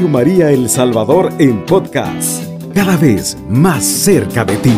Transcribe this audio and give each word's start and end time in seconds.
María 0.00 0.50
El 0.50 0.68
Salvador 0.68 1.28
en 1.38 1.64
podcast, 1.64 2.44
cada 2.74 2.96
vez 2.96 3.36
más 3.48 3.84
cerca 3.84 4.44
de 4.44 4.56
ti. 4.56 4.76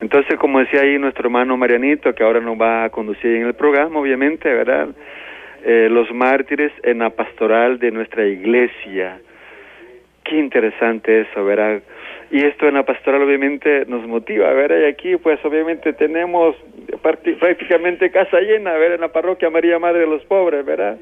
Entonces, 0.00 0.38
como 0.38 0.60
decía 0.60 0.80
ahí 0.80 0.98
nuestro 0.98 1.24
hermano 1.24 1.56
Marianito, 1.56 2.14
que 2.14 2.22
ahora 2.22 2.40
nos 2.40 2.58
va 2.58 2.84
a 2.84 2.90
conducir 2.90 3.36
en 3.36 3.46
el 3.46 3.54
programa, 3.54 4.00
obviamente, 4.00 4.48
¿verdad? 4.48 4.88
Eh, 5.64 5.88
los 5.90 6.10
mártires 6.12 6.72
en 6.82 7.00
la 7.00 7.10
pastoral 7.10 7.78
de 7.78 7.90
nuestra 7.90 8.24
iglesia. 8.24 9.20
Qué 10.24 10.38
interesante 10.38 11.22
eso, 11.22 11.44
¿verdad? 11.44 11.82
Y 12.30 12.44
esto 12.44 12.66
en 12.66 12.74
la 12.74 12.84
pastoral 12.84 13.22
obviamente 13.22 13.86
nos 13.86 14.06
motiva. 14.06 14.48
Y 14.52 14.84
aquí 14.84 15.16
pues 15.16 15.42
obviamente 15.44 15.92
tenemos 15.92 16.56
prácticamente 17.02 18.10
casa 18.10 18.40
llena, 18.40 18.72
¿verdad? 18.72 18.96
En 18.96 19.00
la 19.02 19.12
parroquia 19.12 19.50
María 19.50 19.78
Madre 19.78 20.00
de 20.00 20.06
los 20.06 20.24
Pobres, 20.24 20.64
¿verdad? 20.64 20.98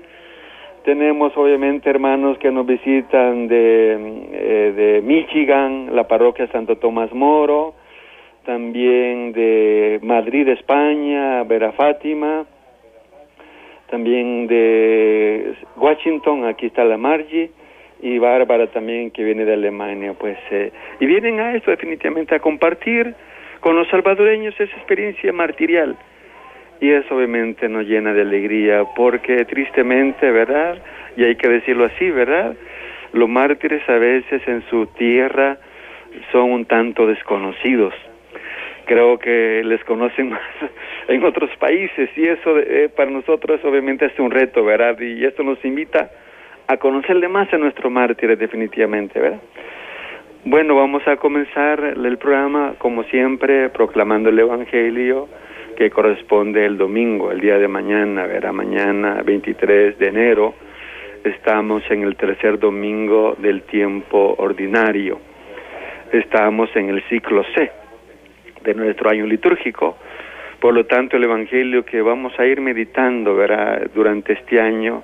Tenemos 0.84 1.34
obviamente 1.37 1.88
hermanos 1.88 2.37
que 2.38 2.50
nos 2.50 2.66
visitan 2.66 3.48
de, 3.48 3.97
eh, 4.33 4.73
de 4.77 5.00
Michigan, 5.02 5.97
la 5.97 6.06
parroquia 6.06 6.47
Santo 6.48 6.77
Tomás 6.77 7.10
Moro, 7.14 7.75
también 8.45 9.33
de 9.33 9.98
Madrid, 10.02 10.47
España, 10.48 11.42
Vera 11.45 11.72
Fátima, 11.72 12.45
también 13.88 14.47
de 14.47 15.55
Washington, 15.77 16.45
aquí 16.45 16.66
está 16.66 16.84
la 16.84 16.98
Margie, 16.98 17.50
y 18.04 18.18
Bárbara 18.18 18.66
también 18.66 19.10
que 19.10 19.24
viene 19.24 19.46
de 19.46 19.54
Alemania, 19.54 20.12
pues, 20.12 20.36
eh, 20.50 20.70
y 21.00 21.06
vienen 21.06 21.40
a 21.40 21.54
esto 21.54 21.70
definitivamente 21.70 22.34
a 22.34 22.38
compartir 22.38 23.14
con 23.60 23.77
los 23.77 23.88
salvadoreños 23.88 24.54
esa 24.60 24.77
experiencia 24.77 25.32
martirial. 25.32 25.96
Y 26.82 26.90
eso 26.90 27.16
obviamente 27.16 27.66
nos 27.66 27.86
llena 27.86 28.12
de 28.12 28.20
alegría, 28.20 28.84
porque 28.94 29.46
tristemente, 29.46 30.30
¿verdad? 30.30 30.77
Y 31.16 31.24
hay 31.24 31.36
que 31.36 31.48
decirlo 31.48 31.86
así, 31.86 32.11
¿verdad? 32.11 32.55
Los 33.14 33.27
mártires 33.30 33.88
a 33.88 33.96
veces 33.96 34.42
en 34.46 34.62
su 34.68 34.84
tierra 34.98 35.56
son 36.30 36.50
un 36.52 36.66
tanto 36.66 37.06
desconocidos 37.06 37.94
creo 38.86 39.18
que 39.18 39.62
les 39.64 39.83
conocen 39.84 40.28
más 40.28 40.42
en 41.08 41.24
otros 41.24 41.48
países 41.56 42.11
y 42.16 42.27
eso 42.27 42.58
eh, 42.58 42.91
para 42.94 43.11
nosotros 43.11 43.64
obviamente 43.64 44.05
es 44.05 44.18
un 44.18 44.30
reto, 44.30 44.62
¿verdad? 44.62 45.00
Y 45.00 45.24
esto 45.24 45.42
nos 45.42 45.64
invita 45.64 46.11
a 46.67 46.77
conocerle 46.77 47.29
más 47.29 47.53
a 47.53 47.59
nuestro 47.59 47.91
mártir 47.91 48.37
definitivamente, 48.37 49.20
¿verdad? 49.20 49.41
Bueno, 50.45 50.77
vamos 50.77 51.07
a 51.09 51.17
comenzar 51.17 51.83
el 51.83 52.19
programa 52.19 52.75
como 52.79 53.05
siempre 53.05 53.70
proclamando 53.70 54.29
el 54.29 54.39
Evangelio 54.39 55.29
que 55.77 55.91
corresponde 55.91 56.65
el 56.67 56.77
domingo, 56.77 57.33
el 57.33 57.41
día 57.41 57.59
de 57.59 57.67
mañana, 57.67 58.27
¿verdad? 58.27 58.53
Mañana 58.53 59.23
23 59.25 59.98
de 59.98 60.07
enero 60.07 60.55
estamos 61.25 61.83
en 61.91 62.03
el 62.03 62.17
tercer 62.17 62.59
domingo 62.59 63.35
del 63.39 63.62
tiempo 63.62 64.35
ordinario. 64.39 65.19
Estamos 66.12 66.69
en 66.77 66.91
el 66.91 67.03
ciclo 67.09 67.42
C 67.55 67.73
de 68.62 68.75
nuestro 68.75 69.11
año 69.11 69.27
litúrgico. 69.27 69.97
Por 70.61 70.75
lo 70.75 70.85
tanto, 70.87 71.17
el 71.17 71.25
Evangelio 71.25 71.85
que 71.85 72.03
vamos 72.03 72.39
a 72.39 72.47
ir 72.47 72.61
meditando 72.61 73.35
¿verdad? 73.35 73.91
durante 73.95 74.35
este 74.35 74.61
año, 74.61 75.03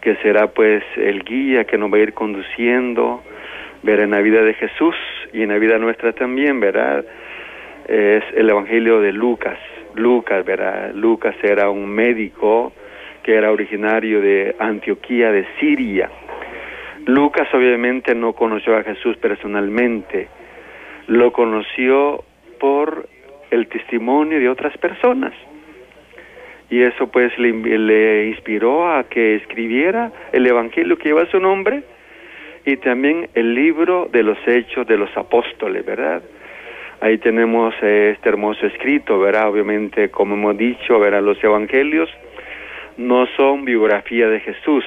que 0.00 0.16
será 0.16 0.48
pues 0.48 0.82
el 0.96 1.24
guía 1.24 1.64
que 1.64 1.78
nos 1.78 1.92
va 1.92 1.98
a 1.98 2.00
ir 2.00 2.14
conduciendo, 2.14 3.22
ver 3.82 4.00
en 4.00 4.10
la 4.10 4.20
vida 4.20 4.42
de 4.42 4.54
Jesús 4.54 4.94
y 5.32 5.42
en 5.42 5.50
la 5.50 5.58
vida 5.58 5.78
nuestra 5.78 6.12
también, 6.12 6.60
¿verdad? 6.60 7.04
Es 7.86 8.24
el 8.34 8.50
Evangelio 8.50 9.00
de 9.00 9.12
Lucas. 9.12 9.58
Lucas, 9.94 10.44
¿verdad? 10.44 10.92
Lucas 10.94 11.34
era 11.42 11.70
un 11.70 11.88
médico 11.88 12.72
que 13.22 13.34
era 13.34 13.50
originario 13.50 14.20
de 14.20 14.54
Antioquía 14.58 15.30
de 15.32 15.46
Siria. 15.58 16.10
Lucas 17.06 17.48
obviamente 17.54 18.14
no 18.14 18.32
conoció 18.34 18.76
a 18.76 18.82
Jesús 18.82 19.16
personalmente, 19.16 20.28
lo 21.06 21.32
conoció 21.32 22.24
por 22.60 23.08
el 23.50 23.66
testimonio 23.68 24.38
de 24.38 24.48
otras 24.48 24.76
personas. 24.78 25.32
Y 26.70 26.82
eso 26.82 27.06
pues 27.08 27.36
le, 27.38 28.26
inspiró 28.26 28.90
a 28.92 29.04
que 29.04 29.36
escribiera 29.36 30.12
el 30.32 30.46
Evangelio 30.46 30.98
que 30.98 31.08
lleva 31.08 31.26
su 31.26 31.40
nombre 31.40 31.82
y 32.64 32.76
también 32.76 33.28
el 33.34 33.54
libro 33.54 34.08
de 34.12 34.22
los 34.22 34.36
hechos 34.46 34.86
de 34.86 34.98
los 34.98 35.14
apóstoles, 35.16 35.84
¿verdad? 35.86 36.22
Ahí 37.00 37.16
tenemos 37.18 37.74
este 37.80 38.28
hermoso 38.28 38.66
escrito, 38.66 39.18
¿verdad? 39.18 39.48
Obviamente, 39.48 40.10
como 40.10 40.34
hemos 40.34 40.58
dicho, 40.58 40.98
¿verdad? 40.98 41.22
Los 41.22 41.42
evangelios 41.42 42.10
no 42.98 43.26
son 43.36 43.64
biografía 43.64 44.28
de 44.28 44.40
Jesús. 44.40 44.84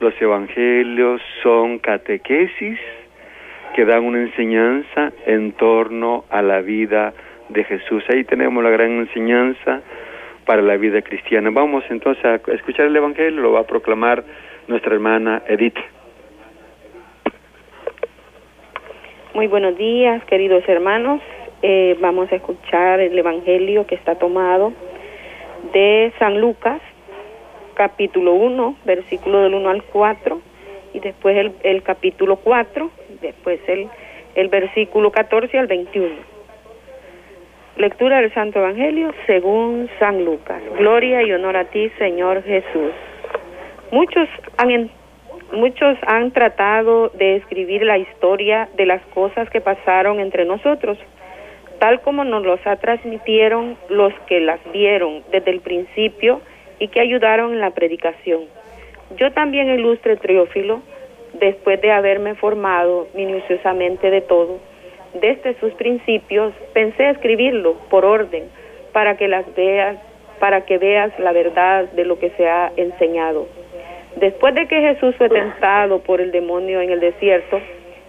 Los 0.00 0.14
evangelios 0.22 1.20
son 1.42 1.80
catequesis 1.80 2.78
que 3.74 3.84
dan 3.84 4.04
una 4.04 4.22
enseñanza 4.22 5.12
en 5.26 5.52
torno 5.52 6.24
a 6.30 6.40
la 6.40 6.60
vida 6.60 7.12
de 7.48 7.64
Jesús. 7.64 8.04
Ahí 8.08 8.24
tenemos 8.24 8.62
la 8.62 8.70
gran 8.70 8.92
enseñanza 8.92 9.82
para 10.48 10.62
la 10.62 10.78
vida 10.78 11.02
cristiana. 11.02 11.50
Vamos 11.50 11.84
entonces 11.90 12.24
a 12.24 12.36
escuchar 12.54 12.86
el 12.86 12.96
Evangelio, 12.96 13.42
lo 13.42 13.52
va 13.52 13.60
a 13.60 13.66
proclamar 13.66 14.24
nuestra 14.66 14.94
hermana 14.94 15.42
Edith. 15.46 15.76
Muy 19.34 19.46
buenos 19.46 19.76
días, 19.76 20.24
queridos 20.24 20.66
hermanos. 20.66 21.20
Eh, 21.60 21.98
vamos 22.00 22.32
a 22.32 22.36
escuchar 22.36 22.98
el 22.98 23.18
Evangelio 23.18 23.86
que 23.86 23.94
está 23.94 24.14
tomado 24.14 24.72
de 25.74 26.14
San 26.18 26.40
Lucas, 26.40 26.80
capítulo 27.74 28.32
1, 28.32 28.76
versículo 28.86 29.42
del 29.42 29.52
1 29.52 29.68
al 29.68 29.82
4, 29.82 30.40
y 30.94 31.00
después 31.00 31.36
el, 31.36 31.52
el 31.62 31.82
capítulo 31.82 32.36
4, 32.36 32.90
después 33.20 33.60
el, 33.66 33.86
el 34.34 34.48
versículo 34.48 35.12
14 35.12 35.58
al 35.58 35.66
21. 35.66 36.37
Lectura 37.78 38.20
del 38.20 38.34
Santo 38.34 38.58
Evangelio 38.58 39.14
según 39.24 39.88
San 40.00 40.24
Lucas. 40.24 40.60
Gloria 40.78 41.22
y 41.22 41.30
honor 41.30 41.56
a 41.56 41.66
ti, 41.66 41.88
Señor 41.96 42.42
Jesús. 42.42 42.90
Muchos 43.92 44.28
han, 44.56 44.90
muchos 45.52 45.96
han 46.04 46.32
tratado 46.32 47.10
de 47.10 47.36
escribir 47.36 47.84
la 47.84 47.96
historia 47.96 48.68
de 48.76 48.84
las 48.84 49.00
cosas 49.14 49.48
que 49.50 49.60
pasaron 49.60 50.18
entre 50.18 50.44
nosotros, 50.44 50.98
tal 51.78 52.00
como 52.00 52.24
nos 52.24 52.44
los 52.44 52.58
transmitieron 52.80 53.76
los 53.88 54.12
que 54.26 54.40
las 54.40 54.58
vieron 54.72 55.22
desde 55.30 55.52
el 55.52 55.60
principio 55.60 56.40
y 56.80 56.88
que 56.88 56.98
ayudaron 56.98 57.52
en 57.52 57.60
la 57.60 57.70
predicación. 57.70 58.46
Yo 59.18 59.30
también, 59.30 59.70
ilustre 59.70 60.16
Triófilo, 60.16 60.80
después 61.34 61.80
de 61.80 61.92
haberme 61.92 62.34
formado 62.34 63.06
minuciosamente 63.14 64.10
de 64.10 64.20
todo, 64.20 64.58
desde 65.20 65.54
sus 65.60 65.72
principios, 65.74 66.52
pensé 66.72 67.10
escribirlo 67.10 67.74
por 67.90 68.04
orden, 68.04 68.44
para 68.92 69.16
que 69.16 69.28
las 69.28 69.44
veas, 69.54 69.96
para 70.38 70.62
que 70.62 70.78
veas 70.78 71.16
la 71.18 71.32
verdad 71.32 71.84
de 71.92 72.04
lo 72.04 72.18
que 72.18 72.30
se 72.30 72.48
ha 72.48 72.72
enseñado. 72.76 73.46
Después 74.16 74.54
de 74.54 74.66
que 74.66 74.80
Jesús 74.80 75.14
fue 75.16 75.28
tentado 75.28 76.00
por 76.00 76.20
el 76.20 76.32
demonio 76.32 76.80
en 76.80 76.90
el 76.90 77.00
desierto, 77.00 77.60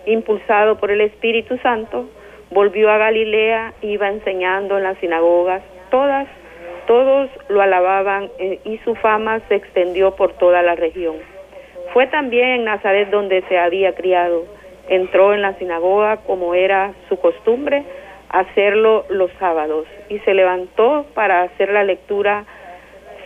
impulsado 0.05 0.77
por 0.79 0.91
el 0.91 1.01
Espíritu 1.01 1.57
Santo, 1.59 2.09
volvió 2.51 2.89
a 2.89 2.97
Galilea, 2.97 3.73
iba 3.81 4.07
enseñando 4.07 4.77
en 4.77 4.83
las 4.83 4.97
sinagogas, 4.97 5.61
todas, 5.91 6.27
todos 6.87 7.29
lo 7.49 7.61
alababan 7.61 8.29
eh, 8.39 8.59
y 8.63 8.77
su 8.79 8.95
fama 8.95 9.41
se 9.47 9.55
extendió 9.55 10.15
por 10.15 10.33
toda 10.33 10.61
la 10.63 10.75
región. 10.75 11.17
Fue 11.93 12.07
también 12.07 12.49
en 12.49 12.63
Nazaret 12.65 13.09
donde 13.09 13.43
se 13.47 13.57
había 13.57 13.93
criado. 13.93 14.45
Entró 14.89 15.33
en 15.33 15.41
la 15.41 15.53
sinagoga 15.53 16.17
como 16.17 16.53
era 16.55 16.93
su 17.07 17.17
costumbre 17.17 17.85
hacerlo 18.29 19.05
los 19.09 19.31
sábados 19.39 19.85
y 20.07 20.19
se 20.19 20.33
levantó 20.33 21.05
para 21.13 21.41
hacer 21.43 21.71
la 21.71 21.83
lectura. 21.83 22.45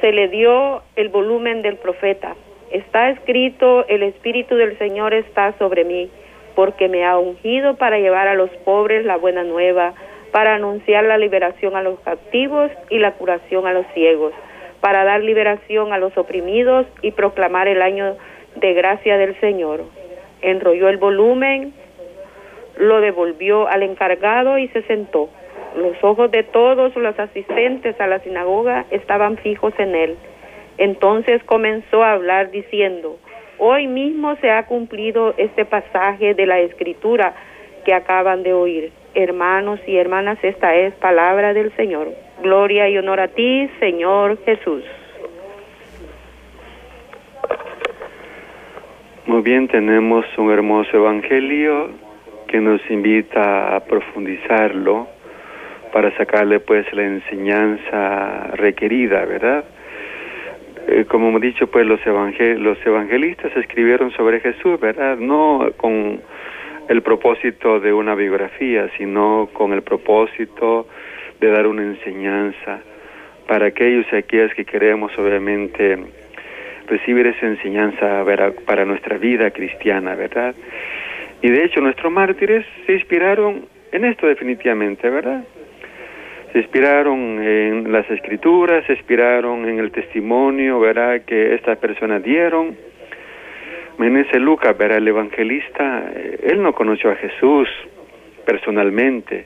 Se 0.01 0.11
le 0.11 0.29
dio 0.29 0.81
el 0.95 1.09
volumen 1.09 1.61
del 1.61 1.77
profeta. 1.77 2.35
Está 2.71 3.09
escrito, 3.09 3.85
el 3.87 4.03
Espíritu 4.03 4.55
del 4.55 4.77
Señor 4.77 5.13
está 5.13 5.53
sobre 5.59 5.83
mí, 5.83 6.09
porque 6.55 6.89
me 6.89 7.05
ha 7.05 7.17
ungido 7.17 7.75
para 7.75 7.99
llevar 7.99 8.27
a 8.27 8.35
los 8.35 8.49
pobres 8.65 9.05
la 9.05 9.17
buena 9.17 9.43
nueva, 9.43 9.93
para 10.31 10.55
anunciar 10.55 11.03
la 11.03 11.17
liberación 11.17 11.75
a 11.75 11.83
los 11.83 11.99
captivos 11.99 12.71
y 12.89 12.97
la 12.97 13.11
curación 13.11 13.67
a 13.67 13.73
los 13.73 13.85
ciegos, 13.93 14.33
para 14.81 15.03
dar 15.03 15.21
liberación 15.21 15.93
a 15.93 15.99
los 15.99 16.17
oprimidos 16.17 16.87
y 17.01 17.11
proclamar 17.11 17.67
el 17.67 17.81
año 17.81 18.17
de 18.55 18.73
gracia 18.73 19.17
del 19.17 19.39
Señor. 19.39 19.81
Enrolló 20.43 20.89
el 20.89 20.97
volumen, 20.97 21.73
lo 22.77 23.01
devolvió 23.01 23.67
al 23.67 23.83
encargado 23.83 24.57
y 24.57 24.67
se 24.69 24.83
sentó. 24.83 25.29
Los 25.75 25.95
ojos 26.03 26.29
de 26.31 26.43
todos 26.43 26.95
los 26.95 27.17
asistentes 27.17 27.99
a 27.99 28.07
la 28.07 28.19
sinagoga 28.19 28.85
estaban 28.91 29.37
fijos 29.37 29.73
en 29.79 29.95
él. 29.95 30.17
Entonces 30.77 31.43
comenzó 31.45 32.03
a 32.03 32.13
hablar 32.13 32.51
diciendo, 32.51 33.17
hoy 33.57 33.87
mismo 33.87 34.35
se 34.37 34.51
ha 34.51 34.65
cumplido 34.65 35.33
este 35.37 35.65
pasaje 35.65 36.33
de 36.33 36.45
la 36.45 36.59
escritura 36.59 37.33
que 37.85 37.93
acaban 37.93 38.43
de 38.43 38.53
oír. 38.53 38.91
Hermanos 39.15 39.79
y 39.87 39.97
hermanas, 39.97 40.37
esta 40.41 40.75
es 40.75 40.93
palabra 40.95 41.53
del 41.53 41.75
Señor. 41.75 42.09
Gloria 42.41 42.89
y 42.89 42.97
honor 42.97 43.19
a 43.19 43.27
ti, 43.27 43.69
Señor 43.79 44.37
Jesús. 44.45 44.83
Muy 49.25 49.41
bien, 49.41 49.69
tenemos 49.69 50.25
un 50.37 50.51
hermoso 50.51 50.97
evangelio 50.97 51.91
que 52.45 52.59
nos 52.59 52.81
invita 52.89 53.73
a 53.73 53.79
profundizarlo 53.79 55.07
para 55.93 56.13
sacarle 56.17 56.59
pues 56.59 56.85
la 56.91 57.03
enseñanza 57.03 58.51
requerida, 58.55 59.23
¿verdad? 59.23 59.63
Eh, 60.89 61.05
como 61.07 61.29
hemos 61.29 61.39
dicho, 61.39 61.67
pues 61.67 61.85
los, 61.85 62.01
los 62.05 62.85
evangelistas 62.85 63.55
escribieron 63.55 64.11
sobre 64.11 64.41
Jesús, 64.41 64.77
¿verdad? 64.81 65.15
No 65.17 65.69
con 65.77 66.19
el 66.89 67.01
propósito 67.01 67.79
de 67.79 67.93
una 67.93 68.15
biografía, 68.15 68.89
sino 68.97 69.47
con 69.53 69.71
el 69.71 69.83
propósito 69.83 70.85
de 71.39 71.49
dar 71.49 71.65
una 71.65 71.83
enseñanza 71.83 72.81
para 73.47 73.67
aquellos 73.67 74.05
y 74.11 74.17
aquellas 74.17 74.53
que 74.53 74.65
queremos 74.65 75.17
obviamente 75.17 76.22
recibir 76.87 77.27
esa 77.27 77.45
enseñanza 77.45 78.23
para 78.65 78.85
nuestra 78.85 79.17
vida 79.17 79.51
cristiana, 79.51 80.15
¿verdad? 80.15 80.55
Y 81.41 81.49
de 81.49 81.65
hecho 81.65 81.81
nuestros 81.81 82.11
mártires 82.11 82.65
se 82.85 82.93
inspiraron 82.93 83.65
en 83.91 84.05
esto 84.05 84.27
definitivamente, 84.27 85.09
¿verdad? 85.09 85.43
Se 86.51 86.59
inspiraron 86.59 87.41
en 87.41 87.91
las 87.91 88.09
escrituras, 88.09 88.85
se 88.85 88.93
inspiraron 88.93 89.67
en 89.67 89.79
el 89.79 89.91
testimonio, 89.91 90.79
¿verdad? 90.79 91.21
Que 91.25 91.55
estas 91.55 91.77
personas 91.77 92.23
dieron. 92.23 92.75
Menece 93.97 94.39
Lucas, 94.39 94.77
¿verdad? 94.77 94.97
El 94.97 95.07
evangelista, 95.07 96.11
eh, 96.15 96.39
él 96.43 96.61
no 96.61 96.73
conoció 96.73 97.11
a 97.11 97.15
Jesús 97.15 97.67
personalmente, 98.45 99.45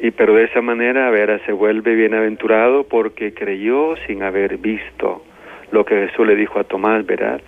y 0.00 0.10
pero 0.10 0.34
de 0.34 0.44
esa 0.44 0.60
manera, 0.60 1.10
¿verdad? 1.10 1.40
Se 1.46 1.52
vuelve 1.52 1.94
bienaventurado 1.94 2.84
porque 2.84 3.34
creyó 3.34 3.96
sin 4.06 4.22
haber 4.22 4.58
visto 4.58 5.22
lo 5.74 5.84
que 5.84 6.06
Jesús 6.06 6.26
le 6.26 6.36
dijo 6.36 6.58
a 6.58 6.64
Tomás, 6.64 7.04
¿verdad? 7.04 7.40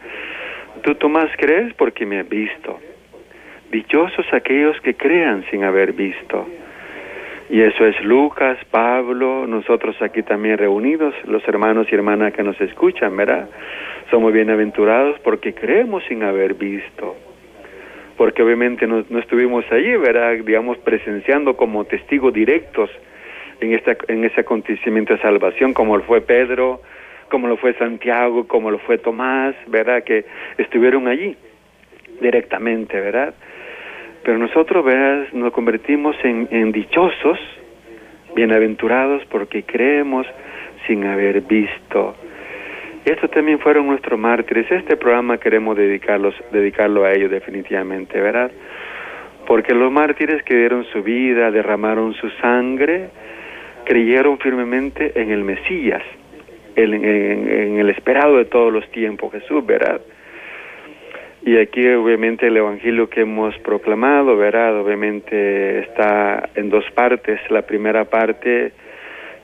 Tú, 0.82 0.94
Tomás, 0.96 1.31
crees 1.38 1.73
porque 1.75 2.05
me 2.05 2.19
has 2.19 2.28
visto. 2.28 2.78
Dichosos 3.70 4.26
aquellos 4.32 4.78
que 4.81 4.94
crean 4.94 5.44
sin 5.50 5.64
haber 5.64 5.93
visto. 5.93 6.46
Y 7.49 7.62
eso 7.62 7.87
es 7.87 8.05
Lucas, 8.05 8.58
Pablo, 8.70 9.46
nosotros 9.46 9.96
aquí 10.02 10.23
también 10.23 10.58
reunidos, 10.58 11.14
los 11.26 11.46
hermanos 11.46 11.87
y 11.90 11.94
hermanas 11.94 12.32
que 12.32 12.43
nos 12.43 12.61
escuchan, 12.61 13.17
¿verdad? 13.17 13.49
Somos 14.11 14.32
bienaventurados 14.32 15.19
porque 15.20 15.55
creemos 15.55 16.02
sin 16.08 16.25
haber 16.25 16.55
visto. 16.55 17.17
Porque 18.17 18.43
obviamente 18.43 18.87
no, 18.87 19.05
no 19.08 19.19
estuvimos 19.20 19.64
allí, 19.70 19.96
¿verdad? 19.96 20.32
Digamos, 20.44 20.78
presenciando 20.78 21.56
como 21.56 21.84
testigos 21.84 22.32
directos 22.32 22.90
en, 23.61 23.75
esta, 23.75 23.96
en 24.08 24.25
ese 24.25 24.40
acontecimiento 24.40 25.14
de 25.14 25.20
salvación, 25.20 25.73
como 25.73 26.00
fue 26.00 26.20
Pedro, 26.23 26.81
como 27.28 27.49
lo 27.49 27.56
fue 27.56 27.75
Santiago, 27.75 28.46
como 28.46 28.70
lo 28.70 28.78
fue 28.78 28.99
Tomás, 28.99 29.55
¿verdad? 29.67 30.02
Que 30.05 30.25
estuvieron 30.58 31.08
allí 31.08 31.37
directamente, 32.20 33.00
¿verdad? 33.00 33.34
Pero 34.23 34.38
nosotros, 34.38 34.84
¿verdad? 34.84 35.28
Nos 35.32 35.52
convertimos 35.52 36.17
en, 36.25 36.49
en 36.50 36.73
dichosos, 36.73 37.38
bienaventurados, 38.34 39.25
porque 39.26 39.62
creemos 39.62 40.26
sin 40.87 41.05
haber 41.05 41.43
visto. 41.43 42.14
Estos 43.05 43.31
también 43.31 43.61
fueron 43.61 43.87
nuestros 43.87 44.19
mártires. 44.19 44.70
Este 44.70 44.96
programa 44.96 45.38
queremos 45.38 45.76
dedicarlos, 45.76 46.34
dedicarlo 46.50 47.05
a 47.05 47.12
ellos 47.12 47.31
definitivamente, 47.31 48.20
¿verdad? 48.20 48.50
Porque 49.46 49.75
los 49.75 49.93
mártires 49.93 50.43
que 50.43 50.56
dieron 50.56 50.84
su 50.87 51.05
vida, 51.05 51.52
derramaron 51.52 52.14
su 52.14 52.28
sangre, 52.31 53.11
creyeron 53.84 54.38
firmemente 54.38 55.12
en 55.14 55.31
el 55.31 55.44
Mesías, 55.44 56.02
en, 56.76 57.78
el 57.78 57.90
esperado 57.90 58.37
de 58.37 58.44
todos 58.44 58.73
los 58.73 58.88
tiempos, 58.90 59.32
Jesús, 59.32 59.64
¿verdad? 59.64 60.00
Y 61.44 61.56
aquí 61.58 61.87
obviamente 61.88 62.49
el 62.49 62.56
Evangelio 62.56 63.08
que 63.08 63.20
hemos 63.20 63.56
proclamado, 63.58 64.37
¿verdad? 64.37 64.81
Obviamente 64.81 65.81
está 65.81 66.49
en 66.56 66.70
dos 66.70 66.84
partes. 66.93 67.40
La 67.50 67.62
primera 67.62 68.05
parte 68.05 68.73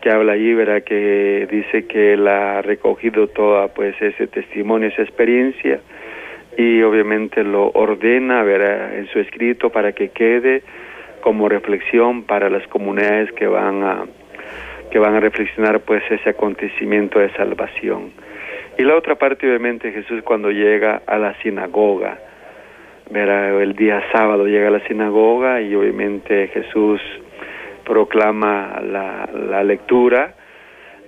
que 0.00 0.11
habla 0.11 0.32
allí, 0.32 0.52
¿verdad? 0.52 0.82
Que 0.82 1.46
dice 1.49 1.87
que 1.87 2.14
él 2.14 2.26
ha 2.26 2.61
recogido 2.61 3.29
toda 3.29 3.69
pues 3.69 3.94
ese 4.02 4.26
testimonio, 4.26 4.88
esa 4.88 5.02
experiencia 5.02 5.81
y 6.56 6.82
obviamente 6.82 7.44
lo 7.44 7.70
ordena, 7.70 8.43
¿verdad? 8.43 8.99
En 8.99 9.06
su 9.06 9.20
escrito 9.20 9.70
para 9.70 9.93
que 9.93 10.08
quede 10.08 10.62
como 11.23 11.49
reflexión 11.49 12.25
para 12.25 12.50
las 12.50 12.67
comunidades 12.67 13.32
que 13.32 13.46
van 13.46 13.82
a 13.84 14.05
que 14.93 14.99
van 14.99 15.15
a 15.15 15.21
reflexionar 15.21 15.81
pues 15.81 16.03
ese 16.11 16.29
acontecimiento 16.29 17.19
de 17.19 17.31
salvación. 17.31 18.12
Y 18.77 18.83
la 18.83 18.94
otra 18.94 19.15
parte 19.15 19.49
obviamente 19.49 19.91
Jesús 19.91 20.23
cuando 20.23 20.50
llega 20.50 21.00
a 21.06 21.17
la 21.17 21.35
sinagoga, 21.41 22.19
verá 23.11 23.62
el 23.62 23.75
día 23.75 24.03
sábado 24.12 24.47
llega 24.47 24.69
a 24.69 24.71
la 24.71 24.87
sinagoga 24.87 25.62
y 25.62 25.75
obviamente 25.75 26.49
Jesús 26.49 27.00
proclama 27.87 28.83
la, 28.83 29.31
la 29.33 29.65
lectura, 29.65 30.35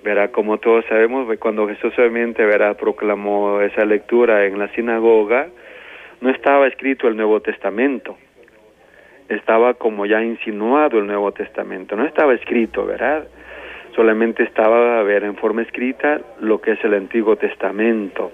verá 0.02 0.28
como 0.28 0.56
todos 0.56 0.86
sabemos 0.86 1.28
cuando 1.38 1.68
Jesús 1.68 1.92
obviamente 1.98 2.42
verá 2.46 2.72
proclamó 2.74 3.60
esa 3.60 3.84
lectura 3.84 4.46
en 4.46 4.58
la 4.58 4.68
sinagoga, 4.68 5.48
no 6.22 6.30
estaba 6.30 6.66
escrito 6.68 7.06
el 7.06 7.16
Nuevo 7.16 7.40
Testamento, 7.40 8.16
estaba 9.28 9.74
como 9.74 10.06
ya 10.06 10.22
insinuado 10.22 10.98
el 10.98 11.06
Nuevo 11.06 11.32
Testamento, 11.32 11.96
no 11.96 12.06
estaba 12.06 12.32
escrito, 12.32 12.86
¿verdad? 12.86 13.26
Solamente 13.94 14.42
estaba 14.42 14.98
a 14.98 15.02
ver 15.02 15.24
en 15.24 15.36
forma 15.36 15.62
escrita 15.62 16.20
lo 16.40 16.60
que 16.60 16.72
es 16.72 16.84
el 16.84 16.94
Antiguo 16.94 17.36
Testamento. 17.36 18.32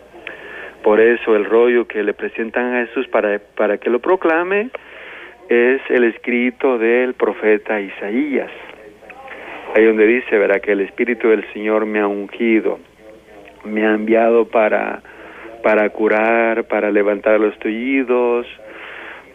Por 0.83 1.01
eso 1.01 1.37
el 1.37 1.45
rollo 1.45 1.87
que 1.87 2.03
le 2.03 2.15
presentan 2.15 2.75
a 2.75 2.87
Jesús 2.87 3.07
para, 3.09 3.39
para 3.57 3.79
que 3.79 3.91
lo 3.91 3.99
proclame 3.99 4.71
es 5.49 5.81
el 5.91 6.05
escrito 6.05 6.79
del 6.79 7.15
profeta 7.15 7.81
Isaías. 7.81 8.51
Ahí 9.75 9.85
donde 9.85 10.07
dice, 10.07 10.39
verá 10.39 10.61
que 10.61 10.73
el 10.73 10.81
Espíritu 10.81 11.29
del 11.29 11.45
Señor 11.53 11.87
me 11.87 12.01
ha 12.01 12.07
ungido, 12.07 12.79
me 13.65 13.87
ha 13.87 13.95
enviado 13.95 14.47
para, 14.47 15.03
para 15.63 15.89
curar, 15.91 16.65
para 16.65 16.91
levantar 16.91 17.39
los 17.39 17.57
tullidos, 17.59 18.47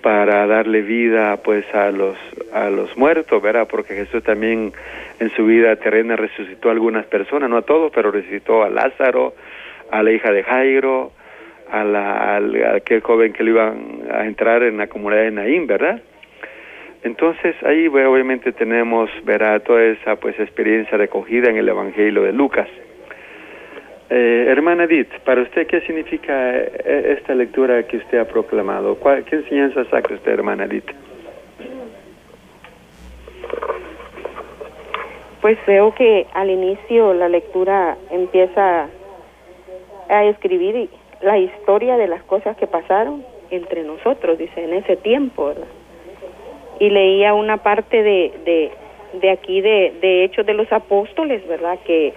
para 0.05 0.45
darle 0.45 0.83
vida 0.83 1.37
pues 1.37 1.65
a 1.73 1.89
los 1.89 2.15
a 2.53 2.69
los 2.69 2.95
muertos, 2.95 3.41
¿verdad? 3.41 3.67
Porque 3.67 3.95
Jesús 3.95 4.21
también 4.21 4.71
en 5.19 5.31
su 5.31 5.47
vida 5.47 5.75
terrena 5.77 6.15
resucitó 6.15 6.69
a 6.69 6.73
algunas 6.73 7.07
personas, 7.07 7.49
no 7.49 7.57
a 7.57 7.63
todos, 7.63 7.91
pero 7.91 8.11
resucitó 8.11 8.61
a 8.61 8.69
Lázaro, 8.69 9.33
a 9.89 10.03
la 10.03 10.11
hija 10.11 10.31
de 10.31 10.43
Jairo, 10.43 11.11
a, 11.71 11.83
la, 11.83 12.35
a 12.35 12.75
aquel 12.75 13.01
joven 13.01 13.33
que 13.33 13.43
le 13.43 13.49
iban 13.49 14.03
a 14.13 14.27
entrar 14.27 14.61
en 14.61 14.77
la 14.77 14.85
comunidad 14.85 15.23
de 15.23 15.31
Naín, 15.31 15.65
¿verdad? 15.65 15.99
Entonces 17.01 17.55
ahí 17.63 17.87
obviamente 17.87 18.51
tenemos, 18.51 19.09
verá, 19.23 19.59
toda 19.61 19.85
esa 19.85 20.17
pues 20.17 20.39
experiencia 20.39 20.99
recogida 20.99 21.49
en 21.49 21.57
el 21.57 21.67
Evangelio 21.67 22.21
de 22.21 22.31
Lucas. 22.31 22.67
Eh, 24.07 24.45
hermana 24.49 24.83
Edith, 24.83 25.11
para 25.23 25.41
usted, 25.41 25.65
¿qué 25.65 25.81
significa 25.81 26.57
eh, 26.57 27.15
esta 27.17 27.33
lectura 27.33 27.81
que 27.83 27.97
usted 27.97 28.19
ha 28.19 28.25
proclamado? 28.25 28.97
¿Qué 29.25 29.35
enseñanza 29.35 29.83
saca 29.85 30.13
usted, 30.13 30.31
hermana 30.31 30.65
Edith? 30.65 30.91
Pues 35.41 35.57
veo 35.65 35.93
que 35.95 36.27
al 36.33 36.51
inicio 36.51 37.13
la 37.15 37.29
lectura 37.29 37.97
empieza 38.11 38.87
a 40.09 40.25
escribir 40.25 40.89
la 41.21 41.39
historia 41.39 41.97
de 41.97 42.07
las 42.07 42.23
cosas 42.23 42.55
que 42.57 42.67
pasaron 42.67 43.23
entre 43.49 43.83
nosotros, 43.83 44.37
dice, 44.37 44.63
en 44.63 44.73
ese 44.73 44.97
tiempo, 44.97 45.47
¿verdad? 45.47 45.67
Y 46.79 46.89
leía 46.89 47.33
una 47.33 47.57
parte 47.57 48.03
de, 48.03 48.33
de, 48.43 48.71
de 49.19 49.31
aquí 49.31 49.61
de, 49.61 49.93
de 50.01 50.25
Hechos 50.25 50.45
de 50.45 50.53
los 50.53 50.71
Apóstoles, 50.71 51.47
¿verdad? 51.47 51.79
Que 51.85 52.13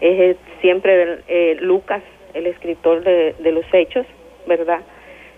es 0.00 0.36
siempre 0.60 1.20
eh, 1.28 1.56
Lucas, 1.60 2.02
el 2.34 2.46
escritor 2.46 3.02
de, 3.02 3.34
los 3.52 3.64
Hechos, 3.72 4.06
¿verdad? 4.46 4.80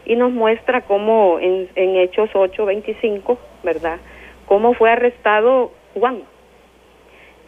Y 0.04 0.16
nos 0.16 0.32
muestra 0.32 0.82
cómo 0.82 1.38
en, 1.40 1.68
en 1.74 1.96
Hechos 1.96 2.30
8, 2.34 2.66
25, 2.66 3.38
¿verdad? 3.62 3.98
Cómo 4.46 4.74
fue 4.74 4.90
arrestado 4.90 5.72
Juan. 5.94 6.22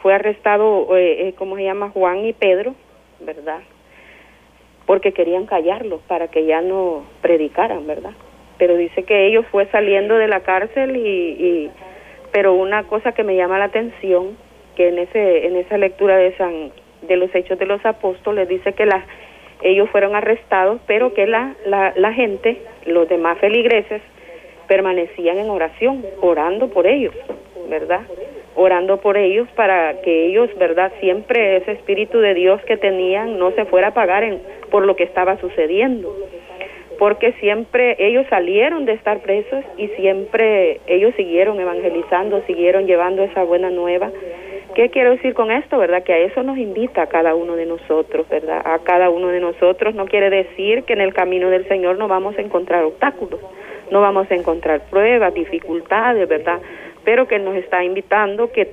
Fue 0.00 0.14
arrestado, 0.14 0.96
eh, 0.96 1.28
eh, 1.28 1.34
¿cómo 1.36 1.56
se 1.56 1.64
llama? 1.64 1.90
Juan 1.90 2.24
y 2.24 2.32
Pedro, 2.32 2.74
¿verdad? 3.20 3.60
Porque 4.86 5.12
querían 5.12 5.46
callarlo 5.46 6.00
para 6.06 6.28
que 6.28 6.44
ya 6.44 6.60
no 6.60 7.04
predicaran, 7.22 7.86
¿verdad? 7.86 8.12
Pero 8.58 8.76
dice 8.76 9.04
que 9.04 9.26
ellos 9.26 9.46
fue 9.50 9.66
saliendo 9.66 10.16
de 10.16 10.28
la 10.28 10.40
cárcel 10.40 10.96
y, 10.96 11.00
y 11.00 11.70
pero 12.32 12.52
una 12.52 12.84
cosa 12.84 13.12
que 13.12 13.24
me 13.24 13.36
llama 13.36 13.58
la 13.58 13.66
atención 13.66 14.36
que 14.76 14.88
en 14.88 14.98
ese 14.98 15.46
en 15.46 15.56
esa 15.56 15.78
lectura 15.78 16.16
de 16.16 16.36
San 16.36 16.72
de 17.06 17.16
los 17.16 17.34
Hechos 17.34 17.58
de 17.58 17.66
los 17.66 17.84
Apóstoles 17.84 18.48
dice 18.48 18.72
que 18.72 18.86
la, 18.86 19.04
ellos 19.62 19.88
fueron 19.90 20.14
arrestados, 20.14 20.80
pero 20.86 21.14
que 21.14 21.26
la, 21.26 21.54
la, 21.66 21.92
la 21.96 22.12
gente, 22.12 22.58
los 22.86 23.08
demás 23.08 23.38
feligreses, 23.38 24.02
permanecían 24.68 25.38
en 25.38 25.50
oración, 25.50 26.04
orando 26.20 26.68
por 26.68 26.86
ellos, 26.86 27.14
¿verdad? 27.68 28.02
Orando 28.56 28.98
por 29.00 29.16
ellos 29.16 29.48
para 29.56 30.00
que 30.02 30.26
ellos, 30.26 30.48
¿verdad? 30.58 30.92
Siempre 31.00 31.56
ese 31.56 31.72
espíritu 31.72 32.18
de 32.20 32.34
Dios 32.34 32.60
que 32.66 32.76
tenían 32.76 33.38
no 33.38 33.50
se 33.52 33.64
fuera 33.64 33.88
a 33.88 33.90
apagar 33.90 34.22
en, 34.24 34.40
por 34.70 34.86
lo 34.86 34.96
que 34.96 35.04
estaba 35.04 35.38
sucediendo. 35.38 36.14
porque 36.98 37.32
siempre 37.40 37.96
ellos 37.98 38.26
salieron 38.30 38.84
de 38.84 38.92
estar 38.92 39.20
presos 39.20 39.64
y 39.76 39.88
siempre 39.88 40.80
ellos 40.86 41.14
siguieron 41.16 41.58
evangelizando, 41.60 42.42
siguieron 42.46 42.86
llevando 42.86 43.22
esa 43.22 43.42
buena 43.44 43.70
nueva. 43.70 44.10
¿Qué 44.74 44.90
quiero 44.90 45.12
decir 45.12 45.34
con 45.34 45.52
esto, 45.52 45.78
verdad? 45.78 46.02
Que 46.02 46.12
a 46.12 46.18
eso 46.18 46.42
nos 46.42 46.58
invita 46.58 47.02
a 47.02 47.06
cada 47.06 47.36
uno 47.36 47.54
de 47.54 47.64
nosotros, 47.64 48.28
¿verdad? 48.28 48.60
A 48.64 48.80
cada 48.80 49.08
uno 49.08 49.28
de 49.28 49.38
nosotros 49.38 49.94
no 49.94 50.06
quiere 50.06 50.30
decir 50.30 50.82
que 50.82 50.94
en 50.94 51.00
el 51.00 51.14
camino 51.14 51.48
del 51.48 51.68
Señor 51.68 51.96
no 51.96 52.08
vamos 52.08 52.36
a 52.36 52.42
encontrar 52.42 52.82
obstáculos, 52.82 53.38
no 53.92 54.00
vamos 54.00 54.28
a 54.32 54.34
encontrar 54.34 54.80
pruebas, 54.90 55.32
dificultades, 55.32 56.28
¿verdad? 56.28 56.58
Pero 57.04 57.28
que 57.28 57.38
nos 57.38 57.54
está 57.54 57.84
invitando 57.84 58.50
que 58.50 58.68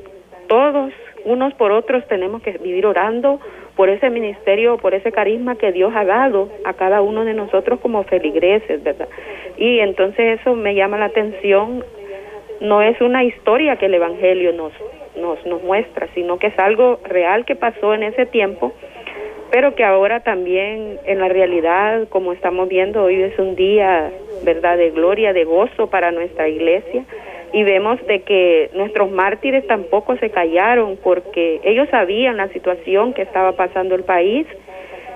todos, 0.48 0.92
unos 1.24 1.54
por 1.54 1.72
otros, 1.72 2.08
tenemos 2.08 2.42
que 2.42 2.54
vivir 2.54 2.88
orando 2.88 3.40
por 3.76 3.90
ese 3.90 4.10
ministerio, 4.10 4.78
por 4.78 4.96
ese 4.96 5.12
carisma 5.12 5.56
que 5.56 5.72
Dios 5.72 5.94
ha 5.96 6.04
dado 6.04 6.50
a 6.66 6.74
cada 6.74 7.04
uno 7.04 7.26
de 7.26 7.36
nosotros 7.36 7.80
como 7.80 8.04
feligreses, 8.06 8.82
¿verdad? 8.82 9.08
Y 9.56 9.80
entonces 9.80 10.40
eso 10.40 10.56
me 10.56 10.74
llama 10.74 10.98
la 10.98 11.06
atención, 11.06 11.86
no 12.60 12.82
es 12.82 13.00
una 13.02 13.24
historia 13.24 13.76
que 13.76 13.86
el 13.86 13.94
Evangelio 13.94 14.52
nos, 14.54 14.74
nos, 15.16 15.46
nos 15.46 15.64
muestra, 15.64 16.08
sino 16.14 16.38
que 16.38 16.48
es 16.48 16.60
algo 16.60 17.00
real 17.04 17.46
que 17.46 17.56
pasó 17.56 17.94
en 17.94 18.04
ese 18.04 18.26
tiempo, 18.26 18.74
pero 19.52 19.76
que 19.76 19.84
ahora 19.84 20.22
también 20.22 21.00
en 21.06 21.20
la 21.20 21.28
realidad, 21.28 22.08
como 22.10 22.34
estamos 22.34 22.70
viendo, 22.70 23.04
hoy 23.04 23.22
es 23.22 23.38
un 23.38 23.56
día, 23.56 24.12
¿verdad?, 24.44 24.78
de 24.78 24.92
gloria, 24.92 25.34
de 25.34 25.44
gozo 25.44 25.88
para 25.90 26.12
nuestra 26.12 26.48
iglesia 26.48 27.04
y 27.54 27.64
vemos 27.64 28.00
de 28.08 28.22
que 28.22 28.70
nuestros 28.74 29.12
mártires 29.12 29.68
tampoco 29.68 30.16
se 30.18 30.30
callaron 30.30 30.98
porque 31.04 31.60
ellos 31.64 31.90
sabían 31.90 32.38
la 32.38 32.48
situación 32.50 33.14
que 33.14 33.24
estaba 33.24 33.54
pasando 33.54 33.96
el 33.96 34.04
país 34.04 34.48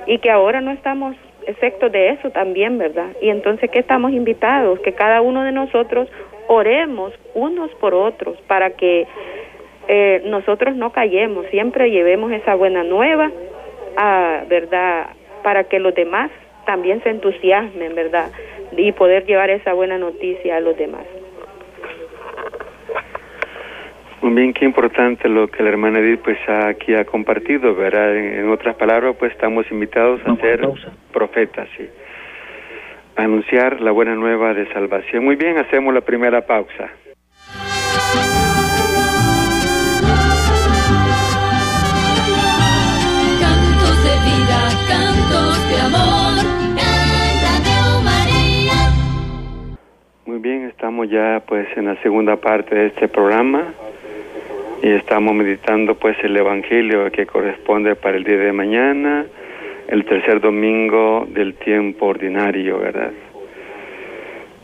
y 0.05 0.19
que 0.19 0.29
ahora 0.29 0.61
no 0.61 0.71
estamos 0.71 1.15
excepto 1.47 1.89
de 1.89 2.09
eso 2.09 2.31
también, 2.31 2.77
¿verdad? 2.77 3.11
Y 3.21 3.29
entonces, 3.29 3.69
¿qué 3.69 3.79
estamos 3.79 4.11
invitados? 4.11 4.79
Que 4.79 4.93
cada 4.93 5.21
uno 5.21 5.43
de 5.43 5.51
nosotros 5.51 6.09
oremos 6.47 7.13
unos 7.33 7.71
por 7.75 7.93
otros 7.93 8.37
para 8.47 8.71
que 8.71 9.07
eh, 9.87 10.21
nosotros 10.25 10.75
no 10.75 10.91
callemos, 10.91 11.45
siempre 11.47 11.91
llevemos 11.91 12.31
esa 12.31 12.55
buena 12.55 12.83
nueva, 12.83 13.31
a, 13.97 14.43
¿verdad? 14.47 15.07
Para 15.43 15.65
que 15.65 15.79
los 15.79 15.93
demás 15.93 16.31
también 16.65 17.01
se 17.03 17.09
entusiasmen, 17.09 17.95
¿verdad? 17.95 18.31
Y 18.75 18.91
poder 18.91 19.25
llevar 19.25 19.49
esa 19.49 19.73
buena 19.73 19.97
noticia 19.97 20.57
a 20.57 20.59
los 20.59 20.75
demás. 20.77 21.05
Muy 24.21 24.33
bien, 24.33 24.53
qué 24.53 24.65
importante 24.65 25.29
lo 25.29 25.47
que 25.47 25.61
la 25.61 25.69
hermana 25.69 25.99
Edith 25.99 26.21
pues 26.23 26.39
aquí 26.49 26.95
ha 26.95 27.05
compartido, 27.05 27.75
¿verdad? 27.75 28.15
En, 28.15 28.49
otras 28.49 28.75
palabras, 28.75 29.15
pues 29.19 29.31
estamos 29.31 29.69
invitados 29.69 30.19
a 30.25 30.35
ser 30.37 30.67
profetas, 31.13 31.69
sí. 31.77 31.87
A 33.17 33.23
anunciar 33.23 33.79
la 33.81 33.91
buena 33.91 34.15
nueva 34.15 34.55
de 34.55 34.65
salvación. 34.73 35.23
Muy 35.23 35.35
bien, 35.35 35.59
hacemos 35.59 35.93
la 35.93 36.01
primera 36.01 36.41
pausa. 36.41 36.89
Estamos 50.85 51.09
ya 51.09 51.41
pues 51.47 51.67
en 51.77 51.85
la 51.85 51.95
segunda 52.03 52.35
parte 52.35 52.75
de 52.75 52.85
este 52.85 53.07
programa 53.07 53.73
y 54.83 54.89
estamos 54.89 55.33
meditando 55.33 55.95
pues 55.95 56.15
el 56.23 56.37
Evangelio 56.37 57.11
que 57.11 57.25
corresponde 57.25 57.95
para 57.95 58.17
el 58.17 58.23
día 58.23 58.37
de 58.37 58.53
mañana, 58.53 59.25
el 59.87 60.05
tercer 60.05 60.39
domingo 60.39 61.25
del 61.27 61.55
tiempo 61.55 62.05
ordinario, 62.05 62.77
¿verdad? 62.77 63.13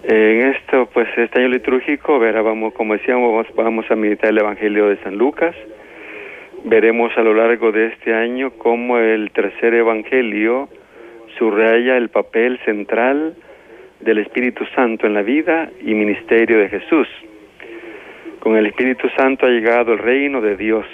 En 0.04 0.50
esto, 0.50 0.88
pues 0.94 1.08
este 1.18 1.40
año 1.40 1.48
litúrgico, 1.48 2.20
verá, 2.20 2.44
vamos, 2.44 2.76
como 2.76 2.94
decíamos, 2.94 3.48
vamos 3.56 3.90
a 3.90 3.96
meditar 3.96 4.30
el 4.30 4.38
Evangelio 4.38 4.90
de 4.90 4.98
San 4.98 5.18
Lucas. 5.18 5.56
Veremos 6.66 7.18
a 7.18 7.24
lo 7.24 7.34
largo 7.34 7.72
de 7.72 7.88
este 7.88 8.14
año 8.14 8.52
cómo 8.60 9.00
el 9.00 9.32
tercer 9.32 9.74
Evangelio 9.74 10.70
subraya 11.40 11.98
el 11.98 12.10
papel 12.10 12.60
central 12.64 13.34
del 14.04 14.20
Espíritu 14.20 14.66
Santo 14.76 15.08
en 15.08 15.14
la 15.14 15.22
vida 15.22 15.70
y 15.82 15.94
ministerio 15.94 16.60
de 16.60 16.70
Jesús. 16.70 17.08
Con 18.40 18.58
el 18.58 18.66
Espíritu 18.66 19.08
Santo 19.16 19.46
ha 19.46 19.50
llegado 19.50 19.94
el 19.94 20.00
reino 20.00 20.42
de 20.42 20.58
Dios, 20.58 20.86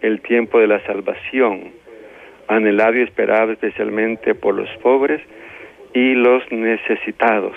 el 0.00 0.20
tiempo 0.20 0.58
de 0.58 0.66
la 0.66 0.80
salvación, 0.86 1.72
anhelado 2.48 2.98
y 2.98 3.02
esperado 3.02 3.52
especialmente 3.52 4.34
por 4.34 4.54
los 4.54 4.68
pobres 4.78 5.20
y 5.92 6.14
los 6.14 6.42
necesitados. 6.50 7.56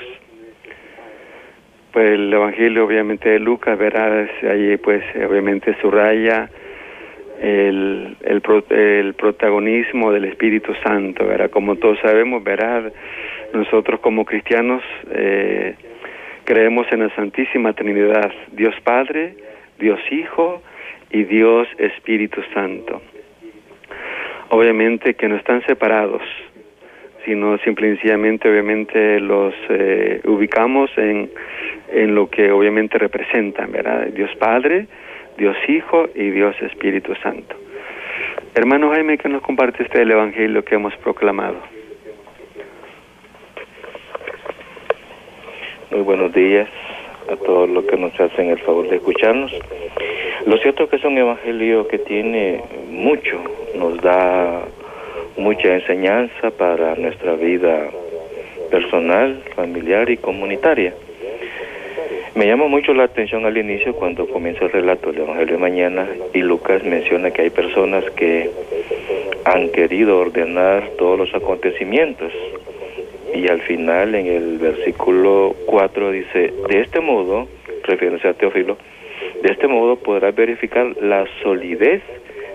Pues 1.94 2.12
el 2.12 2.32
Evangelio 2.32 2.86
obviamente 2.86 3.30
de 3.30 3.40
Lucas, 3.40 3.78
verás, 3.78 4.30
ahí 4.44 4.78
pues 4.78 5.04
obviamente 5.16 5.76
subraya 5.82 6.50
el, 7.42 8.18
el, 8.24 8.42
el, 8.70 9.14
protagonismo 9.14 10.12
del 10.12 10.26
Espíritu 10.26 10.74
Santo, 10.84 11.26
¿verdad? 11.26 11.50
Como 11.50 11.76
todos 11.76 12.00
sabemos, 12.00 12.44
verá, 12.44 12.92
nosotros 13.54 14.00
como 14.00 14.26
cristianos 14.26 14.84
eh, 15.12 15.76
Creemos 16.48 16.88
en 16.94 17.02
la 17.02 17.14
Santísima 17.14 17.74
Trinidad, 17.74 18.32
Dios 18.54 18.74
Padre, 18.82 19.36
Dios 19.80 20.00
Hijo 20.10 20.62
y 21.12 21.26
Dios 21.26 21.68
Espíritu 21.78 22.42
Santo. 22.54 23.02
Obviamente 24.48 25.16
que 25.16 25.28
no 25.28 25.36
están 25.36 25.62
separados, 25.66 26.22
sino 27.26 27.58
simplemente 27.58 28.50
obviamente 28.50 29.20
los 29.20 29.54
eh, 29.68 30.22
ubicamos 30.24 30.90
en, 30.96 31.30
en 31.92 32.16
lo 32.16 32.30
que 32.30 32.50
obviamente 32.50 32.98
representan, 32.98 33.70
¿verdad? 33.74 34.08
Dios 34.14 34.34
Padre, 34.38 34.88
Dios 35.38 35.56
Hijo 35.68 36.08
y 36.16 36.32
Dios 36.32 36.56
Espíritu 36.62 37.14
Santo. 37.22 37.56
Hermano 38.56 38.90
Jaime, 38.92 39.20
que 39.20 39.30
nos 39.30 39.44
comparte 39.44 39.84
usted 39.84 40.02
el 40.02 40.12
Evangelio 40.12 40.66
que 40.66 40.76
hemos 40.76 40.96
proclamado. 40.98 41.58
Muy 45.92 46.02
buenos 46.02 46.34
días 46.34 46.68
a 47.32 47.36
todos 47.36 47.70
los 47.70 47.86
que 47.86 47.98
nos 47.98 48.20
hacen 48.20 48.50
el 48.50 48.60
favor 48.60 48.90
de 48.90 48.96
escucharnos. 48.96 49.52
Lo 50.48 50.58
cierto 50.58 50.84
es 50.84 50.90
que 50.90 50.96
es 50.96 51.04
un 51.04 51.18
evangelio 51.18 51.88
que 51.88 52.00
tiene 52.00 52.64
mucho, 52.90 53.40
nos 53.76 54.02
da 54.02 54.64
mucha 55.38 55.76
enseñanza 55.76 56.52
para 56.52 56.96
nuestra 56.96 57.34
vida 57.34 57.90
personal, 58.72 59.44
familiar 59.56 60.10
y 60.10 60.18
comunitaria. 60.18 60.94
Me 62.36 62.46
llama 62.46 62.68
mucho 62.68 62.94
la 62.94 63.06
atención 63.06 63.46
al 63.46 63.58
inicio 63.58 63.94
cuando 63.94 64.28
comienza 64.28 64.66
el 64.66 64.72
relato 64.72 65.12
del 65.12 65.22
Evangelio 65.22 65.56
de 65.56 65.62
mañana 65.62 66.08
y 66.34 66.40
Lucas 66.40 66.84
menciona 66.84 67.32
que 67.32 67.44
hay 67.44 67.50
personas 67.50 68.04
que 68.12 68.50
han 69.46 69.70
querido 69.70 70.20
ordenar 70.20 70.90
todos 70.98 71.18
los 71.18 71.34
acontecimientos 71.34 72.32
y 73.34 73.48
al 73.50 73.62
final 73.62 74.16
en 74.16 74.28
el 74.28 74.58
versículo 74.58 75.56
4 75.66 76.12
dice, 76.12 76.54
de 76.70 76.82
este 76.82 77.00
modo, 77.00 77.48
refiriéndose 77.84 78.28
a 78.28 78.34
Teófilo, 78.34 78.78
de 79.42 79.52
este 79.52 79.68
modo 79.68 79.98
podrás 79.98 80.36
verificar 80.36 80.96
la 81.02 81.26
solidez 81.44 82.02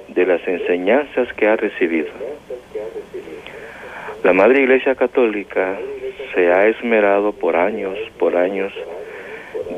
de 0.09 0.27
las 0.27 0.47
enseñanzas 0.47 1.33
que 1.35 1.47
ha 1.47 1.57
recibido. 1.57 2.09
La 4.25 4.33
Madre 4.33 4.61
Iglesia 4.61 4.95
Católica 4.95 5.79
se 6.35 6.53
ha 6.53 6.69
esmerado 6.69 7.33
por 7.33 7.57
años, 7.57 7.99
por 8.19 8.37
años, 8.37 8.73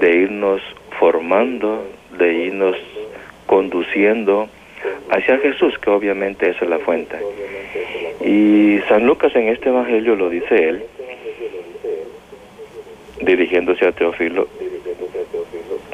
de 0.00 0.10
irnos 0.10 0.60
formando, 0.98 1.84
de 2.18 2.34
irnos 2.34 2.76
conduciendo 3.46 4.48
hacia 5.10 5.38
Jesús, 5.38 5.78
que 5.78 5.90
obviamente 5.90 6.50
es 6.50 6.60
la 6.62 6.78
fuente. 6.78 7.16
Y 8.24 8.80
San 8.88 9.06
Lucas 9.06 9.34
en 9.36 9.48
este 9.48 9.68
Evangelio 9.68 10.16
lo 10.16 10.28
dice 10.30 10.68
él, 10.68 10.84
dirigiéndose 13.20 13.86
a 13.86 13.92
Teófilo, 13.92 14.48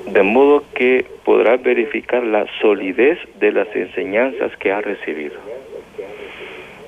de 0.07 0.23
modo 0.23 0.64
que 0.75 1.04
podrá 1.25 1.57
verificar 1.57 2.23
la 2.25 2.47
solidez 2.61 3.19
de 3.38 3.52
las 3.52 3.69
enseñanzas 3.75 4.57
que 4.57 4.73
ha 4.73 4.80
recibido. 4.80 5.37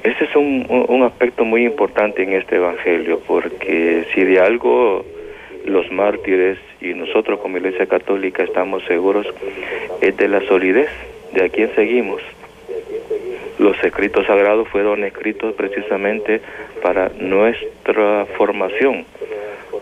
Ese 0.02 0.24
es 0.24 0.34
un, 0.34 0.66
un 0.88 1.02
aspecto 1.04 1.44
muy 1.44 1.64
importante 1.64 2.24
en 2.24 2.32
este 2.32 2.56
Evangelio, 2.56 3.20
porque 3.24 4.04
si 4.12 4.24
de 4.24 4.40
algo 4.40 5.04
mártires 6.02 6.58
y 6.80 6.94
nosotros 6.94 7.38
como 7.40 7.58
Iglesia 7.58 7.86
Católica 7.86 8.42
estamos 8.42 8.82
seguros 8.86 9.26
es 10.00 10.16
de 10.16 10.26
la 10.26 10.40
solidez 10.48 10.90
de 11.32 11.44
a 11.44 11.48
quién 11.48 11.72
seguimos. 11.76 12.20
Los 13.58 13.76
escritos 13.84 14.26
sagrados 14.26 14.66
fueron 14.68 15.04
escritos 15.04 15.54
precisamente 15.54 16.40
para 16.82 17.10
nuestra 17.20 18.26
formación, 18.36 19.04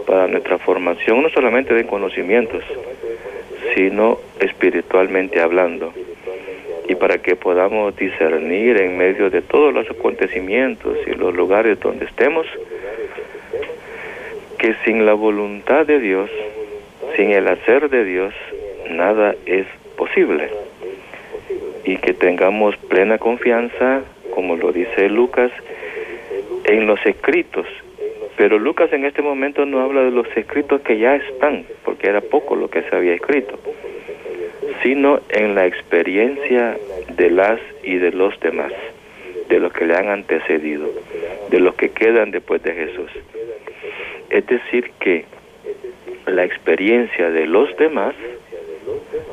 para 0.06 0.26
nuestra 0.28 0.58
formación 0.58 1.22
no 1.22 1.30
solamente 1.30 1.72
de 1.72 1.86
conocimientos, 1.86 2.62
sino 3.74 4.18
espiritualmente 4.40 5.40
hablando, 5.40 5.94
y 6.86 6.96
para 6.96 7.18
que 7.18 7.34
podamos 7.34 7.96
discernir 7.96 8.78
en 8.78 8.98
medio 8.98 9.30
de 9.30 9.40
todos 9.40 9.72
los 9.72 9.88
acontecimientos 9.88 10.98
y 11.06 11.12
los 11.12 11.34
lugares 11.34 11.80
donde 11.80 12.04
estemos, 12.04 12.46
que 14.60 14.74
sin 14.84 15.06
la 15.06 15.14
voluntad 15.14 15.86
de 15.86 15.98
Dios, 15.98 16.28
sin 17.16 17.30
el 17.30 17.48
hacer 17.48 17.88
de 17.88 18.04
Dios, 18.04 18.34
nada 18.90 19.34
es 19.46 19.66
posible. 19.96 20.50
Y 21.84 21.96
que 21.96 22.12
tengamos 22.12 22.76
plena 22.76 23.16
confianza, 23.16 24.02
como 24.34 24.56
lo 24.56 24.70
dice 24.70 25.08
Lucas, 25.08 25.50
en 26.64 26.86
los 26.86 27.00
escritos. 27.06 27.66
Pero 28.36 28.58
Lucas 28.58 28.92
en 28.92 29.06
este 29.06 29.22
momento 29.22 29.64
no 29.64 29.80
habla 29.80 30.02
de 30.02 30.10
los 30.10 30.26
escritos 30.36 30.82
que 30.82 30.98
ya 30.98 31.16
están, 31.16 31.64
porque 31.82 32.08
era 32.08 32.20
poco 32.20 32.54
lo 32.54 32.68
que 32.68 32.82
se 32.82 32.94
había 32.94 33.14
escrito, 33.14 33.58
sino 34.82 35.20
en 35.30 35.54
la 35.54 35.64
experiencia 35.66 36.76
de 37.16 37.30
las 37.30 37.60
y 37.82 37.96
de 37.96 38.12
los 38.12 38.38
demás, 38.40 38.72
de 39.48 39.58
los 39.58 39.72
que 39.72 39.86
le 39.86 39.96
han 39.96 40.08
antecedido, 40.10 40.86
de 41.48 41.60
los 41.60 41.74
que 41.76 41.88
quedan 41.88 42.30
después 42.30 42.62
de 42.62 42.74
Jesús. 42.74 43.10
Es 44.30 44.46
decir, 44.46 44.92
que 45.00 45.24
la 46.26 46.44
experiencia 46.44 47.30
de 47.30 47.46
los 47.46 47.76
demás 47.76 48.14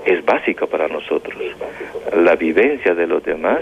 es 0.06 0.25
básica 0.25 0.66
para 0.66 0.88
nosotros. 0.88 1.36
La 2.16 2.36
vivencia 2.36 2.96
de 2.96 3.08
los 3.08 3.24
demás 3.24 3.62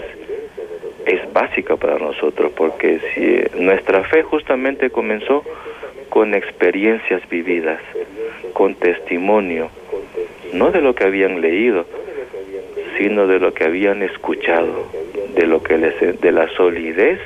es 1.04 1.32
básica 1.32 1.76
para 1.76 1.98
nosotros 1.98 2.52
porque 2.56 3.00
si 3.14 3.60
nuestra 3.60 4.02
fe 4.04 4.22
justamente 4.22 4.90
comenzó 4.90 5.44
con 6.08 6.34
experiencias 6.34 7.28
vividas, 7.28 7.80
con 8.52 8.74
testimonio, 8.74 9.68
no 10.54 10.70
de 10.70 10.80
lo 10.80 10.94
que 10.94 11.04
habían 11.04 11.40
leído, 11.40 11.84
sino 12.96 13.26
de 13.26 13.38
lo 13.38 13.52
que 13.52 13.64
habían 13.64 14.02
escuchado, 14.02 14.88
de 15.34 15.46
lo 15.46 15.62
que 15.62 15.76
les, 15.76 16.20
de 16.20 16.32
la 16.32 16.48
solidez 16.56 17.20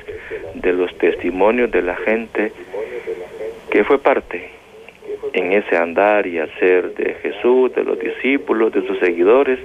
de 0.54 0.72
los 0.72 0.96
testimonios 0.98 1.70
de 1.70 1.82
la 1.82 1.96
gente 1.96 2.52
que 3.70 3.84
fue 3.84 3.98
parte 3.98 4.50
en 5.32 5.52
ese 5.52 5.76
andar 5.76 6.26
y 6.26 6.38
hacer 6.38 6.94
de 6.94 7.14
Jesús, 7.14 7.72
de 7.74 7.84
los 7.84 7.98
discípulos, 7.98 8.72
de 8.72 8.86
sus 8.86 8.98
seguidores, 8.98 9.58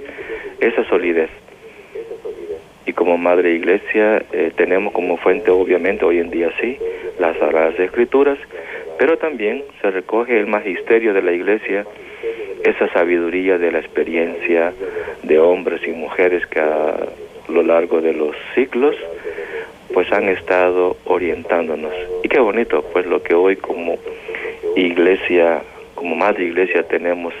esa 0.60 0.84
solidez. 0.88 1.30
Y 2.86 2.92
como 2.92 3.18
Madre 3.18 3.54
Iglesia 3.54 4.22
eh, 4.32 4.52
tenemos 4.56 4.92
como 4.92 5.16
fuente, 5.16 5.50
obviamente, 5.50 6.04
hoy 6.04 6.20
en 6.20 6.30
día 6.30 6.50
sí, 6.60 6.78
las 7.18 7.36
Sagradas 7.38 7.78
Escrituras, 7.80 8.38
pero 8.98 9.18
también 9.18 9.64
se 9.82 9.90
recoge 9.90 10.38
el 10.38 10.46
magisterio 10.46 11.12
de 11.12 11.22
la 11.22 11.32
Iglesia, 11.32 11.84
esa 12.64 12.88
sabiduría 12.92 13.58
de 13.58 13.72
la 13.72 13.80
experiencia 13.80 14.72
de 15.24 15.38
hombres 15.38 15.80
y 15.86 15.90
mujeres 15.90 16.46
que 16.46 16.60
a 16.60 16.96
lo 17.48 17.62
largo 17.62 18.00
de 18.00 18.12
los 18.12 18.36
siglos 18.54 18.94
pues 19.92 20.10
han 20.12 20.28
estado 20.28 20.96
orientándonos. 21.04 21.92
Y 22.22 22.28
qué 22.28 22.40
bonito, 22.40 22.82
pues 22.92 23.06
lo 23.06 23.22
que 23.22 23.34
hoy 23.34 23.56
como 23.56 23.98
iglesia, 24.74 25.62
como 25.94 26.16
madre 26.16 26.44
iglesia 26.44 26.82
tenemos, 26.84 27.34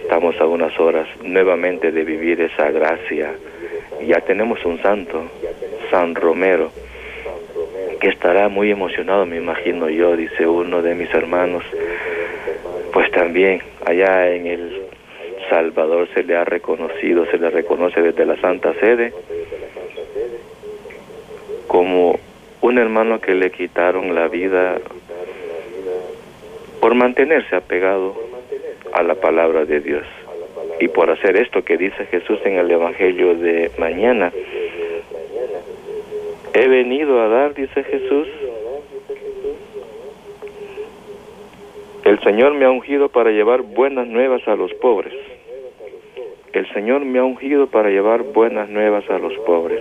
estamos 0.00 0.38
a 0.40 0.46
unas 0.46 0.78
horas 0.78 1.06
nuevamente 1.22 1.92
de 1.92 2.04
vivir 2.04 2.40
esa 2.40 2.70
gracia. 2.70 3.34
Ya 4.06 4.20
tenemos 4.20 4.64
un 4.64 4.80
santo, 4.82 5.22
San 5.90 6.14
Romero, 6.14 6.70
que 8.00 8.08
estará 8.08 8.48
muy 8.48 8.70
emocionado, 8.70 9.26
me 9.26 9.36
imagino 9.36 9.88
yo, 9.88 10.16
dice 10.16 10.46
uno 10.46 10.82
de 10.82 10.94
mis 10.94 11.12
hermanos. 11.14 11.64
Pues 12.92 13.10
también 13.10 13.62
allá 13.86 14.30
en 14.30 14.46
el 14.46 14.82
Salvador 15.48 16.08
se 16.14 16.24
le 16.24 16.36
ha 16.36 16.44
reconocido, 16.44 17.26
se 17.26 17.38
le 17.38 17.50
reconoce 17.50 18.00
desde 18.02 18.26
la 18.26 18.40
Santa 18.40 18.74
Sede 18.80 19.12
como 21.72 22.18
un 22.60 22.76
hermano 22.76 23.18
que 23.18 23.34
le 23.34 23.50
quitaron 23.50 24.14
la 24.14 24.28
vida 24.28 24.78
por 26.82 26.94
mantenerse 26.94 27.56
apegado 27.56 28.14
a 28.92 29.02
la 29.02 29.14
palabra 29.14 29.64
de 29.64 29.80
Dios 29.80 30.04
y 30.80 30.88
por 30.88 31.08
hacer 31.08 31.38
esto 31.38 31.64
que 31.64 31.78
dice 31.78 32.04
Jesús 32.04 32.38
en 32.44 32.58
el 32.58 32.70
Evangelio 32.70 33.36
de 33.36 33.70
mañana. 33.78 34.30
He 36.52 36.68
venido 36.68 37.22
a 37.22 37.28
dar, 37.28 37.54
dice 37.54 37.82
Jesús, 37.84 38.28
el 42.04 42.20
Señor 42.20 42.52
me 42.52 42.66
ha 42.66 42.70
ungido 42.70 43.08
para 43.08 43.30
llevar 43.30 43.62
buenas 43.62 44.06
nuevas 44.06 44.46
a 44.46 44.56
los 44.56 44.74
pobres. 44.74 45.14
El 46.52 46.70
Señor 46.74 47.06
me 47.06 47.18
ha 47.18 47.24
ungido 47.24 47.68
para 47.68 47.88
llevar 47.88 48.24
buenas 48.24 48.68
nuevas 48.68 49.08
a 49.08 49.18
los 49.18 49.32
pobres. 49.46 49.80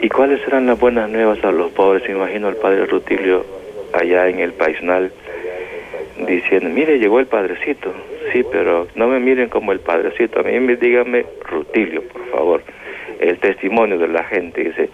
¿Y 0.00 0.08
cuáles 0.08 0.40
serán 0.42 0.66
las 0.66 0.78
buenas 0.78 1.10
nuevas 1.10 1.42
a 1.44 1.50
los 1.50 1.72
pobres? 1.72 2.08
Imagino 2.08 2.46
al 2.46 2.56
padre 2.56 2.86
Rutilio 2.86 3.44
allá 3.92 4.28
en 4.28 4.38
el 4.38 4.52
Paisnal 4.52 5.10
diciendo, 6.24 6.68
mire, 6.70 6.98
llegó 6.98 7.18
el 7.18 7.26
padrecito. 7.26 7.92
Sí, 8.32 8.44
pero 8.50 8.86
no 8.94 9.08
me 9.08 9.18
miren 9.18 9.48
como 9.48 9.72
el 9.72 9.80
padrecito, 9.80 10.38
a 10.38 10.42
mí 10.44 10.58
me 10.60 10.76
díganme 10.76 11.24
Rutilio, 11.44 12.02
por 12.02 12.26
favor. 12.28 12.62
El 13.18 13.38
testimonio 13.38 13.98
de 13.98 14.06
la 14.06 14.22
gente 14.22 14.62
dice, 14.62 14.88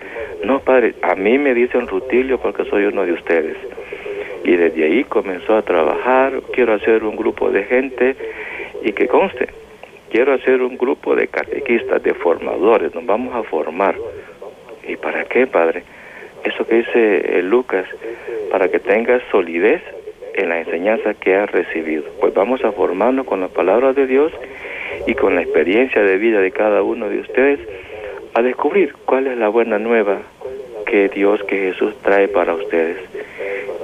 no, 0.45 0.61
padre, 0.61 0.95
a 1.03 1.15
mí 1.15 1.37
me 1.37 1.53
dicen 1.53 1.87
Rutilio 1.87 2.39
porque 2.39 2.65
soy 2.65 2.85
uno 2.85 3.05
de 3.05 3.13
ustedes. 3.13 3.57
Y 4.45 4.57
desde 4.57 4.85
ahí 4.85 5.05
comenzó 5.05 5.57
a 5.57 5.63
trabajar, 5.63 6.41
quiero 6.53 6.75
hacer 6.75 7.05
un 7.05 7.17
grupo 7.17 7.51
de 7.51 7.65
gente 7.65 8.17
y 8.83 8.93
que 8.93 9.07
conste, 9.09 9.49
quiero 10.11 10.33
hacer 10.33 10.63
un 10.63 10.79
grupo 10.79 11.15
de 11.15 11.29
catequistas, 11.29 12.03
de 12.03 12.15
formadores, 12.15 12.95
nos 12.95 13.05
vamos 13.05 13.35
a 13.35 13.43
formar 13.43 13.97
¿Y 14.87 14.97
para 14.97 15.25
qué, 15.25 15.47
Padre? 15.47 15.83
Eso 16.45 16.67
que 16.67 16.77
dice 16.77 17.39
eh, 17.39 17.43
Lucas, 17.43 17.87
para 18.51 18.69
que 18.69 18.79
tengas 18.79 19.23
solidez 19.31 19.83
en 20.35 20.49
la 20.51 20.61
enseñanza 20.61 21.15
que 21.15 21.37
has 21.37 21.51
recibido. 21.51 22.05
Pues 22.21 22.35
vamos 22.35 22.63
a 22.65 22.73
formarnos 22.73 23.27
con 23.27 23.41
la 23.41 23.49
palabra 23.49 23.93
de 23.93 24.07
Dios 24.07 24.33
y 25.07 25.15
con 25.15 25.35
la 25.35 25.43
experiencia 25.43 26.03
de 26.03 26.19
vida 26.19 26.41
de 26.41 26.51
cada 26.51 26.83
uno 26.83 27.09
de 27.09 27.21
ustedes 27.21 27.61
a 28.35 28.43
descubrir 28.43 28.95
cuál 29.05 29.27
es 29.29 29.39
la 29.39 29.49
buena 29.49 29.79
nueva 29.79 30.19
que 30.87 31.09
Dios, 31.09 31.43
que 31.45 31.73
Jesús 31.73 31.95
trae 32.03 32.29
para 32.29 32.55
ustedes. 32.55 32.99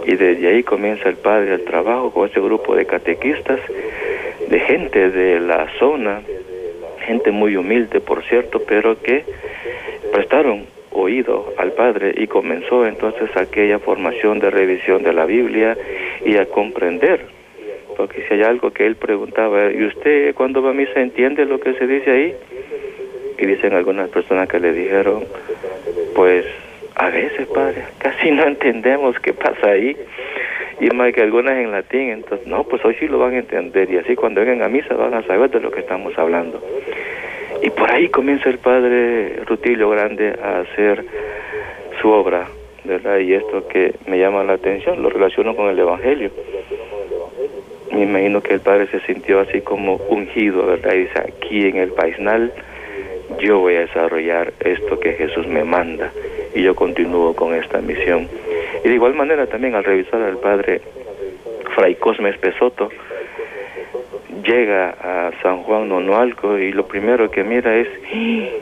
Y 0.06 0.16
desde 0.16 0.48
ahí 0.48 0.62
comienza 0.62 1.08
el 1.08 1.16
Padre 1.16 1.54
el 1.54 1.64
trabajo 1.64 2.12
con 2.12 2.28
ese 2.28 2.40
grupo 2.40 2.74
de 2.74 2.84
catequistas, 2.84 3.60
de 4.48 4.60
gente 4.60 5.10
de 5.10 5.40
la 5.40 5.68
zona, 5.78 6.20
gente 7.06 7.30
muy 7.30 7.56
humilde, 7.56 8.00
por 8.00 8.24
cierto, 8.24 8.60
pero 8.66 9.00
que 9.00 9.24
prestaron 10.12 10.66
oído 10.92 11.52
al 11.56 11.72
Padre 11.72 12.14
y 12.16 12.26
comenzó 12.26 12.86
entonces 12.86 13.30
aquella 13.36 13.78
formación 13.78 14.38
de 14.38 14.50
revisión 14.50 15.02
de 15.02 15.12
la 15.12 15.26
Biblia 15.26 15.76
y 16.24 16.36
a 16.36 16.46
comprender. 16.46 17.26
Porque 17.96 18.24
si 18.26 18.34
hay 18.34 18.42
algo 18.42 18.70
que 18.70 18.86
él 18.86 18.96
preguntaba, 18.96 19.70
¿y 19.70 19.84
usted 19.84 20.34
cuando 20.34 20.62
va 20.62 20.70
a 20.70 20.74
misa 20.74 21.00
entiende 21.00 21.44
lo 21.44 21.60
que 21.60 21.74
se 21.74 21.86
dice 21.86 22.10
ahí? 22.10 22.34
Y 23.38 23.46
dicen 23.46 23.74
algunas 23.74 24.08
personas 24.10 24.48
que 24.48 24.60
le 24.60 24.72
dijeron, 24.72 25.24
pues 26.14 26.44
a 26.94 27.10
veces, 27.10 27.46
Padre, 27.48 27.84
casi 27.98 28.30
no 28.30 28.44
entendemos 28.44 29.18
qué 29.20 29.32
pasa 29.32 29.70
ahí. 29.70 29.96
Y 30.80 30.88
más 30.94 31.12
que 31.12 31.20
algunas 31.20 31.58
en 31.58 31.70
latín, 31.72 32.08
entonces, 32.10 32.46
no, 32.46 32.64
pues 32.64 32.82
hoy 32.84 32.96
sí 32.98 33.06
lo 33.06 33.18
van 33.18 33.34
a 33.34 33.38
entender. 33.38 33.90
Y 33.90 33.98
así 33.98 34.16
cuando 34.16 34.40
vengan 34.40 34.62
a 34.62 34.68
misa 34.68 34.94
van 34.94 35.12
a 35.12 35.22
saber 35.22 35.50
de 35.50 35.60
lo 35.60 35.70
que 35.70 35.80
estamos 35.80 36.16
hablando. 36.18 36.62
Y 37.62 37.70
por 37.70 37.90
ahí 37.90 38.08
comienza 38.08 38.48
el 38.48 38.58
padre 38.58 39.44
Rutilio 39.46 39.90
Grande 39.90 40.34
a 40.42 40.60
hacer 40.60 41.04
su 42.00 42.08
obra, 42.08 42.48
¿verdad? 42.84 43.18
Y 43.18 43.34
esto 43.34 43.68
que 43.68 43.94
me 44.06 44.18
llama 44.18 44.44
la 44.44 44.54
atención, 44.54 45.02
lo 45.02 45.10
relaciono 45.10 45.54
con 45.54 45.68
el 45.68 45.78
Evangelio. 45.78 46.30
Me 47.92 48.02
imagino 48.02 48.40
que 48.40 48.54
el 48.54 48.60
padre 48.60 48.86
se 48.86 49.00
sintió 49.00 49.40
así 49.40 49.60
como 49.60 49.96
ungido, 50.08 50.64
¿verdad? 50.66 50.94
Y 50.94 50.98
dice, 51.00 51.18
aquí 51.18 51.66
en 51.66 51.76
el 51.76 51.90
Paisnal 51.90 52.52
yo 53.40 53.58
voy 53.58 53.76
a 53.76 53.80
desarrollar 53.80 54.52
esto 54.60 54.98
que 54.98 55.12
Jesús 55.12 55.46
me 55.46 55.64
manda 55.64 56.10
y 56.54 56.62
yo 56.62 56.74
continúo 56.74 57.34
con 57.34 57.54
esta 57.54 57.80
misión. 57.80 58.28
Y 58.84 58.88
de 58.88 58.94
igual 58.94 59.14
manera 59.14 59.46
también 59.46 59.74
al 59.74 59.84
revisar 59.84 60.22
al 60.22 60.38
padre 60.38 60.80
Fray 61.74 61.94
Cosme 61.96 62.30
Espesoto, 62.30 62.90
llega 64.42 64.90
a 64.90 65.30
San 65.42 65.62
Juan 65.62 65.88
Nonualco 65.88 66.58
y 66.58 66.72
lo 66.72 66.86
primero 66.86 67.30
que 67.30 67.44
mira 67.44 67.76
es 67.76 67.88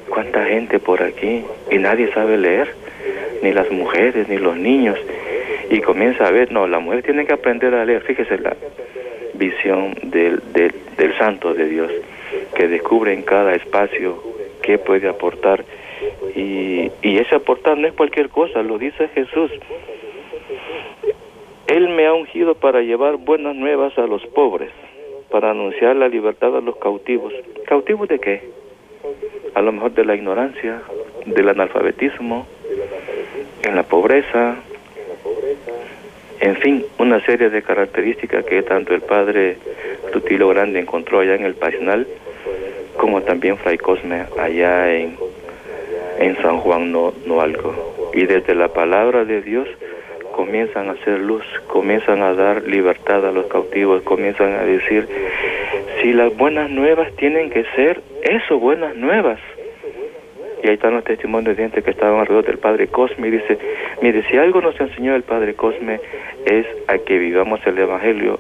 cuánta 0.09 0.45
gente 0.45 0.79
por 0.79 1.03
aquí 1.03 1.45
y 1.71 1.79
nadie 1.79 2.13
sabe 2.13 2.37
leer, 2.37 2.75
ni 3.43 3.53
las 3.53 3.71
mujeres 3.71 4.29
ni 4.29 4.39
los 4.39 4.57
niños. 4.57 4.99
Y 5.71 5.81
comienza 5.81 6.27
a 6.27 6.31
ver, 6.31 6.51
no, 6.51 6.67
la 6.67 6.79
mujer 6.79 7.03
tiene 7.03 7.27
que 7.27 7.35
aprender 7.35 7.75
a 7.75 7.85
leer, 7.85 8.03
fíjese 8.03 8.39
la 8.39 8.57
visión 9.35 9.95
del, 10.03 10.41
del, 10.53 10.75
del 10.97 11.17
santo 11.19 11.55
de 11.55 11.69
Dios, 11.69 11.93
que 12.55 12.69
descubre 12.69 13.13
en 13.13 13.23
cada 13.23 13.55
espacio 13.55 14.23
qué 14.63 14.79
puede 14.79 15.09
aportar. 15.09 15.65
Y, 16.35 16.91
y 17.03 17.19
ese 17.19 17.35
aportar 17.35 17.77
no 17.77 17.87
es 17.87 17.95
cualquier 17.95 18.29
cosa, 18.29 18.63
lo 18.63 18.79
dice 18.79 19.09
Jesús. 19.09 19.51
Él 21.67 21.89
me 21.89 22.07
ha 22.07 22.15
ungido 22.15 22.55
para 22.55 22.81
llevar 22.81 23.17
buenas 23.17 23.55
nuevas 23.55 23.97
a 23.99 24.07
los 24.07 24.25
pobres 24.27 24.71
para 25.31 25.51
anunciar 25.51 25.97
la 25.97 26.09
libertad 26.09 26.57
a 26.57 26.61
los 26.61 26.77
cautivos. 26.77 27.33
¿Cautivos 27.67 28.09
de 28.09 28.19
qué? 28.19 28.51
A 29.55 29.63
lo 29.63 29.73
mejor 29.73 29.93
de 29.93 30.05
la 30.05 30.15
ignorancia, 30.15 30.83
del 31.27 31.49
analfabetismo, 31.49 32.47
en 33.63 33.77
la 33.77 33.83
pobreza, 33.83 34.57
En 36.41 36.55
fin, 36.57 36.85
una 36.99 37.21
serie 37.27 37.51
de 37.51 37.63
características 37.63 38.45
que 38.45 38.63
tanto 38.63 38.95
el 38.95 39.01
padre 39.01 39.57
Rutilo 40.13 40.49
Grande 40.49 40.79
encontró 40.79 41.19
allá 41.19 41.35
en 41.35 41.45
el 41.45 41.55
Paisnal, 41.55 42.07
como 42.97 43.23
también 43.23 43.57
Fray 43.59 43.77
Cosme 43.77 44.25
allá 44.39 44.95
en, 44.95 45.17
en 46.21 46.37
San 46.37 46.59
Juan 46.59 46.93
no, 46.93 47.13
Noalco. 47.27 47.75
Y 48.15 48.25
desde 48.27 48.55
la 48.55 48.69
palabra 48.69 49.25
de 49.25 49.43
Dios 49.43 49.69
comienzan 50.39 50.89
a 50.89 50.93
hacer 50.93 51.19
luz, 51.19 51.43
comienzan 51.67 52.23
a 52.23 52.33
dar 52.33 52.63
libertad 52.63 53.27
a 53.27 53.33
los 53.33 53.47
cautivos, 53.47 54.03
comienzan 54.03 54.53
a 54.53 54.63
decir, 54.63 55.09
si 56.01 56.13
las 56.13 56.37
buenas 56.37 56.71
nuevas 56.71 57.13
tienen 57.17 57.51
que 57.51 57.65
ser 57.75 58.01
eso, 58.23 58.61
buenas 58.61 58.95
nuevas. 58.95 59.41
Y 60.63 60.69
ahí 60.69 60.75
están 60.75 60.95
los 60.95 61.03
testimonios 61.03 61.57
de 61.57 61.65
gente 61.65 61.83
que 61.83 61.91
estaban 61.91 62.21
alrededor 62.21 62.47
del 62.47 62.59
Padre 62.59 62.87
Cosme 62.87 63.27
y 63.27 63.31
dice, 63.33 63.59
mire, 64.01 64.23
si 64.31 64.39
algo 64.39 64.61
nos 64.61 64.79
enseñó 64.81 65.17
el 65.17 65.25
Padre 65.25 65.55
Cosme 65.55 65.99
es 66.47 66.67
a 66.87 66.99
que 66.99 67.19
vivamos 67.19 67.59
el 67.67 67.77
Evangelio, 67.77 68.39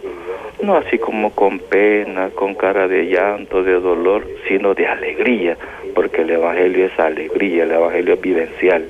no 0.63 0.77
así 0.77 0.99
como 0.99 1.33
con 1.35 1.59
pena, 1.59 2.31
con 2.31 2.55
cara 2.55 2.87
de 2.87 3.07
llanto, 3.07 3.65
de 3.65 3.73
dolor, 3.73 4.25
sino 4.47 4.73
de 4.73 4.87
alegría, 4.87 5.57
porque 5.97 6.23
el 6.23 6.31
Evangelio 6.31 6.87
es 6.87 6.97
alegría, 6.97 7.65
el 7.65 7.73
Evangelio 7.73 8.15
es 8.15 8.21
vivencial. 8.21 8.85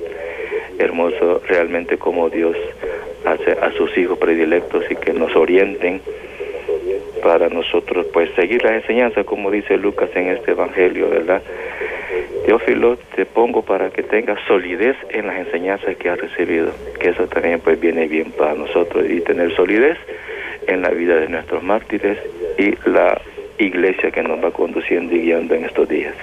Hermoso 0.77 1.41
realmente 1.45 1.97
como 1.97 2.29
Dios 2.29 2.55
hace 3.25 3.51
a 3.51 3.71
sus 3.73 3.97
hijos 3.97 4.17
predilectos 4.17 4.83
y 4.89 4.95
que 4.95 5.13
nos 5.13 5.35
orienten 5.35 6.01
para 7.21 7.49
nosotros 7.49 8.05
pues 8.13 8.29
seguir 8.35 8.63
las 8.63 8.73
enseñanzas 8.73 9.25
como 9.25 9.51
dice 9.51 9.77
Lucas 9.77 10.09
en 10.15 10.29
este 10.29 10.51
evangelio, 10.51 11.09
¿verdad? 11.09 11.41
Teófilo, 12.45 12.97
te 13.15 13.25
pongo 13.25 13.61
para 13.61 13.89
que 13.91 14.03
tengas 14.03 14.39
solidez 14.47 14.95
en 15.09 15.27
las 15.27 15.37
enseñanzas 15.37 15.95
que 15.97 16.09
has 16.09 16.19
recibido, 16.19 16.71
que 16.99 17.09
eso 17.09 17.27
también 17.27 17.59
pues 17.59 17.79
viene 17.79 18.07
bien 18.07 18.31
para 18.31 18.53
nosotros 18.53 19.05
y 19.09 19.21
tener 19.21 19.55
solidez 19.55 19.97
en 20.67 20.81
la 20.81 20.89
vida 20.89 21.17
de 21.17 21.27
nuestros 21.27 21.61
mártires 21.61 22.17
y 22.57 22.73
la 22.89 23.19
iglesia 23.57 24.11
que 24.11 24.23
nos 24.23 24.43
va 24.43 24.51
conduciendo 24.51 25.13
y 25.15 25.19
guiando 25.19 25.55
en 25.55 25.65
estos 25.65 25.87
días. 25.89 26.15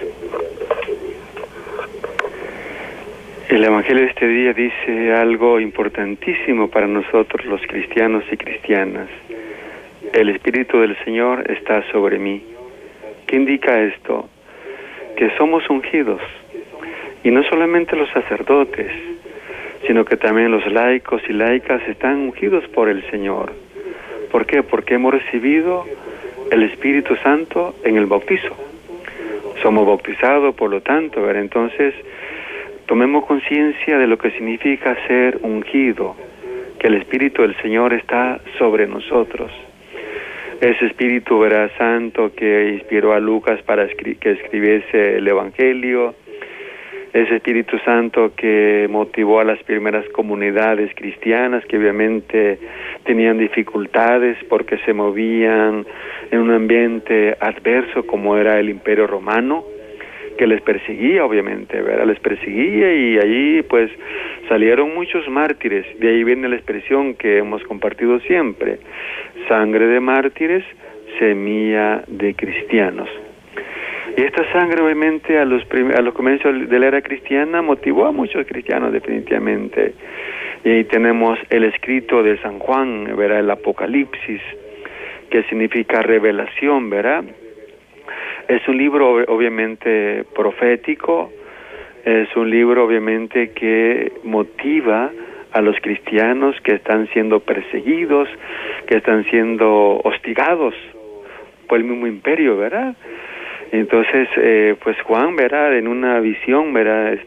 El 3.48 3.62
Evangelio 3.62 4.02
de 4.02 4.08
este 4.08 4.26
día 4.26 4.52
dice 4.52 5.12
algo 5.12 5.60
importantísimo 5.60 6.68
para 6.68 6.88
nosotros 6.88 7.46
los 7.46 7.60
cristianos 7.62 8.24
y 8.32 8.36
cristianas. 8.36 9.08
El 10.12 10.30
Espíritu 10.30 10.80
del 10.80 10.96
Señor 11.04 11.48
está 11.48 11.88
sobre 11.92 12.18
mí. 12.18 12.42
¿Qué 13.24 13.36
indica 13.36 13.80
esto? 13.82 14.28
Que 15.16 15.30
somos 15.38 15.62
ungidos. 15.70 16.20
Y 17.22 17.30
no 17.30 17.44
solamente 17.44 17.94
los 17.94 18.10
sacerdotes, 18.10 18.90
sino 19.86 20.04
que 20.04 20.16
también 20.16 20.50
los 20.50 20.66
laicos 20.66 21.22
y 21.28 21.32
laicas 21.32 21.86
están 21.86 22.16
ungidos 22.16 22.66
por 22.68 22.88
el 22.88 23.08
Señor. 23.12 23.52
¿Por 24.32 24.46
qué? 24.46 24.64
Porque 24.64 24.94
hemos 24.94 25.14
recibido 25.14 25.86
el 26.50 26.64
Espíritu 26.64 27.14
Santo 27.22 27.76
en 27.84 27.96
el 27.96 28.06
bautizo. 28.06 28.56
Somos 29.62 29.86
bautizados, 29.86 30.52
por 30.56 30.68
lo 30.68 30.80
tanto, 30.80 31.22
¿ver? 31.22 31.36
entonces 31.36 31.94
tomemos 32.86 33.26
conciencia 33.26 33.98
de 33.98 34.06
lo 34.06 34.16
que 34.16 34.30
significa 34.30 34.96
ser 35.06 35.38
ungido, 35.42 36.16
que 36.78 36.86
el 36.86 36.94
Espíritu 36.94 37.42
del 37.42 37.56
Señor 37.56 37.92
está 37.92 38.40
sobre 38.58 38.86
nosotros. 38.86 39.50
Ese 40.60 40.86
Espíritu 40.86 41.38
verá 41.38 41.68
santo 41.76 42.32
que 42.34 42.70
inspiró 42.70 43.12
a 43.12 43.20
Lucas 43.20 43.60
para 43.62 43.86
que 43.88 44.30
escribiese 44.30 45.18
el 45.18 45.28
Evangelio, 45.28 46.14
ese 47.12 47.36
Espíritu 47.36 47.78
Santo 47.78 48.32
que 48.34 48.86
motivó 48.90 49.40
a 49.40 49.44
las 49.44 49.62
primeras 49.62 50.06
comunidades 50.10 50.94
cristianas 50.94 51.64
que 51.66 51.78
obviamente 51.78 52.58
tenían 53.04 53.38
dificultades 53.38 54.36
porque 54.48 54.78
se 54.78 54.92
movían 54.92 55.86
en 56.30 56.38
un 56.38 56.50
ambiente 56.50 57.36
adverso 57.40 58.06
como 58.06 58.36
era 58.36 58.58
el 58.58 58.68
Imperio 58.68 59.06
Romano 59.06 59.75
que 60.36 60.46
les 60.46 60.60
perseguía, 60.60 61.24
obviamente, 61.24 61.80
¿verdad? 61.80 62.06
Les 62.06 62.20
perseguía 62.20 62.92
y 62.92 63.18
allí 63.18 63.62
pues 63.62 63.90
salieron 64.48 64.94
muchos 64.94 65.28
mártires. 65.28 65.86
De 65.98 66.08
ahí 66.08 66.24
viene 66.24 66.48
la 66.48 66.56
expresión 66.56 67.14
que 67.14 67.38
hemos 67.38 67.62
compartido 67.64 68.20
siempre. 68.20 68.78
Sangre 69.48 69.86
de 69.86 70.00
mártires, 70.00 70.64
semilla 71.18 72.02
de 72.06 72.34
cristianos. 72.34 73.08
Y 74.16 74.22
esta 74.22 74.50
sangre 74.52 74.82
obviamente 74.82 75.38
a 75.38 75.44
los, 75.44 75.62
a 75.94 76.00
los 76.00 76.14
comienzos 76.14 76.68
de 76.68 76.78
la 76.78 76.86
era 76.86 77.02
cristiana 77.02 77.60
motivó 77.60 78.06
a 78.06 78.12
muchos 78.12 78.46
cristianos 78.46 78.92
definitivamente. 78.92 79.94
Y 80.64 80.70
ahí 80.70 80.84
tenemos 80.84 81.38
el 81.50 81.64
escrito 81.64 82.22
de 82.22 82.38
San 82.38 82.58
Juan, 82.58 83.16
¿verdad? 83.16 83.40
El 83.40 83.50
Apocalipsis, 83.50 84.40
que 85.30 85.42
significa 85.44 86.00
revelación, 86.02 86.88
¿verdad? 86.88 87.24
Es 88.48 88.66
un 88.68 88.78
libro 88.78 89.24
obviamente 89.26 90.24
profético, 90.34 91.32
es 92.04 92.28
un 92.36 92.48
libro 92.48 92.84
obviamente 92.84 93.50
que 93.50 94.12
motiva 94.22 95.10
a 95.52 95.60
los 95.60 95.76
cristianos 95.80 96.54
que 96.62 96.74
están 96.74 97.08
siendo 97.08 97.40
perseguidos, 97.40 98.28
que 98.86 98.98
están 98.98 99.24
siendo 99.30 100.00
hostigados 100.04 100.74
por 101.66 101.78
el 101.78 101.84
mismo 101.84 102.06
imperio, 102.06 102.56
¿verdad? 102.56 102.94
Entonces, 103.72 104.28
eh, 104.36 104.76
pues 104.80 104.96
Juan, 105.02 105.34
¿verdad? 105.34 105.76
En 105.76 105.88
una 105.88 106.20
visión, 106.20 106.72
¿verdad? 106.72 107.18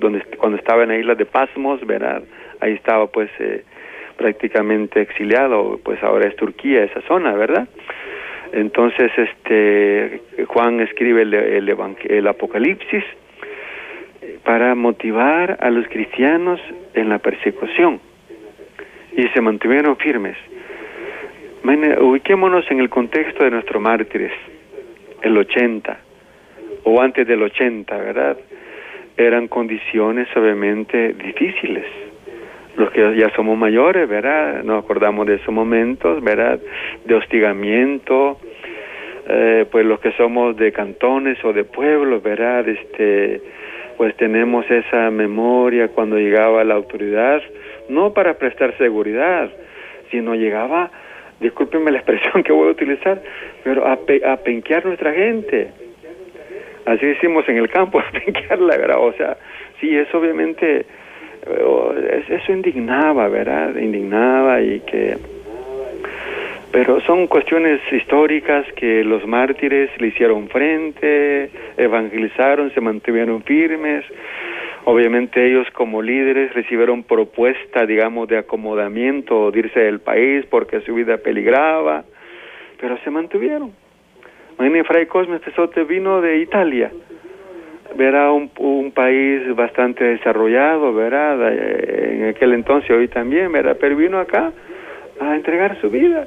Donde, 0.00 0.22
cuando 0.38 0.56
estaba 0.56 0.84
en 0.84 0.88
la 0.88 0.96
isla 0.96 1.14
de 1.14 1.26
Pasmos, 1.26 1.86
¿verdad? 1.86 2.22
Ahí 2.60 2.72
estaba 2.72 3.06
pues 3.08 3.28
eh, 3.38 3.64
prácticamente 4.16 5.02
exiliado, 5.02 5.78
pues 5.84 6.02
ahora 6.02 6.26
es 6.26 6.36
Turquía, 6.36 6.84
esa 6.84 7.02
zona, 7.02 7.34
¿verdad? 7.34 7.68
Entonces, 8.54 9.10
este, 9.16 10.20
Juan 10.46 10.78
escribe 10.78 11.22
el, 11.22 11.34
el, 11.34 12.28
Apocalipsis 12.28 13.02
para 14.44 14.76
motivar 14.76 15.58
a 15.60 15.70
los 15.70 15.88
cristianos 15.88 16.60
en 16.94 17.08
la 17.08 17.18
persecución 17.18 18.00
y 19.16 19.26
se 19.28 19.40
mantuvieron 19.40 19.96
firmes. 19.96 20.36
Ubiquémonos 21.64 22.70
en 22.70 22.78
el 22.78 22.88
contexto 22.90 23.42
de 23.42 23.50
nuestros 23.50 23.82
mártires, 23.82 24.32
el 25.22 25.36
80 25.36 25.98
o 26.84 27.00
antes 27.02 27.26
del 27.26 27.42
80, 27.42 27.96
¿verdad? 27.96 28.36
Eran 29.16 29.48
condiciones 29.48 30.28
obviamente 30.36 31.12
difíciles 31.14 31.86
los 32.76 32.90
que 32.90 33.16
ya 33.16 33.30
somos 33.36 33.56
mayores, 33.56 34.08
¿verdad? 34.08 34.62
Nos 34.64 34.84
acordamos 34.84 35.26
de 35.26 35.34
esos 35.36 35.54
momentos, 35.54 36.22
¿verdad? 36.22 36.58
De 37.04 37.14
hostigamiento, 37.14 38.38
eh, 39.28 39.64
pues 39.70 39.86
los 39.86 40.00
que 40.00 40.12
somos 40.12 40.56
de 40.56 40.72
cantones 40.72 41.42
o 41.44 41.52
de 41.52 41.64
pueblos, 41.64 42.22
¿verdad? 42.22 42.68
Este, 42.68 43.40
pues 43.96 44.16
tenemos 44.16 44.68
esa 44.70 45.10
memoria 45.10 45.88
cuando 45.88 46.18
llegaba 46.18 46.64
la 46.64 46.74
autoridad, 46.74 47.42
no 47.88 48.12
para 48.12 48.34
prestar 48.34 48.76
seguridad, 48.76 49.50
sino 50.10 50.34
llegaba, 50.34 50.90
discúlpenme 51.40 51.92
la 51.92 51.98
expresión 52.00 52.42
que 52.42 52.52
voy 52.52 52.68
a 52.68 52.72
utilizar, 52.72 53.22
pero 53.62 53.86
a, 53.86 53.92
a 53.92 54.36
penquear 54.38 54.84
nuestra 54.84 55.12
gente. 55.12 55.68
Así 56.86 57.06
decimos 57.06 57.48
en 57.48 57.58
el 57.58 57.70
campo, 57.70 58.00
a 58.00 58.10
penquearla, 58.10 58.76
¿verdad? 58.76 58.98
O 58.98 59.12
sea, 59.12 59.36
sí, 59.80 59.96
es 59.96 60.12
obviamente 60.14 60.86
eso 62.28 62.52
indignaba, 62.52 63.28
¿verdad? 63.28 63.76
Indignaba 63.76 64.60
y 64.62 64.80
que... 64.80 65.16
Pero 66.72 67.00
son 67.02 67.28
cuestiones 67.28 67.80
históricas 67.92 68.66
que 68.74 69.04
los 69.04 69.24
mártires 69.26 69.90
le 70.00 70.08
hicieron 70.08 70.48
frente, 70.48 71.48
evangelizaron, 71.76 72.72
se 72.72 72.80
mantuvieron 72.80 73.44
firmes. 73.44 74.04
Obviamente 74.84 75.46
ellos 75.46 75.68
como 75.72 76.02
líderes 76.02 76.52
recibieron 76.52 77.04
propuesta, 77.04 77.86
digamos, 77.86 78.26
de 78.28 78.38
acomodamiento 78.38 79.52
de 79.52 79.60
irse 79.60 79.80
del 79.80 80.00
país 80.00 80.44
porque 80.50 80.80
su 80.80 80.94
vida 80.94 81.16
peligraba, 81.16 82.04
pero 82.80 82.98
se 83.04 83.10
mantuvieron. 83.10 83.72
Imagínense, 84.58 84.88
Fray 84.88 85.06
Cosme 85.06 85.38
Pesote 85.38 85.84
vino 85.84 86.20
de 86.20 86.38
Italia, 86.38 86.90
verá 87.96 88.32
un, 88.32 88.50
un 88.58 88.92
país 88.92 89.54
bastante 89.54 90.04
desarrollado, 90.04 90.92
¿verdad? 90.94 91.52
Eh, 91.52 92.16
en 92.16 92.28
aquel 92.28 92.52
entonces, 92.54 92.90
hoy 92.90 93.08
también, 93.08 93.52
¿verdad? 93.52 93.76
Pero 93.80 93.96
vino 93.96 94.18
acá 94.18 94.52
a 95.20 95.34
entregar 95.34 95.80
su 95.80 95.90
vida. 95.90 96.26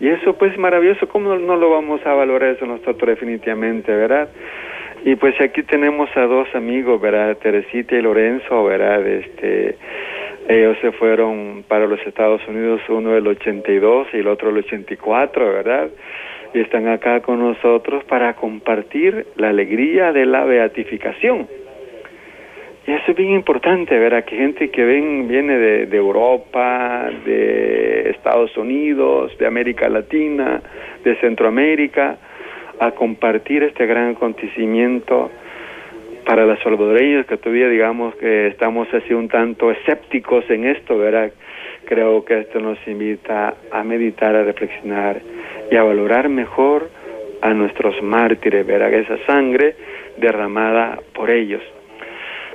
Y 0.00 0.08
eso 0.08 0.32
pues 0.34 0.56
maravilloso, 0.56 1.08
¿cómo 1.08 1.36
no 1.36 1.56
lo 1.56 1.70
vamos 1.70 2.04
a 2.06 2.14
valorar 2.14 2.54
eso 2.54 2.64
nosotros 2.64 3.06
definitivamente, 3.06 3.94
verdad? 3.94 4.30
Y 5.04 5.14
pues 5.16 5.38
aquí 5.40 5.62
tenemos 5.62 6.08
a 6.16 6.22
dos 6.22 6.48
amigos, 6.54 7.00
¿verdad? 7.00 7.36
Teresita 7.36 7.94
y 7.94 8.02
Lorenzo, 8.02 8.64
¿verdad? 8.64 9.06
Este, 9.06 9.76
ellos 10.48 10.76
se 10.80 10.92
fueron 10.92 11.64
para 11.68 11.86
los 11.86 12.00
Estados 12.06 12.40
Unidos, 12.48 12.80
uno 12.88 13.10
del 13.10 13.26
82 13.26 14.08
y 14.12 14.18
el 14.18 14.28
otro 14.28 14.50
el 14.50 14.58
84, 14.58 15.52
¿verdad? 15.52 15.90
Y 16.52 16.60
están 16.60 16.88
acá 16.88 17.20
con 17.20 17.38
nosotros 17.38 18.04
para 18.04 18.34
compartir 18.34 19.26
la 19.36 19.50
alegría 19.50 20.12
de 20.12 20.26
la 20.26 20.44
beatificación. 20.44 21.46
Y 22.86 22.92
eso 22.92 23.10
es 23.10 23.16
bien 23.16 23.32
importante, 23.32 23.96
¿verdad? 23.98 24.24
Que 24.24 24.36
gente 24.36 24.70
que 24.70 24.84
ven, 24.84 25.28
viene 25.28 25.56
de, 25.56 25.86
de 25.86 25.96
Europa, 25.96 27.10
de 27.24 28.10
Estados 28.10 28.56
Unidos, 28.56 29.36
de 29.38 29.46
América 29.46 29.88
Latina, 29.88 30.60
de 31.04 31.14
Centroamérica, 31.16 32.16
a 32.80 32.92
compartir 32.92 33.62
este 33.62 33.86
gran 33.86 34.16
acontecimiento 34.16 35.30
para 36.24 36.46
los 36.46 36.58
salvadoreños 36.60 37.26
que 37.26 37.36
todavía 37.36 37.68
digamos 37.68 38.14
que 38.16 38.48
estamos 38.48 38.92
así 38.94 39.12
un 39.12 39.28
tanto 39.28 39.70
escépticos 39.70 40.48
en 40.50 40.64
esto, 40.64 40.98
¿verdad? 40.98 41.32
Creo 41.84 42.24
que 42.24 42.40
esto 42.40 42.60
nos 42.60 42.78
invita 42.86 43.54
a 43.70 43.82
meditar, 43.82 44.34
a 44.34 44.44
reflexionar 44.44 45.20
y 45.70 45.76
a 45.76 45.82
valorar 45.82 46.28
mejor 46.28 46.90
a 47.40 47.54
nuestros 47.54 48.00
mártires, 48.02 48.66
¿verdad? 48.66 48.92
Esa 48.92 49.18
sangre 49.26 49.74
derramada 50.18 50.98
por 51.14 51.30
ellos. 51.30 51.62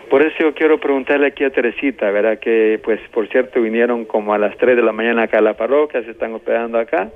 Por 0.10 0.22
eso 0.22 0.36
yo 0.40 0.54
quiero 0.54 0.80
preguntarle 0.80 1.28
aquí 1.28 1.44
a 1.44 1.50
Teresita, 1.50 2.12
¿verdad? 2.12 2.38
Que, 2.40 2.80
pues, 2.84 3.00
por 3.12 3.28
cierto, 3.28 3.62
vinieron 3.62 4.06
como 4.06 4.34
a 4.34 4.38
las 4.38 4.56
3 4.58 4.76
de 4.76 4.84
la 4.84 4.92
mañana 4.92 5.24
acá 5.24 5.40
a 5.40 5.42
la 5.42 5.56
parroquia, 5.56 6.04
se 6.04 6.12
están 6.12 6.34
hospedando 6.34 6.78
acá. 6.78 7.10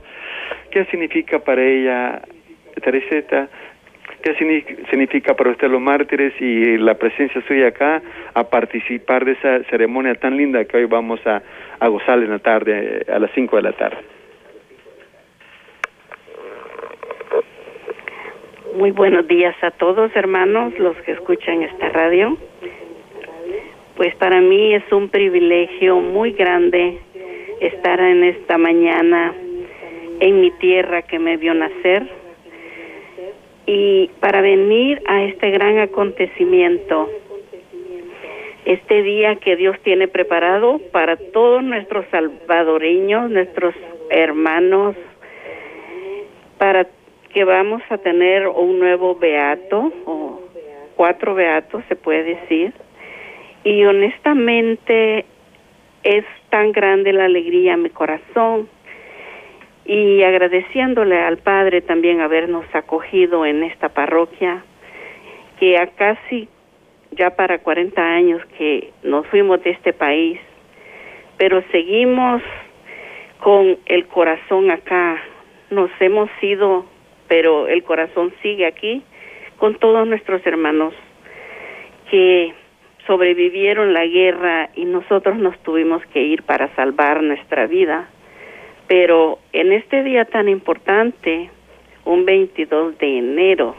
¿Qué 0.71 0.85
significa 0.85 1.39
para 1.39 1.63
ella, 1.63 2.21
Teresita, 2.81 3.47
qué 4.23 4.33
significa 4.89 5.35
para 5.35 5.51
usted 5.51 5.69
los 5.69 5.81
mártires 5.81 6.33
y 6.41 6.77
la 6.77 6.95
presencia 6.95 7.41
suya 7.47 7.67
acá 7.67 8.01
a 8.33 8.49
participar 8.49 9.23
de 9.23 9.33
esa 9.33 9.63
ceremonia 9.69 10.15
tan 10.15 10.35
linda 10.35 10.65
que 10.65 10.77
hoy 10.77 10.85
vamos 10.85 11.19
a, 11.27 11.43
a 11.79 11.87
gozar 11.87 12.17
en 12.19 12.31
la 12.31 12.39
tarde, 12.39 13.05
a 13.07 13.19
las 13.19 13.29
5 13.35 13.55
de 13.55 13.61
la 13.61 13.73
tarde? 13.73 14.18
Muy 18.75 18.91
buenos 18.91 19.27
días 19.27 19.55
a 19.63 19.71
todos, 19.71 20.15
hermanos, 20.15 20.77
los 20.77 20.95
que 20.97 21.13
escuchan 21.13 21.63
esta 21.63 21.89
radio. 21.89 22.37
Pues 23.95 24.15
para 24.15 24.41
mí 24.41 24.73
es 24.73 24.83
un 24.91 25.09
privilegio 25.09 25.99
muy 25.99 26.31
grande 26.31 26.99
estar 27.59 27.99
en 27.99 28.23
esta 28.23 28.57
mañana 28.57 29.33
en 30.19 30.41
mi 30.41 30.51
tierra 30.51 31.01
que 31.01 31.19
me 31.19 31.37
vio 31.37 31.53
nacer 31.53 32.07
y 33.65 34.09
para 34.19 34.41
venir 34.41 35.01
a 35.05 35.23
este 35.23 35.51
gran 35.51 35.79
acontecimiento, 35.79 37.09
este 38.65 39.03
día 39.03 39.35
que 39.37 39.55
Dios 39.55 39.77
tiene 39.83 40.07
preparado 40.07 40.79
para 40.91 41.17
todos 41.17 41.63
nuestros 41.63 42.05
salvadoreños, 42.11 43.29
nuestros 43.29 43.73
hermanos, 44.09 44.95
para 46.57 46.87
que 47.33 47.43
vamos 47.43 47.81
a 47.89 47.97
tener 47.97 48.47
un 48.47 48.79
nuevo 48.79 49.15
beato 49.15 49.91
o 50.05 50.41
cuatro 50.95 51.35
beatos 51.35 51.83
se 51.87 51.95
puede 51.95 52.35
decir. 52.35 52.73
Y 53.63 53.83
honestamente 53.85 55.25
es 56.03 56.25
tan 56.49 56.71
grande 56.71 57.13
la 57.13 57.25
alegría 57.25 57.73
en 57.73 57.83
mi 57.83 57.89
corazón. 57.89 58.69
Y 59.85 60.21
agradeciéndole 60.23 61.19
al 61.19 61.37
Padre 61.37 61.81
también 61.81 62.21
habernos 62.21 62.65
acogido 62.73 63.45
en 63.45 63.63
esta 63.63 63.89
parroquia 63.89 64.63
que 65.59 65.77
a 65.77 65.87
casi 65.87 66.47
ya 67.11 67.31
para 67.31 67.59
40 67.59 68.01
años 68.01 68.41
que 68.57 68.91
nos 69.03 69.25
fuimos 69.27 69.61
de 69.63 69.71
este 69.71 69.93
país 69.93 70.39
pero 71.39 71.63
seguimos 71.71 72.41
con 73.39 73.77
el 73.85 74.05
corazón 74.07 74.69
acá. 74.69 75.23
Nos 75.69 75.89
hemos 76.01 76.29
ido 76.41 76.85
pero 77.29 77.69
el 77.69 77.83
corazón 77.83 78.33
sigue 78.41 78.65
aquí 78.65 79.01
con 79.57 79.75
todos 79.75 80.05
nuestros 80.05 80.45
hermanos 80.45 80.93
que 82.11 82.53
sobrevivieron 83.07 83.93
la 83.93 84.05
guerra 84.05 84.69
y 84.75 84.83
nosotros 84.85 85.37
nos 85.37 85.57
tuvimos 85.59 86.05
que 86.07 86.21
ir 86.21 86.43
para 86.43 86.73
salvar 86.75 87.23
nuestra 87.23 87.67
vida. 87.67 88.09
Pero 88.87 89.39
en 89.53 89.71
este 89.71 90.03
día 90.03 90.25
tan 90.25 90.49
importante, 90.49 91.49
un 92.05 92.25
22 92.25 92.97
de 92.97 93.17
enero 93.19 93.75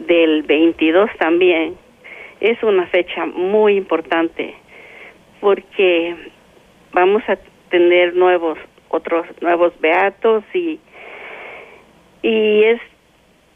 del 0.00 0.42
22 0.42 1.10
también, 1.18 1.76
es 2.40 2.60
una 2.62 2.86
fecha 2.88 3.24
muy 3.26 3.76
importante 3.76 4.54
porque 5.40 6.16
vamos 6.92 7.22
a 7.28 7.38
tener 7.70 8.14
nuevos 8.14 8.58
otros 8.88 9.26
nuevos 9.40 9.72
beatos 9.80 10.44
y 10.54 10.78
y 12.24 12.64
es 12.64 12.80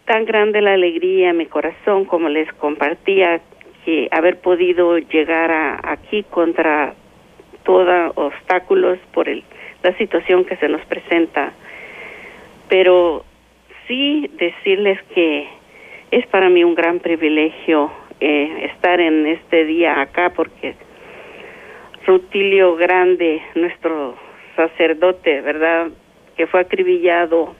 tan 0.04 0.26
grande 0.26 0.60
la 0.60 0.74
alegría 0.74 1.30
en 1.30 1.38
mi 1.38 1.46
corazón 1.46 2.04
como 2.04 2.28
les 2.28 2.52
compartía 2.52 3.40
que 3.82 4.08
haber 4.10 4.40
podido 4.40 4.98
llegar 4.98 5.50
a, 5.50 5.80
aquí 5.90 6.22
contra 6.24 6.92
todos 7.64 8.12
obstáculos 8.16 8.98
por 9.14 9.30
el, 9.30 9.42
la 9.82 9.96
situación 9.96 10.44
que 10.44 10.56
se 10.56 10.68
nos 10.68 10.84
presenta. 10.84 11.54
Pero 12.68 13.24
sí 13.86 14.30
decirles 14.34 15.00
que 15.14 15.48
es 16.10 16.26
para 16.26 16.50
mí 16.50 16.62
un 16.62 16.74
gran 16.74 16.98
privilegio 16.98 17.90
eh, 18.20 18.70
estar 18.70 19.00
en 19.00 19.26
este 19.26 19.64
día 19.64 20.02
acá 20.02 20.34
porque 20.36 20.74
Rutilio 22.06 22.76
Grande, 22.76 23.40
nuestro 23.54 24.14
sacerdote, 24.56 25.40
¿verdad? 25.40 25.88
Que 26.36 26.46
fue 26.46 26.60
acribillado 26.60 27.54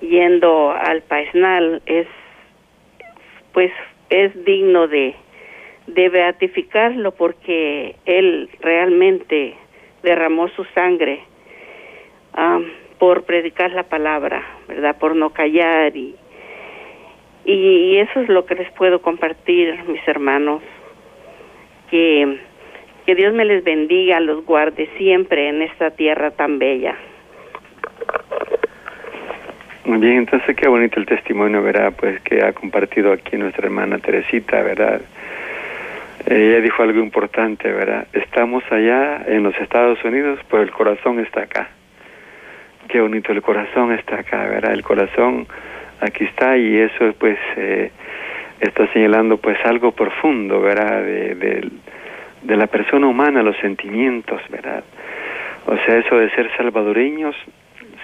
yendo 0.00 0.70
al 0.70 1.02
paisnal 1.02 1.82
es 1.86 2.06
pues 3.52 3.72
es 4.10 4.44
digno 4.44 4.86
de 4.88 5.14
de 5.88 6.08
beatificarlo 6.10 7.12
porque 7.12 7.96
él 8.04 8.50
realmente 8.60 9.54
derramó 10.02 10.48
su 10.48 10.64
sangre 10.66 11.20
por 12.98 13.24
predicar 13.24 13.72
la 13.72 13.84
palabra, 13.84 14.44
¿verdad? 14.68 14.96
Por 14.98 15.16
no 15.16 15.30
callar 15.30 15.96
y, 15.96 16.14
y 17.44 17.96
eso 17.96 18.20
es 18.20 18.28
lo 18.28 18.44
que 18.44 18.54
les 18.54 18.70
puedo 18.72 19.00
compartir, 19.00 19.82
mis 19.84 20.06
hermanos, 20.06 20.62
que, 21.90 22.38
que 23.06 23.14
Dios 23.14 23.32
me 23.32 23.44
les 23.44 23.64
bendiga, 23.64 24.20
los 24.20 24.44
guarde 24.44 24.88
siempre 24.98 25.48
en 25.48 25.62
esta 25.62 25.90
tierra 25.92 26.30
tan 26.32 26.58
bella. 26.58 26.96
Muy 29.88 30.00
bien, 30.00 30.18
entonces 30.18 30.54
qué 30.54 30.68
bonito 30.68 31.00
el 31.00 31.06
testimonio, 31.06 31.62
¿verdad? 31.62 31.94
Pues 31.98 32.20
que 32.20 32.44
ha 32.44 32.52
compartido 32.52 33.10
aquí 33.10 33.38
nuestra 33.38 33.64
hermana 33.64 33.96
Teresita, 33.96 34.60
¿verdad? 34.60 35.00
Ella 36.26 36.60
dijo 36.60 36.82
algo 36.82 37.00
importante, 37.00 37.72
¿verdad? 37.72 38.06
Estamos 38.12 38.62
allá 38.70 39.24
en 39.26 39.44
los 39.44 39.56
Estados 39.58 40.04
Unidos, 40.04 40.40
pero 40.50 40.62
el 40.62 40.70
corazón 40.72 41.20
está 41.20 41.44
acá. 41.44 41.70
Qué 42.86 43.00
bonito, 43.00 43.32
el 43.32 43.40
corazón 43.40 43.92
está 43.92 44.16
acá, 44.16 44.44
¿verdad? 44.44 44.74
El 44.74 44.82
corazón 44.82 45.46
aquí 46.02 46.24
está 46.24 46.58
y 46.58 46.76
eso 46.76 47.14
pues 47.18 47.38
eh, 47.56 47.90
está 48.60 48.92
señalando 48.92 49.38
pues 49.38 49.56
algo 49.64 49.92
profundo, 49.92 50.60
¿verdad? 50.60 51.02
De, 51.02 51.70
de 52.42 52.56
la 52.58 52.66
persona 52.66 53.06
humana, 53.06 53.42
los 53.42 53.56
sentimientos, 53.56 54.42
¿verdad? 54.50 54.84
O 55.64 55.78
sea, 55.78 55.96
eso 55.96 56.18
de 56.18 56.28
ser 56.32 56.54
salvadoreños 56.58 57.34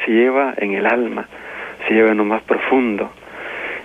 se 0.03 0.12
lleva 0.12 0.55
en 0.57 0.73
el 0.73 0.87
alma 0.87 1.29
se 1.87 1.94
lleva 1.94 2.11
en 2.11 2.18
lo 2.18 2.25
más 2.25 2.42
profundo. 2.42 3.11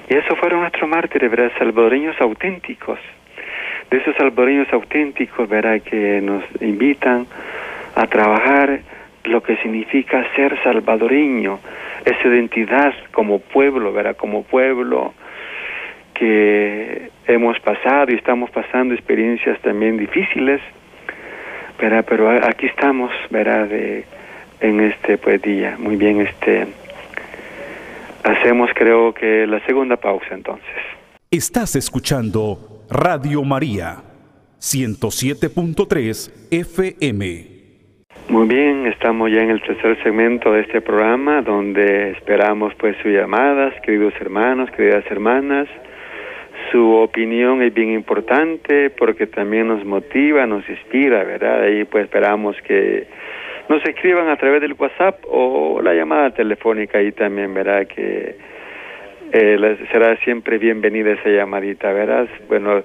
Y 0.10 0.16
esos 0.16 0.38
fueron 0.40 0.62
nuestros 0.62 0.90
mártires, 0.90 1.30
¿verdad? 1.30 1.52
Salvadoreños 1.58 2.20
auténticos. 2.20 3.00
De 3.92 3.98
esos 3.98 4.16
salvadoreños 4.16 4.72
auténticos, 4.74 5.48
¿verdad? 5.48 5.82
Que 5.82 6.22
nos 6.22 6.44
invitan 6.62 7.28
a 7.96 8.08
trabajar 8.08 8.80
lo 9.26 9.44
que 9.44 9.58
significa 9.58 10.26
ser 10.36 10.58
salvadoreño, 10.64 11.60
esa 12.06 12.28
identidad 12.28 12.94
como 13.12 13.40
pueblo, 13.40 13.94
¿verdad? 13.94 14.16
Como 14.16 14.44
pueblo 14.44 15.14
que 16.14 17.10
hemos 17.28 17.60
pasado 17.60 18.12
y 18.12 18.16
estamos 18.16 18.50
pasando 18.50 18.94
experiencias 18.94 19.60
también 19.62 19.98
difíciles, 19.98 20.62
¿verdad? 21.80 22.06
Pero 22.08 22.30
aquí 22.30 22.66
estamos, 22.66 23.12
¿verdad? 23.30 23.68
De, 23.68 24.06
en 24.62 24.82
este 24.82 25.18
pues 25.18 25.42
día, 25.42 25.76
muy 25.78 25.96
bien, 25.96 26.22
este 26.22 26.68
Hacemos 28.24 28.70
creo 28.76 29.14
que 29.14 29.48
la 29.48 29.64
segunda 29.66 29.98
pausa 29.98 30.28
entonces. 30.32 30.68
Estás 31.32 31.76
escuchando 31.76 32.84
Radio 32.90 33.44
María 33.44 33.98
107.3 34.60 36.50
FM. 36.52 37.60
Muy 38.30 38.48
bien, 38.48 38.86
estamos 38.88 39.32
ya 39.32 39.42
en 39.42 39.50
el 39.50 39.62
tercer 39.62 40.02
segmento 40.04 40.52
de 40.52 40.62
este 40.62 40.82
programa 40.82 41.42
donde 41.42 42.12
esperamos 42.12 42.74
pues 42.76 42.96
sus 43.02 43.12
llamadas, 43.12 43.74
queridos 43.82 44.14
hermanos, 44.20 44.70
queridas 44.72 45.06
hermanas. 45.10 45.68
Su 46.72 46.92
opinión 46.92 47.64
es 47.64 47.74
bien 47.74 47.92
importante 47.92 48.92
porque 48.92 49.26
también 49.26 49.68
nos 49.68 49.84
motiva, 49.86 50.46
nos 50.46 50.68
inspira, 50.70 51.24
¿verdad? 51.24 51.68
Y 51.70 51.86
pues 51.86 52.04
esperamos 52.04 52.56
que 52.68 53.08
nos 53.70 53.84
escriban 53.86 54.28
a 54.30 54.36
través 54.38 54.62
del 54.62 54.74
WhatsApp 54.74 55.24
o 55.28 55.80
la 55.82 55.94
llamada 55.94 56.32
telefónica 56.32 56.98
ahí 56.98 57.12
también, 57.12 57.54
verá 57.54 57.86
que 57.86 58.36
eh, 59.32 59.78
será 59.92 60.18
siempre 60.18 60.58
bienvenida 60.58 61.12
esa 61.12 61.30
llamadita, 61.30 61.94
¿verdad? 61.94 62.28
Bueno, 62.48 62.84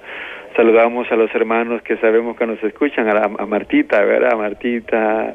saludamos 0.55 1.11
a 1.11 1.17
los 1.17 1.35
hermanos 1.35 1.83
que 1.83 1.97
sabemos 1.97 2.37
que 2.37 2.47
nos 2.47 2.63
escuchan, 2.63 3.09
a, 3.09 3.15
la- 3.15 3.31
a 3.39 3.47
Martita, 3.47 4.05
¿verdad? 4.05 4.35
A 4.35 4.37
Martita, 4.37 5.35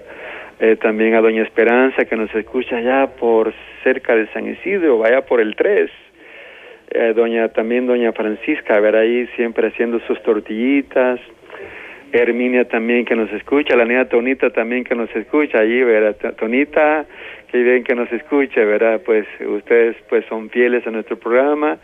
eh, 0.59 0.75
también 0.75 1.15
a 1.15 1.21
Doña 1.21 1.41
Esperanza 1.41 2.05
que 2.05 2.15
nos 2.15 2.33
escucha 2.35 2.77
allá 2.77 3.07
por 3.07 3.51
cerca 3.83 4.15
de 4.15 4.27
San 4.27 4.47
Isidro, 4.47 4.99
vaya 4.99 5.21
por 5.21 5.41
el 5.41 5.55
3. 5.55 5.89
Eh, 6.91 7.13
doña 7.15 7.49
también 7.49 7.85
doña 7.85 8.12
Francisca, 8.13 8.75
a 8.75 8.79
ahí 8.95 9.27
siempre 9.35 9.67
haciendo 9.67 9.99
sus 10.01 10.21
tortillitas. 10.23 11.19
Herminia 12.12 12.67
también 12.67 13.06
que 13.06 13.15
nos 13.15 13.32
escucha, 13.32 13.76
la 13.76 13.86
niña 13.86 14.06
Tonita 14.06 14.50
también 14.50 14.84
que 14.84 14.95
nos 14.95 15.13
escucha 15.15 15.60
allí, 15.60 15.84
¿verdad? 15.84 16.36
Tonita, 16.36 17.06
que 17.52 17.63
bien 17.63 17.84
que 17.84 17.95
nos 17.95 18.12
escuche, 18.12 18.63
¿verdad? 18.65 19.02
Pues 19.06 19.28
ustedes 19.39 19.95
pues 20.10 20.26
son 20.26 20.50
fieles 20.50 20.86
a 20.88 20.91
nuestro 20.91 21.17
programa 21.17 21.78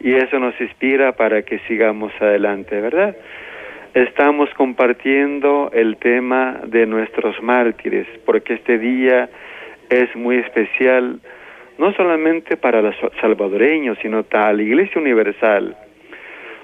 y 0.00 0.14
eso 0.14 0.38
nos 0.38 0.60
inspira 0.60 1.12
para 1.12 1.42
que 1.42 1.60
sigamos 1.60 2.12
adelante, 2.20 2.80
¿verdad? 2.80 3.16
Estamos 3.94 4.48
compartiendo 4.54 5.70
el 5.72 5.96
tema 5.98 6.60
de 6.66 6.86
nuestros 6.86 7.40
mártires, 7.42 8.06
porque 8.24 8.54
este 8.54 8.78
día 8.78 9.28
es 9.90 10.14
muy 10.16 10.38
especial, 10.38 11.20
no 11.78 11.92
solamente 11.92 12.56
para 12.56 12.80
los 12.80 12.96
salvadoreños, 13.20 13.98
sino 14.00 14.22
para 14.22 14.52
la 14.54 14.62
Iglesia 14.62 15.00
Universal. 15.00 15.76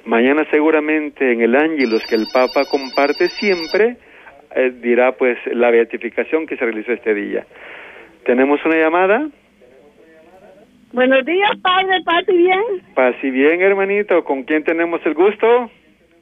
Mañana 0.09 0.47
seguramente 0.51 1.33
en 1.33 1.42
el 1.42 1.55
Ángelus 1.55 2.03
que 2.07 2.14
el 2.14 2.29
Papa 2.33 2.64
comparte 2.71 3.29
siempre 3.29 3.99
eh, 4.57 4.73
dirá 4.81 5.12
pues 5.12 5.37
la 5.53 5.71
beatificación 5.71 6.47
que 6.47 6.57
se 6.57 6.64
realizó 6.64 6.92
este 6.94 7.12
día. 7.12 7.44
¿Tenemos 8.25 8.59
una 8.64 8.77
llamada? 8.77 9.29
Buenos 10.94 11.27
días, 11.27 11.51
padre, 11.61 12.01
paz 12.07 12.25
y 12.27 12.38
bien. 12.38 12.62
Paz 12.94 13.16
y 13.23 13.29
bien, 13.29 13.61
hermanito. 13.61 14.25
¿Con 14.25 14.44
quién 14.44 14.64
tenemos 14.64 15.05
el 15.05 15.12
gusto? 15.12 15.71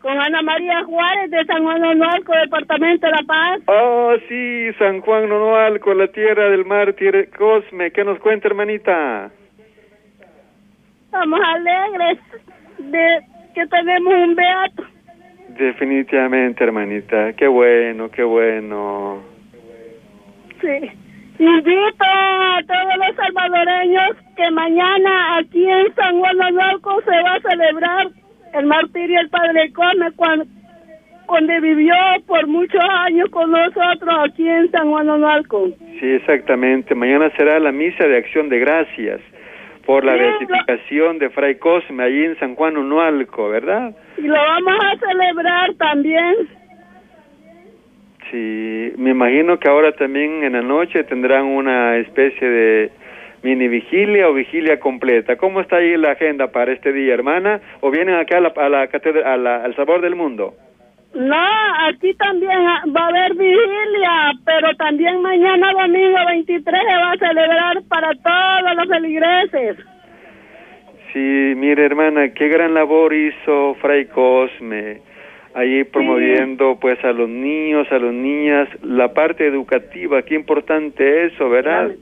Con 0.01 0.19
Ana 0.19 0.43
María 0.43 0.83
Juárez 0.83 1.31
de 1.31 1.45
San 1.45 1.63
Juan 1.63 1.85
Onualco, 1.85 2.33
Departamento 2.33 3.07
de 3.07 3.13
La 3.13 3.23
Paz. 3.25 3.61
Oh, 3.67 4.17
sí, 4.29 4.73
San 4.81 5.01
Juan 5.01 5.29
Nonoalco, 5.29 5.95
la 5.95 6.09
tierra 6.09 6.51
del 6.51 6.65
mártir 6.65 7.31
Cosme. 7.39 7.93
¿Qué 7.93 8.03
nos 8.03 8.19
cuenta, 8.19 8.49
hermanita? 8.49 9.31
Estamos 11.05 11.41
alegres 11.41 12.19
de 12.79 13.36
que 13.57 13.67
tenemos 13.69 14.13
un 14.13 14.35
beato. 14.35 14.85
Definitivamente, 15.59 16.63
hermanita. 16.63 17.33
Qué 17.33 17.47
bueno, 17.47 18.11
qué 18.11 18.23
bueno. 18.23 19.23
Sí. 20.61 20.91
Invito 21.39 22.05
a 22.05 22.61
todos 22.67 22.97
los 22.99 23.17
salvadoreños 23.17 24.17
que 24.37 24.51
mañana 24.51 25.39
aquí 25.39 25.65
en 25.67 25.95
San 25.95 26.19
Juan 26.19 26.39
Onualco 26.41 27.01
se 27.03 27.11
va 27.11 27.35
a 27.35 27.41
celebrar 27.41 28.09
el 28.53 28.67
martirio 28.67 29.19
del 29.19 29.31
Padre 29.31 29.73
Come 29.73 30.13
cuando, 30.17 30.45
cuando 31.27 31.61
vivió 31.63 31.95
por 32.27 32.47
muchos 32.47 32.85
años 33.07 33.29
con 33.31 33.51
nosotros 33.51 34.15
aquí 34.29 34.47
en 34.47 34.71
San 34.71 34.91
Juan 34.91 35.09
Onualco. 35.09 35.69
Sí, 35.99 36.07
exactamente. 36.07 36.95
Mañana 36.95 37.31
será 37.37 37.59
la 37.59 37.73
misa 37.73 38.07
de 38.07 38.19
acción 38.19 38.51
de 38.51 38.59
gracias 38.59 39.21
por 39.87 40.05
la 40.05 40.15
beatificación 40.15 41.19
de 41.19 41.31
Fray 41.31 41.55
Cosme 41.57 42.03
allí 42.03 42.25
en 42.25 42.39
San 42.41 42.55
Juan 42.57 42.77
Unualco, 42.77 43.49
¿verdad? 43.49 43.95
Y 44.19 44.23
lo 44.23 44.35
vamos 44.35 44.75
a 44.85 44.99
celebrar 44.99 45.75
también. 45.75 46.35
Sí, 48.31 48.93
me 48.99 49.11
imagino 49.11 49.59
que 49.59 49.69
ahora 49.69 49.93
también 49.93 50.43
en 50.43 50.55
la 50.55 50.63
noche 50.63 51.05
tendrán 51.05 51.45
una 51.45 51.97
especie 51.99 52.49
de 52.49 52.91
mini 53.43 53.69
vigilia 53.69 54.29
o 54.29 54.35
vigilia 54.35 54.81
completa. 54.81 55.37
¿Cómo 55.37 55.61
está 55.61 55.77
ahí 55.77 55.97
la 55.97 56.13
agenda 56.13 56.49
para 56.51 56.73
este 56.73 56.93
día, 56.93 57.15
hermana? 57.15 57.61
¿O 57.81 57.91
vienen 57.93 58.17
acá 58.17 58.39
a 58.39 58.41
la, 58.41 58.49
a 58.57 58.69
la 58.69 58.89
catedra- 58.89 59.33
a 59.33 59.37
la- 59.37 59.63
al 59.63 59.77
sabor 59.77 60.01
del 60.01 60.17
mundo? 60.17 60.55
No, 61.17 61.47
aquí 61.89 62.13
también 62.15 62.59
va 62.95 63.01
a 63.01 63.09
haber 63.09 63.33
vigilia, 63.35 64.33
pero 64.45 64.75
también 64.77 65.23
mañana 65.23 65.73
domingo 65.73 66.19
23 66.29 66.63
se 66.81 66.95
va 66.95 67.13
a 67.13 67.17
celebrar 67.17 67.83
para 67.89 68.11
todos 68.13 68.77
los 68.77 68.89
feligreses. 68.89 69.77
Sí, 71.13 71.55
mire 71.57 71.87
hermana, 71.87 72.29
qué 72.35 72.49
gran 72.49 72.75
labor 72.75 73.15
hizo 73.15 73.75
Fray 73.81 74.05
Cosme, 74.07 75.01
ahí 75.55 75.85
promoviendo 75.85 76.77
pues 76.79 77.03
a 77.03 77.13
los 77.13 77.29
niños, 77.31 77.91
a 77.91 77.99
las 77.99 78.13
niñas, 78.13 78.69
la 78.83 79.15
parte 79.15 79.47
educativa, 79.47 80.21
qué 80.23 80.35
importante 80.35 81.27
eso, 81.27 81.49
¿verdad? 81.49 81.93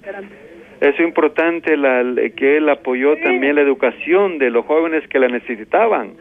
Eso 0.81 0.91
es 0.91 1.01
importante 1.01 1.77
la, 1.77 2.03
que 2.37 2.57
él 2.57 2.69
apoyó 2.69 3.17
también 3.19 3.55
la 3.55 3.61
educación 3.63 4.39
de 4.39 4.51
los 4.51 4.65
jóvenes 4.67 5.07
que 5.09 5.21
la 5.21 5.29
necesitaban. 5.29 6.15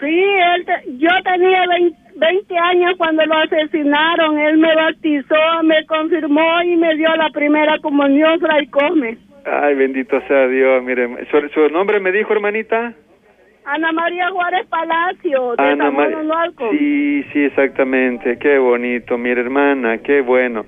Sí, 0.00 0.06
él 0.54 0.64
te- 0.64 0.96
yo 0.96 1.08
tenía 1.24 1.66
20, 1.66 1.96
20 2.18 2.58
años 2.58 2.94
cuando 2.98 3.24
lo 3.24 3.34
asesinaron. 3.38 4.38
Él 4.38 4.58
me 4.58 4.74
bautizó, 4.74 5.62
me 5.64 5.84
confirmó 5.86 6.62
y 6.62 6.76
me 6.76 6.94
dio 6.96 7.14
la 7.16 7.30
primera 7.30 7.78
comunión, 7.78 8.38
Fray 8.40 8.66
Cosme. 8.68 9.16
Ay, 9.44 9.74
bendito 9.76 10.20
sea 10.28 10.46
Dios, 10.48 10.82
mire, 10.82 11.08
¿su, 11.30 11.48
su 11.54 11.68
nombre 11.70 12.00
me 12.00 12.12
dijo, 12.12 12.32
hermanita? 12.32 12.92
Ana 13.64 13.92
María 13.92 14.28
Juárez 14.30 14.66
Palacio, 14.68 15.54
de 15.56 15.62
Ana 15.62 15.90
María. 15.90 16.18
Sí, 16.70 17.22
sí, 17.32 17.44
exactamente. 17.44 18.38
Qué 18.38 18.58
bonito, 18.58 19.16
mire, 19.18 19.40
hermana, 19.42 19.98
qué 19.98 20.20
bueno. 20.22 20.64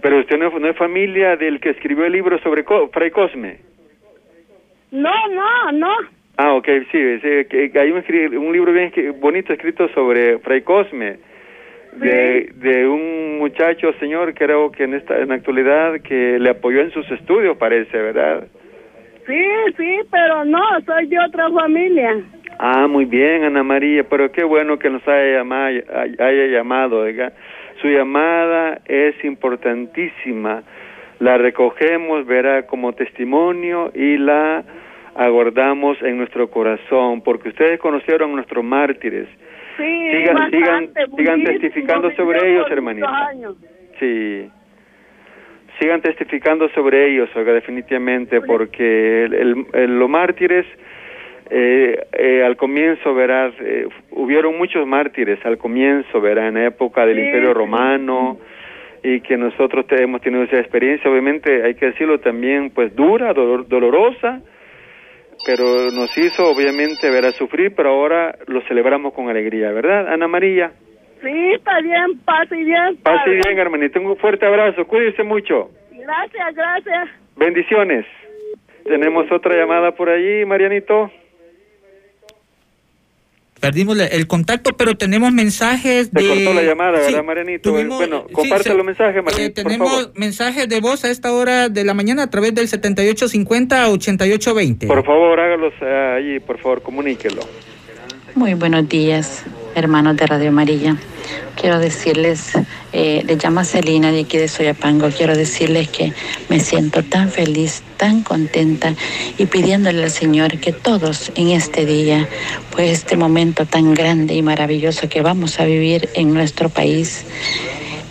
Pero 0.00 0.20
usted 0.20 0.38
no, 0.38 0.50
no 0.58 0.68
es 0.68 0.76
familia 0.76 1.36
del 1.36 1.60
que 1.60 1.70
escribió 1.70 2.04
el 2.06 2.12
libro 2.12 2.38
sobre 2.40 2.64
Co- 2.64 2.88
Fray 2.92 3.10
Cosme. 3.10 3.58
No, 4.90 5.10
no, 5.32 5.72
no. 5.72 5.88
Ah, 6.36 6.54
ok, 6.54 6.66
sí, 6.90 6.98
que- 7.48 7.70
hay 7.76 7.92
un, 7.92 8.02
un 8.38 8.52
libro 8.52 8.72
bien 8.72 8.92
bonito 9.20 9.52
escrito 9.52 9.88
sobre 9.90 10.38
Fray 10.40 10.62
Cosme, 10.62 11.16
de, 11.92 12.50
de 12.56 12.88
un 12.88 13.38
muchacho, 13.38 13.92
señor, 14.00 14.34
creo 14.34 14.72
que 14.72 14.82
en 14.82 14.94
esta 14.94 15.16
en 15.20 15.28
la 15.28 15.36
actualidad, 15.36 16.00
que 16.00 16.38
le 16.40 16.50
apoyó 16.50 16.80
en 16.80 16.90
sus 16.90 17.08
estudios, 17.12 17.56
parece, 17.56 17.96
¿verdad? 17.96 18.48
Sí, 19.26 19.44
sí, 19.76 20.00
pero 20.10 20.44
no, 20.44 20.60
soy 20.84 21.06
de 21.06 21.18
otra 21.20 21.48
familia. 21.50 22.20
Ah, 22.58 22.86
muy 22.88 23.04
bien, 23.04 23.44
Ana 23.44 23.62
María, 23.62 24.04
pero 24.04 24.30
qué 24.32 24.42
bueno 24.44 24.78
que 24.78 24.90
nos 24.90 25.06
haya 25.06 25.38
llamado, 25.38 25.80
haya 26.18 26.46
llamado, 26.46 27.00
oiga. 27.00 27.32
Su 27.80 27.88
llamada 27.88 28.80
es 28.86 29.14
importantísima. 29.24 30.62
La 31.20 31.38
recogemos, 31.38 32.26
verá, 32.26 32.66
como 32.66 32.92
testimonio 32.92 33.92
y 33.94 34.18
la 34.18 34.64
aguardamos 35.16 36.00
en 36.02 36.18
nuestro 36.18 36.48
corazón, 36.50 37.22
porque 37.22 37.48
ustedes 37.50 37.78
conocieron 37.80 38.32
a 38.32 38.34
nuestros 38.36 38.64
mártires. 38.64 39.28
Sí, 39.76 39.82
Sigan- 39.82 40.34
bastante, 40.34 40.56
sigan- 40.56 41.16
sigan 41.16 41.44
testificando 41.44 42.10
sobre 42.12 42.50
ellos, 42.52 42.66
años. 42.70 43.56
Sí. 43.98 44.48
Sigan 45.80 46.00
testificando 46.02 46.68
sobre 46.70 47.08
ellos, 47.10 47.28
oiga, 47.34 47.52
definitivamente, 47.52 48.40
porque 48.40 49.24
el, 49.24 49.34
el- 49.34 49.66
el- 49.72 49.98
los 49.98 50.08
mártires, 50.08 50.64
eh, 51.50 52.00
eh, 52.12 52.42
al 52.44 52.56
comienzo, 52.56 53.12
verás, 53.14 53.52
eh, 53.60 53.88
hubieron 54.12 54.56
muchos 54.56 54.86
mártires 54.86 55.44
al 55.44 55.58
comienzo, 55.58 56.20
verá, 56.20 56.46
en 56.48 56.54
la 56.54 56.66
época 56.66 57.04
del 57.04 57.16
Sí, 57.18 57.22
Imperio. 57.24 57.54
Romano, 57.54 58.38
y 59.02 59.20
que 59.20 59.36
nosotros 59.36 59.86
te- 59.88 60.02
hemos 60.02 60.20
tenido 60.22 60.44
esa 60.44 60.58
experiencia, 60.60 61.10
obviamente, 61.10 61.64
hay 61.64 61.74
que 61.74 61.86
decirlo 61.86 62.20
también, 62.20 62.70
pues 62.70 62.94
dura, 62.94 63.34
dolor- 63.34 63.66
dolorosa, 63.66 64.40
pero 65.46 65.90
nos 65.90 66.16
hizo, 66.16 66.44
obviamente, 66.44 67.10
ver 67.10 67.26
a 67.26 67.32
sufrir, 67.32 67.74
pero 67.74 67.90
ahora 67.90 68.36
lo 68.46 68.60
celebramos 68.62 69.12
con 69.14 69.28
alegría, 69.28 69.70
¿verdad, 69.72 70.12
Ana 70.12 70.28
María? 70.28 70.72
Sí, 71.22 71.52
está 71.54 71.80
bien, 71.80 72.18
pase 72.24 72.56
bien. 72.56 72.96
Pase 73.02 73.30
bien, 73.30 73.58
hermanito. 73.58 74.00
Un 74.00 74.16
fuerte 74.18 74.44
abrazo. 74.44 74.86
Cuídese 74.86 75.22
mucho. 75.22 75.70
Gracias, 75.90 76.54
gracias. 76.54 77.08
Bendiciones. 77.36 78.04
Tenemos 78.84 79.30
otra 79.32 79.56
llamada 79.56 79.92
por 79.92 80.10
allí, 80.10 80.44
Marianito. 80.44 81.10
Perdimos 83.66 83.98
el 83.98 84.26
contacto, 84.26 84.76
pero 84.76 84.96
tenemos 84.96 85.32
mensajes 85.32 86.10
Se 86.14 86.22
de... 86.22 86.28
cortó 86.28 86.54
la 86.54 86.62
llamada, 86.62 86.98
Sí, 87.00 87.06
¿verdad, 87.12 87.24
Marianito? 87.24 87.70
tuvimos- 87.72 87.98
bueno, 87.98 88.24
sí, 88.28 88.32
comparte 88.32 88.68
se- 88.70 88.74
los 88.74 88.84
mensajes, 88.86 89.16
eh, 89.16 89.22
Marianito, 89.22 89.62
por 89.62 89.72
tenemos 89.72 89.90
favor. 89.90 90.12
mensajes 90.16 90.68
de 90.68 90.80
voz 90.80 91.04
a 91.04 91.10
esta 91.10 91.32
hora 91.32 91.68
de 91.68 91.84
la 91.84 91.94
mañana 91.94 92.22
a 92.24 92.30
través 92.30 92.54
del 92.54 92.68
7850-8820. 92.68 94.86
Por 94.86 95.04
favor, 95.04 95.40
hágalos 95.40 95.72
eh, 95.80 96.14
allí, 96.18 96.40
por 96.40 96.58
favor, 96.58 96.82
comuníquelo. 96.82 97.40
Muy 98.34 98.54
buenos 98.54 98.88
días, 98.88 99.44
hermanos 99.74 100.16
de 100.16 100.26
Radio 100.26 100.48
Amarilla. 100.48 100.96
Quiero 101.60 101.78
decirles, 101.78 102.52
eh, 102.92 103.22
les 103.26 103.38
llama 103.38 103.64
Celina 103.64 104.12
de 104.12 104.20
aquí 104.20 104.36
de 104.36 104.48
Soyapango, 104.48 105.08
quiero 105.10 105.36
decirles 105.36 105.88
que 105.88 106.12
me 106.48 106.60
siento 106.60 107.02
tan 107.02 107.30
feliz, 107.30 107.82
tan 107.96 108.22
contenta 108.22 108.94
y 109.38 109.46
pidiéndole 109.46 110.02
al 110.02 110.10
Señor 110.10 110.58
que 110.58 110.72
todos 110.72 111.32
en 111.36 111.50
este 111.50 111.86
día, 111.86 112.28
pues 112.70 112.90
este 112.90 113.16
momento 113.16 113.66
tan 113.66 113.94
grande 113.94 114.34
y 114.34 114.42
maravilloso 114.42 115.08
que 115.08 115.22
vamos 115.22 115.60
a 115.60 115.64
vivir 115.64 116.08
en 116.14 116.34
nuestro 116.34 116.68
país, 116.68 117.24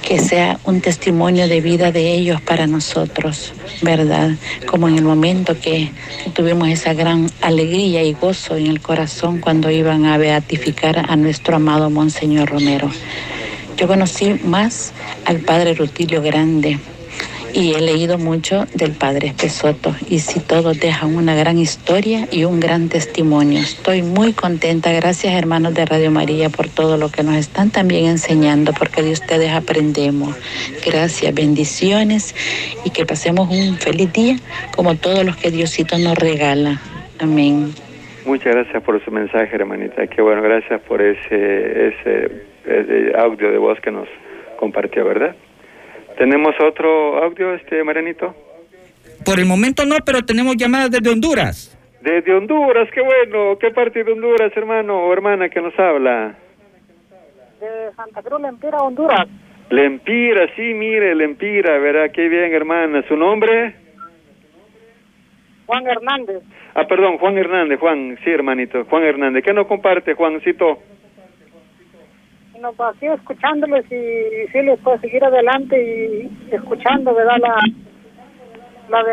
que 0.04 0.20
sea 0.20 0.60
un 0.66 0.82
testimonio 0.82 1.48
de 1.48 1.62
vida 1.62 1.92
de 1.92 2.14
ellos 2.14 2.42
para 2.42 2.68
nosotros, 2.68 3.54
¿verdad? 3.82 4.32
Como 4.68 4.88
en 4.90 4.98
el 4.98 5.04
momento 5.04 5.60
que 5.60 5.92
tuvimos 6.34 6.68
esa 6.70 6.94
gran 6.94 7.30
alegría 7.42 8.04
y 8.04 8.14
gozo 8.14 8.58
en 8.58 8.68
el 8.68 8.82
corazón 8.82 9.40
cuando 9.40 9.72
iban 9.72 10.06
a 10.06 10.18
beatificar 10.18 11.10
a 11.10 11.16
nuestro 11.16 11.56
amado 11.56 11.90
Monseñor 11.90 12.50
Romero. 12.50 12.92
Yo 13.78 13.88
conocí 13.88 14.40
más 14.44 14.92
al 15.26 15.40
padre 15.40 15.74
Rutilio 15.74 16.22
Grande 16.22 16.80
y 17.54 17.74
he 17.74 17.82
leído 17.82 18.18
mucho 18.18 18.66
del 18.74 18.94
padre 18.94 19.28
Espesoto 19.28 19.96
y 20.10 20.20
si 20.20 20.40
todos 20.40 20.80
dejan 20.80 21.16
una 21.16 21.36
gran 21.36 21.58
historia 21.58 22.28
y 22.32 22.46
un 22.46 22.60
gran 22.60 22.90
testimonio. 22.90 23.60
Estoy 23.60 24.02
muy 24.02 24.34
contenta, 24.34 24.92
gracias 24.92 25.34
hermanos 25.36 25.74
de 25.74 25.86
Radio 25.86 26.10
María 26.10 26.50
por 26.50 26.68
todo 26.68 26.98
lo 26.98 27.10
que 27.10 27.24
nos 27.24 27.36
están 27.36 27.70
también 27.70 28.06
enseñando, 28.06 28.74
porque 28.74 29.04
de 29.04 29.12
ustedes 29.12 29.52
aprendemos. 29.52 30.36
Gracias, 30.86 31.34
bendiciones 31.34 32.36
y 32.84 32.90
que 32.90 33.06
pasemos 33.06 33.50
un 33.50 33.78
feliz 33.78 34.12
día 34.12 34.36
como 34.76 34.96
todos 34.96 35.24
los 35.24 35.38
que 35.38 35.52
Diosito 35.52 35.98
nos 36.00 36.18
regala. 36.18 36.82
Amén. 37.20 37.72
Muchas 38.26 38.56
gracias 38.56 38.82
por 38.84 39.04
su 39.04 39.12
mensaje, 39.12 39.56
hermanita. 39.56 40.08
Qué 40.08 40.22
bueno, 40.22 40.42
gracias 40.42 40.82
por 40.82 41.02
ese, 41.02 41.90
ese, 41.90 42.46
ese 42.66 43.18
audio 43.18 43.52
de 43.52 43.58
voz 43.58 43.80
que 43.82 43.92
nos 43.92 44.08
compartió, 44.58 45.06
¿verdad? 45.06 45.36
¿Tenemos 46.18 46.56
otro 46.60 47.24
audio, 47.24 47.54
este 47.56 47.84
Marianito? 47.84 48.36
Por 49.26 49.40
el 49.40 49.46
momento 49.46 49.86
no, 49.86 49.98
pero 50.06 50.22
tenemos 50.24 50.56
llamadas 50.58 50.92
desde 50.92 51.10
Honduras. 51.10 51.78
Desde 52.02 52.34
Honduras, 52.34 52.90
qué 52.94 53.02
bueno. 53.02 53.58
¿Qué 53.58 53.72
parte 53.72 54.04
de 54.04 54.12
Honduras, 54.12 54.52
hermano 54.56 55.06
o 55.06 55.14
hermana 55.14 55.50
que 55.50 55.62
nos 55.62 55.78
habla? 55.80 56.36
De 57.60 57.96
Santa 57.96 58.22
Cruz, 58.22 58.42
Lempira, 58.42 58.78
Honduras. 58.80 59.28
Lempira, 59.70 60.48
sí, 60.56 60.74
mire, 60.74 61.16
Lempira, 61.16 61.78
verá, 61.78 62.10
qué 62.10 62.28
bien, 62.28 62.54
hermana. 62.54 63.04
¿Su 63.08 63.16
nombre? 63.16 63.76
Juan 65.66 65.88
Hernández. 65.88 66.44
Ah, 66.76 66.86
perdón, 66.88 67.18
Juan 67.18 67.38
Hernández, 67.38 67.80
Juan, 67.80 68.18
sí, 68.24 68.30
hermanito, 68.30 68.84
Juan 68.86 69.04
Hernández. 69.04 69.44
¿Qué 69.44 69.54
nos 69.54 69.68
comparte, 69.68 70.14
Juancito? 70.14 70.80
No, 72.64 72.72
pues 72.72 72.96
aquí 72.96 73.08
escuchándoles 73.08 73.84
y 73.92 74.48
sí 74.54 74.62
les 74.62 74.80
puedo 74.80 74.98
seguir 75.00 75.22
adelante 75.22 75.76
y 75.78 76.56
escuchando, 76.56 77.14
¿verdad? 77.14 77.36
La, 77.42 77.58
la 78.90 79.04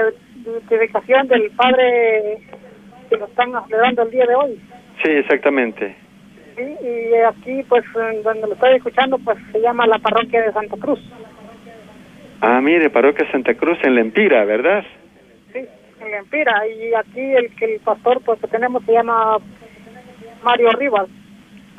dedicación 0.69 1.27
del 1.27 1.51
padre 1.57 2.47
que 3.09 3.17
nos 3.17 3.29
están 3.29 3.51
dando 3.51 4.03
el 4.03 4.11
día 4.13 4.25
de 4.27 4.37
hoy. 4.37 4.61
Sí, 5.03 5.11
exactamente. 5.11 5.97
Sí, 6.57 6.63
y 6.63 7.15
aquí, 7.25 7.65
pues, 7.69 7.83
donde 8.23 8.47
lo 8.47 8.53
estoy 8.53 8.77
escuchando, 8.77 9.19
pues 9.19 9.37
se 9.51 9.61
llama 9.61 9.85
la 9.89 9.99
parroquia 9.99 10.43
de 10.43 10.53
Santa 10.53 10.77
Cruz. 10.77 11.01
Ah, 12.43 12.61
mire, 12.61 12.89
Parroquia 12.89 13.29
Santa 13.33 13.55
Cruz 13.55 13.79
en 13.83 13.97
Lempira, 13.97 14.45
¿verdad? 14.45 14.85
Sí, 15.53 15.59
en 16.01 16.11
Lempira. 16.13 16.69
Y 16.69 16.95
aquí 16.95 17.21
el 17.21 17.53
que 17.57 17.65
el 17.65 17.81
pastor, 17.81 18.23
pues, 18.25 18.41
que 18.41 18.47
tenemos 18.47 18.85
se 18.85 18.93
llama 18.93 19.39
Mario 20.45 20.71
Rivas. 20.71 21.09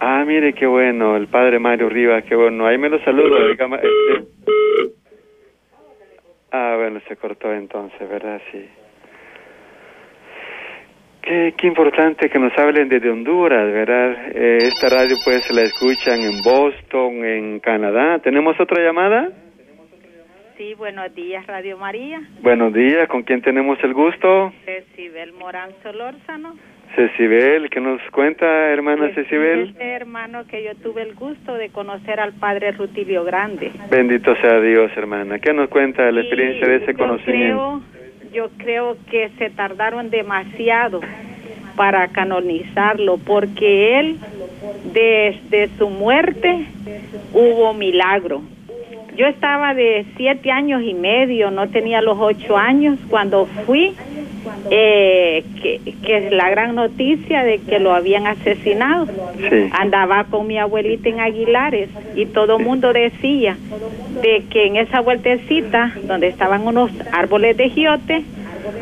Ah, 0.03 0.23
mire, 0.25 0.53
qué 0.53 0.65
bueno, 0.65 1.15
el 1.15 1.27
padre 1.27 1.59
Mario 1.59 1.87
Rivas, 1.87 2.23
qué 2.23 2.35
bueno. 2.35 2.65
Ahí 2.65 2.75
me 2.75 2.89
lo 2.89 2.97
saludo. 3.03 3.37
este. 3.51 3.63
Ah, 6.51 6.73
bueno, 6.75 6.99
se 7.07 7.15
cortó 7.17 7.53
entonces, 7.53 8.09
¿verdad? 8.09 8.41
Sí. 8.51 8.65
Qué, 11.21 11.53
qué 11.55 11.67
importante 11.67 12.31
que 12.31 12.39
nos 12.39 12.51
hablen 12.57 12.89
desde 12.89 13.11
Honduras, 13.11 13.71
¿verdad? 13.71 14.15
Eh, 14.33 14.57
esta 14.63 14.89
radio 14.89 15.15
pues 15.23 15.47
la 15.51 15.61
escuchan 15.61 16.19
en 16.19 16.41
Boston, 16.41 17.23
en 17.23 17.59
Canadá. 17.59 18.17
¿Tenemos 18.23 18.59
otra 18.59 18.83
llamada? 18.83 19.29
Sí, 20.57 20.73
buenos 20.73 21.13
días, 21.13 21.45
Radio 21.45 21.77
María. 21.77 22.21
Buenos 22.41 22.73
días, 22.73 23.07
¿con 23.07 23.21
quién 23.21 23.43
tenemos 23.43 23.77
el 23.83 23.93
gusto? 23.93 24.51
Cecibel 24.65 25.33
Morán 25.33 25.69
Solórzano. 25.83 26.55
Cecibel, 26.95 27.69
¿qué 27.69 27.79
nos 27.79 28.01
cuenta, 28.11 28.45
hermana 28.45 29.09
Cecibel? 29.15 29.69
Este 29.69 29.91
hermano 29.91 30.45
que 30.45 30.63
yo 30.63 30.75
tuve 30.75 31.03
el 31.03 31.15
gusto 31.15 31.53
de 31.53 31.69
conocer 31.69 32.19
al 32.19 32.33
padre 32.33 32.71
Rutilio 32.73 33.23
Grande. 33.23 33.71
Bendito 33.89 34.35
sea 34.41 34.59
Dios, 34.59 34.91
hermana. 34.97 35.39
¿Qué 35.39 35.53
nos 35.53 35.69
cuenta 35.69 36.03
de 36.03 36.11
la 36.11 36.21
Y 36.21 36.23
experiencia 36.25 36.67
de 36.67 36.75
ese 36.77 36.91
yo 36.91 36.97
conocimiento? 36.97 37.81
creo, 37.91 38.31
yo 38.33 38.49
creo 38.57 38.97
que 39.09 39.29
se 39.37 39.49
tardaron 39.51 40.09
demasiado 40.09 40.99
para 41.77 42.07
canonizarlo, 42.09 43.17
porque 43.17 43.99
él, 43.99 44.17
desde 44.93 45.69
su 45.77 45.89
muerte, 45.89 46.65
hubo 47.33 47.73
milagro. 47.73 48.41
Yo 49.15 49.27
estaba 49.27 49.73
de 49.73 50.05
siete 50.17 50.51
años 50.51 50.81
y 50.83 50.93
medio, 50.93 51.51
no 51.51 51.69
tenía 51.69 52.01
los 52.01 52.17
ocho 52.19 52.57
años 52.57 52.97
cuando 53.09 53.45
fui, 53.65 53.93
eh, 54.69 55.43
que, 55.61 55.93
que 56.03 56.17
es 56.17 56.31
la 56.31 56.49
gran 56.49 56.75
noticia 56.75 57.43
de 57.43 57.59
que 57.59 57.79
lo 57.79 57.93
habían 57.93 58.27
asesinado. 58.27 59.07
Sí. 59.37 59.69
Andaba 59.71 60.25
con 60.25 60.47
mi 60.47 60.57
abuelita 60.57 61.09
en 61.09 61.19
Aguilares 61.19 61.89
y 62.15 62.25
todo 62.27 62.57
el 62.57 62.65
mundo 62.65 62.93
decía 62.93 63.57
de 64.21 64.43
que 64.49 64.67
en 64.67 64.75
esa 64.77 65.01
vueltecita 65.01 65.93
donde 66.03 66.27
estaban 66.27 66.65
unos 66.67 66.91
árboles 67.11 67.57
de 67.57 67.69
giote, 67.69 68.23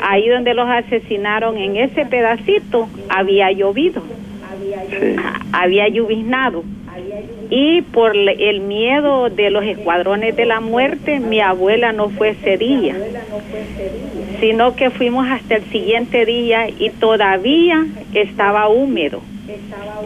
ahí 0.02 0.28
donde 0.28 0.54
los 0.54 0.68
asesinaron 0.68 1.58
en 1.58 1.78
ese 1.78 2.06
pedacito 2.06 2.88
había 3.10 3.52
llovido, 3.52 4.02
había 5.52 5.88
lloviznado. 5.88 6.64
Y 7.50 7.82
por 7.82 8.16
el 8.16 8.60
miedo 8.62 9.30
de 9.30 9.50
los 9.50 9.64
escuadrones 9.64 10.36
de 10.36 10.46
la 10.46 10.60
muerte, 10.60 11.20
mi 11.20 11.40
abuela 11.42 11.92
no 11.92 12.10
fue 12.10 12.30
ese 12.30 12.58
día, 12.58 12.96
sino 14.40 14.76
que 14.76 14.90
fuimos 14.92 15.28
hasta 15.28 15.56
el 15.56 15.64
siguiente 15.66 16.26
día 16.26 16.68
y 16.70 16.90
todavía 16.92 17.86
estaba 18.14 18.68
húmedo. 18.70 19.22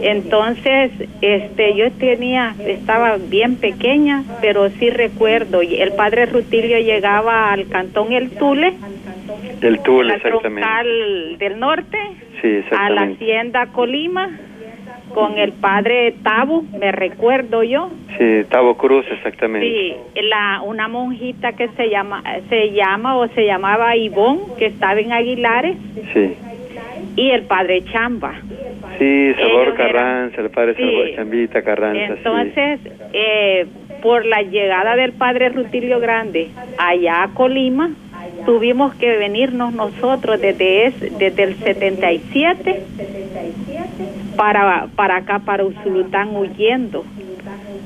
Entonces, 0.01 0.91
este, 1.21 1.75
yo 1.75 1.91
tenía, 1.91 2.55
estaba 2.65 3.17
bien 3.17 3.57
pequeña, 3.57 4.23
pero 4.41 4.69
sí 4.69 4.89
recuerdo, 4.89 5.61
y 5.63 5.75
el 5.81 5.91
padre 5.93 6.25
Rutilio 6.27 6.79
llegaba 6.79 7.51
al 7.51 7.67
cantón 7.67 8.13
El 8.13 8.29
Tule, 8.31 8.73
El 9.61 9.79
Tule, 9.79 10.15
exactamente. 10.15 10.61
troncal 10.61 11.37
del 11.39 11.59
norte, 11.59 11.97
Sí, 12.41 12.47
a 12.47 12.51
la 12.51 12.59
exactamente. 12.59 13.23
hacienda 13.23 13.65
Colima, 13.67 14.29
con 15.13 15.37
el 15.37 15.51
padre 15.53 16.13
Tabo, 16.23 16.63
me 16.79 16.91
recuerdo 16.91 17.63
yo, 17.63 17.89
Sí, 18.17 18.43
Tabo 18.49 18.75
Cruz, 18.77 19.05
exactamente. 19.11 19.67
Sí, 19.67 19.95
la, 20.23 20.61
una 20.61 20.87
monjita 20.87 21.53
que 21.53 21.67
se 21.69 21.89
llama, 21.89 22.23
se 22.49 22.71
llama 22.71 23.17
o 23.17 23.27
se 23.29 23.45
llamaba 23.45 23.95
Ivón, 23.95 24.39
que 24.57 24.67
estaba 24.67 24.99
en 24.99 25.11
Aguilares, 25.11 25.77
Sí, 26.13 26.35
y 27.15 27.29
el 27.31 27.43
padre 27.43 27.83
Chamba. 27.85 28.33
sí, 28.99 29.33
Sabor 29.35 29.67
Ellos 29.67 29.75
eran- 29.75 29.75
Carranza, 29.75 30.41
el 30.41 30.49
padre 30.49 30.75
Sí. 30.75 30.81
Salvador 30.83 31.15
Chambita 31.15 31.61
Carranza, 31.61 32.07
sí. 32.07 32.13
Entonces, 32.17 32.79
eh, 33.13 33.65
por 34.01 34.25
la 34.25 34.41
llegada 34.41 34.95
del 34.95 35.13
padre 35.13 35.49
Rutilio 35.49 35.99
Grande 35.99 36.49
allá 36.77 37.23
a 37.23 37.27
Colima, 37.33 37.89
tuvimos 38.45 38.93
que 38.95 39.17
venirnos 39.17 39.73
nosotros 39.73 40.39
desde, 40.41 40.87
es- 40.87 41.17
desde 41.17 41.43
el 41.43 41.55
77 41.57 42.81
para, 44.35 44.87
para 44.95 45.17
acá, 45.17 45.39
para 45.39 45.63
Usulután, 45.63 46.35
huyendo. 46.35 47.03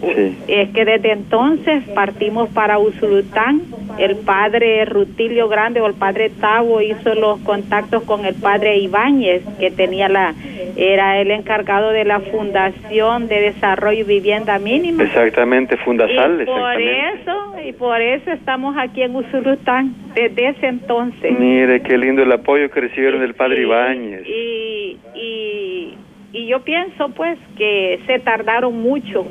Sí. 0.01 0.37
Es 0.47 0.69
que 0.69 0.85
desde 0.85 1.11
entonces 1.11 1.83
partimos 1.95 2.49
para 2.49 2.77
Usulután. 2.77 3.61
El 3.97 4.15
padre 4.17 4.85
Rutilio 4.85 5.47
Grande 5.47 5.81
o 5.81 5.87
el 5.87 5.95
padre 5.95 6.29
Tavo 6.29 6.81
hizo 6.81 7.15
los 7.15 7.39
contactos 7.39 8.03
con 8.03 8.25
el 8.25 8.35
padre 8.35 8.77
Ibáñez, 8.77 9.41
que 9.59 9.71
tenía 9.71 10.07
la, 10.07 10.35
era 10.77 11.19
el 11.19 11.31
encargado 11.31 11.89
de 11.89 12.05
la 12.05 12.19
Fundación 12.19 13.27
de 13.27 13.41
Desarrollo 13.41 14.01
y 14.01 14.03
Vivienda 14.03 14.59
Mínima. 14.59 15.03
Exactamente, 15.03 15.77
Fundasal, 15.77 16.41
y 16.41 16.45
por 16.45 16.81
eso, 16.81 17.55
y 17.65 17.73
por 17.73 18.01
eso 18.01 18.31
estamos 18.31 18.77
aquí 18.77 19.01
en 19.01 19.15
Usulután 19.15 19.95
desde 20.13 20.49
ese 20.49 20.67
entonces. 20.67 21.37
Mire, 21.39 21.81
qué 21.81 21.97
lindo 21.97 22.21
el 22.21 22.31
apoyo 22.31 22.69
que 22.69 22.81
recibieron 22.81 23.21
del 23.21 23.33
padre 23.33 23.61
Ibáñez. 23.61 24.27
Y, 24.27 24.97
y, 25.15 25.97
y 26.33 26.47
yo 26.47 26.63
pienso 26.63 27.09
pues 27.09 27.37
que 27.55 27.99
se 28.05 28.19
tardaron 28.19 28.79
mucho, 28.81 29.27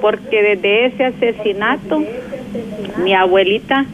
porque 0.00 0.42
desde 0.42 0.86
ese 0.86 1.04
asesinato 1.04 2.02
mi 2.96 3.14
abuelita 3.14 3.86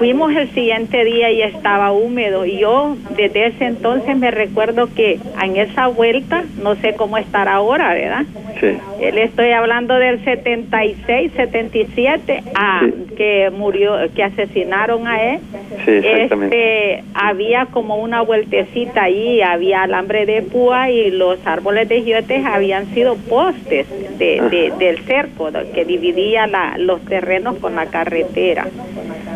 fuimos 0.00 0.34
el 0.34 0.48
siguiente 0.54 1.04
día 1.04 1.30
y 1.30 1.42
estaba 1.42 1.92
húmedo. 1.92 2.46
Y 2.46 2.56
yo 2.58 2.96
desde 3.18 3.48
ese 3.48 3.66
entonces 3.66 4.16
me 4.16 4.30
recuerdo 4.30 4.88
que 4.94 5.18
en 5.42 5.56
esa 5.58 5.88
vuelta, 5.88 6.42
no 6.62 6.74
sé 6.76 6.94
cómo 6.94 7.18
estar 7.18 7.48
ahora, 7.48 7.92
¿verdad? 7.92 8.24
Sí. 8.58 8.78
Le 8.98 9.24
estoy 9.24 9.52
hablando 9.52 9.94
del 9.96 10.24
76, 10.24 11.32
77, 11.36 12.42
a, 12.54 12.80
que 13.14 13.50
murió, 13.50 13.92
que 14.14 14.22
asesinaron 14.22 15.06
a 15.06 15.22
él. 15.34 15.38
Sí, 15.84 15.90
exactamente. 15.90 16.94
Este, 16.94 17.04
había 17.12 17.66
como 17.66 17.96
una 17.96 18.22
vueltecita 18.22 19.02
ahí, 19.04 19.42
había 19.42 19.82
alambre 19.82 20.24
de 20.24 20.40
púa 20.40 20.90
y 20.90 21.10
los 21.10 21.46
árboles 21.46 21.88
de 21.90 22.02
giotes 22.02 22.42
habían 22.46 22.86
sido 22.94 23.16
postes 23.16 23.86
de, 24.18 24.40
de- 24.50 24.72
del 24.78 24.98
cerco 25.00 25.50
que 25.74 25.84
dividía 25.84 26.46
la- 26.46 26.76
los 26.78 27.02
terrenos 27.04 27.56
con 27.58 27.76
la 27.76 27.84
carretera. 27.86 28.66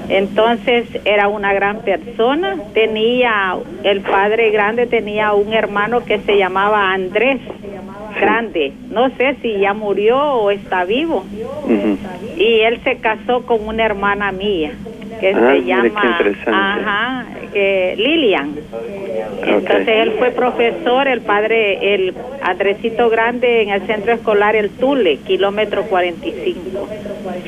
Entonces 0.09 0.87
era 1.05 1.29
una 1.29 1.53
gran 1.53 1.81
persona, 1.81 2.57
tenía, 2.75 3.57
el 3.83 4.01
padre 4.01 4.51
grande 4.51 4.87
tenía 4.87 5.33
un 5.33 5.53
hermano 5.53 6.05
que 6.05 6.19
se 6.21 6.37
llamaba 6.37 6.93
Andrés 6.93 7.41
Grande, 8.21 8.73
no 8.91 9.09
sé 9.17 9.37
si 9.43 9.59
ya 9.59 9.75
murió 9.75 10.17
o 10.17 10.51
está 10.53 10.85
vivo, 10.85 11.25
y 12.37 12.61
él 12.61 12.81
se 12.85 12.99
casó 12.99 13.45
con 13.45 13.67
una 13.67 13.85
hermana 13.85 14.31
mía 14.31 14.71
que 15.21 15.33
Ah, 15.35 15.53
se 15.53 15.65
llama 15.65 16.19
ajá, 16.47 17.25
que 17.55 17.95
Lilian. 17.97 18.57
Entonces 19.47 19.89
él 19.89 20.13
fue 20.19 20.31
profesor, 20.33 21.09
el 21.09 21.23
padre, 21.23 21.95
el 21.95 22.15
Andresito 22.43 23.09
Grande 23.09 23.63
en 23.63 23.71
el 23.71 23.87
centro 23.87 24.13
escolar 24.13 24.57
El 24.57 24.71
Tule, 24.71 25.19
kilómetro 25.19 25.85
45. 25.85 26.89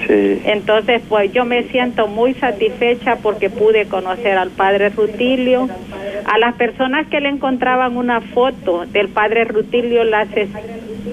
Sí. 0.07 0.41
Entonces, 0.45 1.03
pues 1.09 1.33
yo 1.33 1.45
me 1.45 1.65
siento 1.65 2.07
muy 2.07 2.35
satisfecha 2.35 3.17
porque 3.17 3.51
pude 3.51 3.87
conocer 3.87 4.39
al 4.39 4.51
padre 4.51 4.91
Rutilio. 4.91 5.69
A 6.25 6.39
las 6.39 6.55
personas 6.55 7.07
que 7.09 7.21
le 7.21 7.29
encontraban 7.29 7.97
una 7.97 8.21
foto 8.21 8.85
del 8.87 9.09
padre 9.09 9.45
Rutilio 9.45 10.05
las 10.05 10.29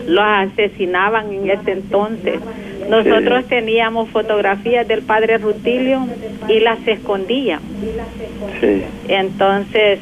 los 0.08 0.24
asesinaban 0.26 1.32
en 1.32 1.50
ese 1.50 1.72
entonces. 1.72 2.40
Nosotros 2.90 3.46
teníamos 3.46 4.10
fotografías 4.10 4.88
del 4.88 5.04
padre 5.04 5.38
Rutilio 5.38 6.06
y 6.48 6.60
las 6.60 6.86
escondíamos. 6.88 7.64
Sí. 8.60 8.84
Entonces, 9.08 10.00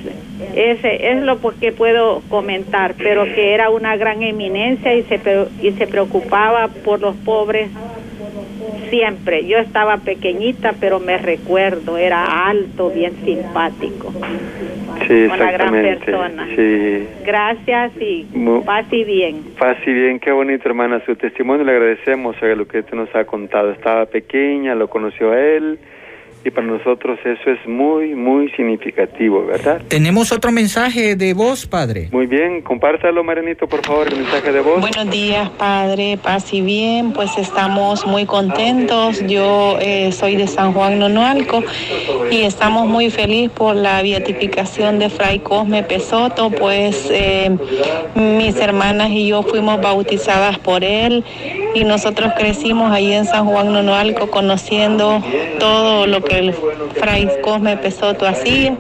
ese 0.55 1.11
es 1.11 1.23
lo 1.23 1.39
que 1.59 1.71
puedo 1.71 2.21
comentar, 2.29 2.95
pero 2.97 3.25
que 3.25 3.53
era 3.53 3.69
una 3.69 3.95
gran 3.95 4.23
eminencia 4.23 4.93
y 4.95 5.03
se, 5.03 5.19
y 5.61 5.71
se 5.73 5.87
preocupaba 5.87 6.67
por 6.67 6.99
los 6.99 7.15
pobres 7.17 7.69
siempre. 8.89 9.45
Yo 9.47 9.57
estaba 9.57 9.97
pequeñita, 9.97 10.73
pero 10.79 10.99
me 10.99 11.17
recuerdo, 11.17 11.97
era 11.97 12.47
alto, 12.47 12.89
bien 12.89 13.13
simpático. 13.23 14.13
Sí, 15.07 15.23
Una 15.25 15.51
gran 15.51 15.71
persona. 15.71 16.47
Sí. 16.55 17.07
Gracias 17.25 17.91
y 17.99 18.27
paz 18.65 18.85
y 18.91 19.03
bien. 19.03 19.43
Paz 19.57 19.77
y 19.85 19.91
bien, 19.91 20.19
qué 20.19 20.31
bonito, 20.31 20.67
hermana, 20.67 21.01
su 21.05 21.15
testimonio. 21.15 21.65
Le 21.65 21.71
agradecemos 21.73 22.35
a 22.41 22.45
lo 22.47 22.67
que 22.67 22.79
usted 22.79 22.95
nos 22.95 23.13
ha 23.15 23.25
contado. 23.25 23.71
Estaba 23.71 24.05
pequeña, 24.05 24.75
lo 24.75 24.89
conoció 24.89 25.31
a 25.31 25.39
él, 25.39 25.79
y 26.43 26.49
para 26.49 26.65
nosotros 26.65 27.19
eso 27.23 27.51
es 27.51 27.67
muy, 27.67 28.15
muy 28.15 28.49
significativo, 28.51 29.45
¿verdad? 29.45 29.81
Tenemos 29.87 30.31
otro 30.31 30.51
mensaje 30.51 31.15
de 31.15 31.33
voz, 31.33 31.65
padre. 31.65 32.09
Muy 32.11 32.25
bien, 32.25 32.61
compártalo, 32.61 33.23
Marianito, 33.23 33.67
por 33.67 33.85
favor, 33.85 34.07
el 34.07 34.17
mensaje 34.17 34.51
de 34.51 34.59
voz. 34.61 34.81
Buenos 34.81 35.09
días, 35.11 35.49
Padre, 35.51 36.17
paz 36.21 36.53
y 36.53 36.61
bien, 36.61 37.13
pues 37.13 37.37
estamos 37.37 38.05
muy 38.05 38.25
contentos. 38.25 39.25
Yo 39.27 39.77
eh, 39.79 40.11
soy 40.11 40.35
de 40.35 40.47
San 40.47 40.73
Juan 40.73 40.99
Nonualco 40.99 41.63
y 42.31 42.41
estamos 42.41 42.87
muy 42.87 43.09
felices 43.09 43.51
por 43.51 43.75
la 43.75 44.01
beatificación 44.01 44.99
de 44.99 45.09
Fray 45.09 45.39
Cosme 45.39 45.83
Pesoto, 45.83 46.49
pues 46.49 47.07
eh, 47.11 47.55
mis 48.15 48.57
hermanas 48.57 49.09
y 49.11 49.27
yo 49.27 49.43
fuimos 49.43 49.81
bautizadas 49.81 50.57
por 50.59 50.83
él 50.83 51.23
y 51.73 51.83
nosotros 51.83 52.33
crecimos 52.37 52.91
ahí 52.91 53.13
en 53.13 53.25
San 53.25 53.45
Juan 53.45 53.71
Nonualco 53.71 54.29
conociendo 54.29 55.21
todo 55.59 56.07
lo 56.07 56.23
que 56.23 56.39
el 56.39 56.53
Fray 56.53 57.29
Cosme 57.41 57.77
Pesoto 57.77 58.27
hacía. 58.27 58.75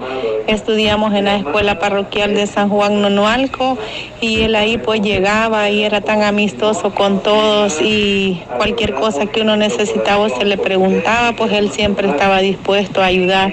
Estudiamos 0.47 1.13
en 1.13 1.25
la 1.25 1.37
escuela 1.37 1.79
parroquial 1.79 2.33
de 2.33 2.47
San 2.47 2.69
Juan 2.69 3.01
Nonualco 3.01 3.77
y 4.19 4.41
él 4.41 4.55
ahí 4.55 4.77
pues 4.77 5.01
llegaba 5.01 5.69
y 5.69 5.83
era 5.83 6.01
tan 6.01 6.23
amistoso 6.23 6.93
con 6.93 7.23
todos 7.23 7.81
y 7.81 8.41
cualquier 8.57 8.93
cosa 8.93 9.27
que 9.27 9.41
uno 9.41 9.55
necesitaba 9.55 10.29
se 10.29 10.45
le 10.45 10.57
preguntaba, 10.57 11.33
pues 11.33 11.51
él 11.53 11.69
siempre 11.69 12.09
estaba 12.09 12.39
dispuesto 12.39 13.01
a 13.01 13.05
ayudar. 13.05 13.51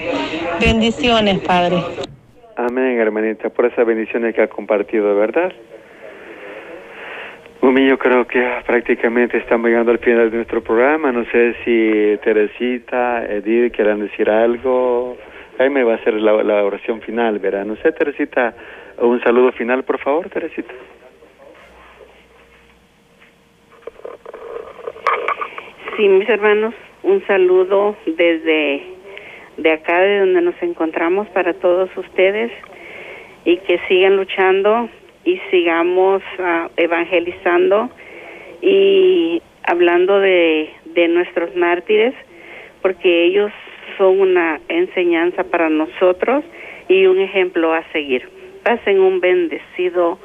Bendiciones, 0.59 1.39
Padre. 1.39 1.77
Amén, 2.55 2.99
hermanita, 2.99 3.49
por 3.49 3.65
esas 3.65 3.85
bendiciones 3.85 4.35
que 4.35 4.41
ha 4.41 4.49
compartido, 4.49 5.15
¿verdad? 5.15 5.53
Mumi, 7.61 7.89
yo 7.89 7.97
creo 7.97 8.25
que 8.25 8.41
prácticamente 8.65 9.37
estamos 9.37 9.67
llegando 9.67 9.91
al 9.91 9.99
final 9.99 10.31
de 10.31 10.37
nuestro 10.37 10.63
programa. 10.63 11.11
No 11.11 11.25
sé 11.25 11.55
si 11.65 12.17
Teresita, 12.23 13.25
Edith 13.25 13.75
quieran 13.75 13.99
decir 13.99 14.29
algo. 14.29 15.17
Ahí 15.57 15.69
me 15.69 15.83
va 15.83 15.93
a 15.93 15.95
hacer 15.95 16.13
la, 16.13 16.41
la 16.41 16.63
oración 16.63 17.01
final, 17.01 17.37
¿verdad? 17.39 17.65
No 17.65 17.75
sé, 17.77 17.91
Teresita, 17.91 18.55
un 18.99 19.21
saludo 19.21 19.51
final, 19.51 19.83
por 19.83 19.99
favor, 19.99 20.29
Teresita. 20.29 20.73
Sí, 25.97 26.07
mis 26.07 26.29
hermanos, 26.29 26.73
un 27.03 27.21
saludo 27.27 27.97
desde 28.05 28.83
de 29.57 29.71
acá, 29.73 29.99
de 29.99 30.19
donde 30.19 30.41
nos 30.41 30.55
encontramos 30.61 31.27
para 31.29 31.53
todos 31.55 31.89
ustedes 31.97 32.53
y 33.43 33.57
que 33.57 33.79
sigan 33.89 34.15
luchando 34.15 34.89
y 35.29 35.41
sigamos 35.51 36.23
ah, 36.39 36.69
evangelizando 36.77 37.89
y 38.61 39.41
hablando 39.63 40.19
de, 40.19 40.69
de 40.85 41.07
nuestros 41.07 41.55
mártires, 41.55 42.15
porque 42.81 43.25
ellos 43.25 43.51
son 43.97 44.19
una 44.19 44.59
enseñanza 44.69 45.43
para 45.43 45.69
nosotros 45.69 46.43
y 46.87 47.05
un 47.05 47.19
ejemplo 47.19 47.73
a 47.73 47.83
seguir. 47.91 48.27
Pasen 48.63 48.99
un 48.99 49.19
bendecido 49.19 50.17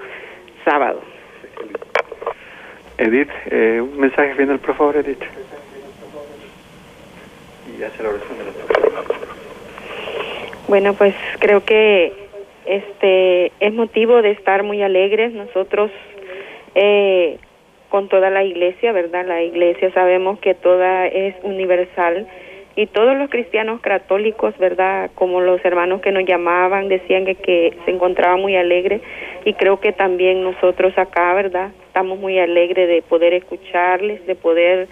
sábado. 0.65 1.03
Edith, 2.97 3.31
eh, 3.51 3.81
un 3.83 3.99
mensaje 3.99 4.35
final, 4.35 4.59
por 4.61 4.77
favor, 4.77 4.97
Edith. 4.97 5.23
Y 7.77 7.83
hace 7.83 8.03
la 8.03 8.09
oración 8.09 8.39
de 8.39 8.45
la 8.45 8.53
Bueno, 10.69 10.95
pues 10.95 11.15
creo 11.41 11.65
que 11.65 12.24
este 12.67 13.53
es 13.61 13.73
motivo 13.73 14.23
de 14.23 14.31
estar 14.33 14.63
muy 14.63 14.83
alegres 14.83 15.33
nosotros 15.33 15.91
eh, 16.75 17.39
con 17.89 18.09
toda 18.09 18.31
la 18.31 18.43
iglesia, 18.43 18.93
¿verdad? 18.93 19.25
La 19.27 19.43
iglesia 19.43 19.93
sabemos 19.93 20.39
que 20.41 20.55
toda 20.55 21.07
es 21.07 21.35
universal 21.43 22.27
y 22.77 22.87
todos 22.87 23.17
los 23.17 23.31
cristianos 23.31 23.81
católicos, 23.81 24.57
¿verdad? 24.59 25.11
Como 25.15 25.41
los 25.41 25.65
hermanos 25.65 26.01
que 26.01 26.11
nos 26.11 26.25
llamaban 26.25 26.89
decían 26.89 27.25
que, 27.25 27.73
se 27.85 27.91
encontraban 27.91 28.41
muy 28.41 28.57
alegres 28.57 29.01
y 29.45 29.55
creo 29.55 29.79
que 29.79 29.93
también 29.93 30.43
nosotros 30.43 30.93
acá, 30.97 31.35
¿verdad? 31.35 31.71
Estamos 31.87 32.19
muy 32.19 32.39
alegres 32.39 32.89
de 32.89 33.03
poder 33.03 33.33
escucharles, 33.35 34.27
de 34.27 34.35
poder 34.35 34.89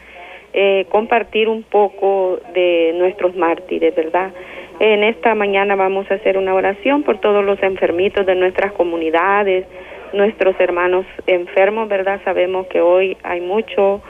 eh, 0.52 0.86
compartir 0.90 1.48
un 1.48 1.64
poco 1.64 2.38
de 2.54 2.92
nuestros 2.94 3.34
mártires, 3.34 3.94
¿verdad? 3.96 4.32
En 4.80 5.04
esta 5.04 5.34
mañana 5.34 5.76
vamos 5.76 6.10
a 6.10 6.14
hacer 6.14 6.38
una 6.38 6.54
oración 6.54 7.02
por 7.02 7.18
todos 7.18 7.44
los 7.44 7.62
enfermitos 7.62 8.26
de 8.26 8.34
nuestras 8.34 8.72
comunidades, 8.72 9.66
nuestros 10.12 10.58
hermanos 10.58 11.06
enfermos, 11.26 11.88
¿verdad? 11.88 12.20
Sabemos 12.24 12.66
que 12.66 12.80
hoy 12.80 13.16
hay 13.22 13.40
mucho 13.40 14.02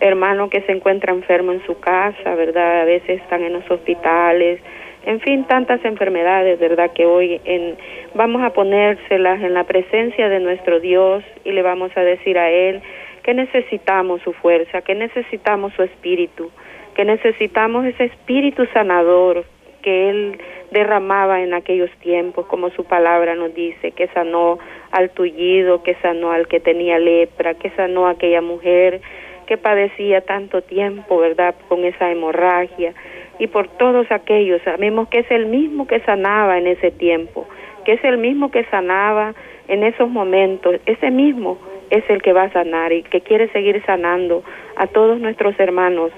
hermano 0.00 0.50
que 0.50 0.60
se 0.62 0.72
encuentra 0.72 1.12
enfermo 1.12 1.52
en 1.52 1.64
su 1.64 1.78
casa, 1.78 2.34
¿verdad? 2.34 2.82
A 2.82 2.84
veces 2.84 3.20
están 3.20 3.42
en 3.42 3.54
los 3.54 3.70
hospitales, 3.70 4.60
en 5.06 5.20
fin, 5.20 5.44
tantas 5.44 5.84
enfermedades, 5.84 6.58
¿verdad? 6.58 6.90
Que 6.92 7.06
hoy 7.06 7.40
en, 7.44 7.76
vamos 8.14 8.42
a 8.42 8.50
ponérselas 8.50 9.40
en 9.42 9.54
la 9.54 9.64
presencia 9.64 10.28
de 10.28 10.40
nuestro 10.40 10.80
Dios 10.80 11.22
y 11.44 11.52
le 11.52 11.62
vamos 11.62 11.92
a 11.96 12.00
decir 12.00 12.38
a 12.38 12.50
Él 12.50 12.82
que 13.22 13.32
necesitamos 13.32 14.20
su 14.22 14.32
fuerza, 14.32 14.82
que 14.82 14.94
necesitamos 14.94 15.72
su 15.74 15.82
espíritu, 15.82 16.50
que 16.94 17.04
necesitamos 17.04 17.86
ese 17.86 18.04
espíritu 18.04 18.66
sanador 18.72 19.44
que 19.86 20.10
Él 20.10 20.40
derramaba 20.72 21.42
en 21.42 21.54
aquellos 21.54 21.92
tiempos, 22.00 22.46
como 22.46 22.70
su 22.70 22.82
palabra 22.82 23.36
nos 23.36 23.54
dice, 23.54 23.92
que 23.92 24.08
sanó 24.08 24.58
al 24.90 25.10
tullido, 25.10 25.84
que 25.84 25.94
sanó 26.02 26.32
al 26.32 26.48
que 26.48 26.58
tenía 26.58 26.98
lepra, 26.98 27.54
que 27.54 27.70
sanó 27.70 28.08
a 28.08 28.10
aquella 28.10 28.42
mujer 28.42 29.00
que 29.46 29.56
padecía 29.56 30.22
tanto 30.22 30.60
tiempo, 30.62 31.18
¿verdad?, 31.18 31.54
con 31.68 31.84
esa 31.84 32.10
hemorragia, 32.10 32.94
y 33.38 33.46
por 33.46 33.68
todos 33.68 34.10
aquellos, 34.10 34.60
sabemos 34.62 35.08
que 35.08 35.20
es 35.20 35.30
el 35.30 35.46
mismo 35.46 35.86
que 35.86 36.00
sanaba 36.00 36.58
en 36.58 36.66
ese 36.66 36.90
tiempo, 36.90 37.46
que 37.84 37.92
es 37.92 38.02
el 38.02 38.18
mismo 38.18 38.50
que 38.50 38.64
sanaba 38.64 39.34
en 39.68 39.84
esos 39.84 40.10
momentos, 40.10 40.80
ese 40.86 41.12
mismo 41.12 41.58
es 41.90 42.02
el 42.10 42.22
que 42.22 42.32
va 42.32 42.42
a 42.42 42.52
sanar 42.52 42.92
y 42.92 43.04
que 43.04 43.20
quiere 43.20 43.46
seguir 43.50 43.80
sanando 43.86 44.42
a 44.74 44.88
todos 44.88 45.20
nuestros 45.20 45.54
hermanos 45.60 46.10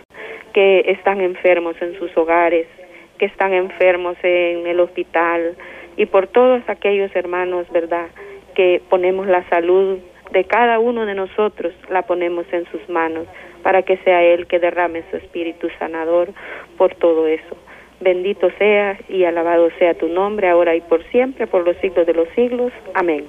que 0.55 0.85
están 0.87 1.21
enfermos 1.21 1.77
en 1.83 1.99
sus 1.99 2.17
hogares, 2.17 2.67
que 3.19 3.27
están 3.27 3.53
enfermos 3.53 4.17
en 4.23 4.67
el 4.67 4.81
hospital 4.81 5.57
y 5.97 6.07
por 6.07 6.29
todos 6.29 6.63
aquellos 6.69 7.15
hermanos, 7.15 7.67
¿verdad? 7.71 8.07
Que 8.55 8.81
ponemos 8.89 9.27
la 9.27 9.47
salud 9.49 9.99
de 10.31 10.45
cada 10.45 10.79
uno 10.79 11.07
de 11.07 11.15
nosotros, 11.15 11.73
la 11.91 12.03
ponemos 12.03 12.47
en 12.53 12.67
sus 12.67 12.89
manos 12.89 13.27
para 13.63 13.83
que 13.83 13.97
sea 13.99 14.23
Él 14.23 14.47
que 14.47 14.59
derrame 14.59 15.03
su 15.11 15.17
espíritu 15.17 15.69
sanador 15.79 16.29
por 16.77 16.95
todo 16.95 17.27
eso. 17.27 17.57
Bendito 18.01 18.49
sea 18.59 18.97
y 19.09 19.25
alabado 19.25 19.71
sea 19.79 19.95
tu 19.95 20.07
nombre, 20.09 20.49
ahora 20.49 20.77
y 20.77 20.81
por 20.81 21.03
siempre, 21.05 21.49
por 21.49 21.65
los 21.65 21.77
siglos 21.79 22.07
de 22.07 22.15
los 22.15 22.29
siglos. 22.31 22.73
Amén. 22.95 23.25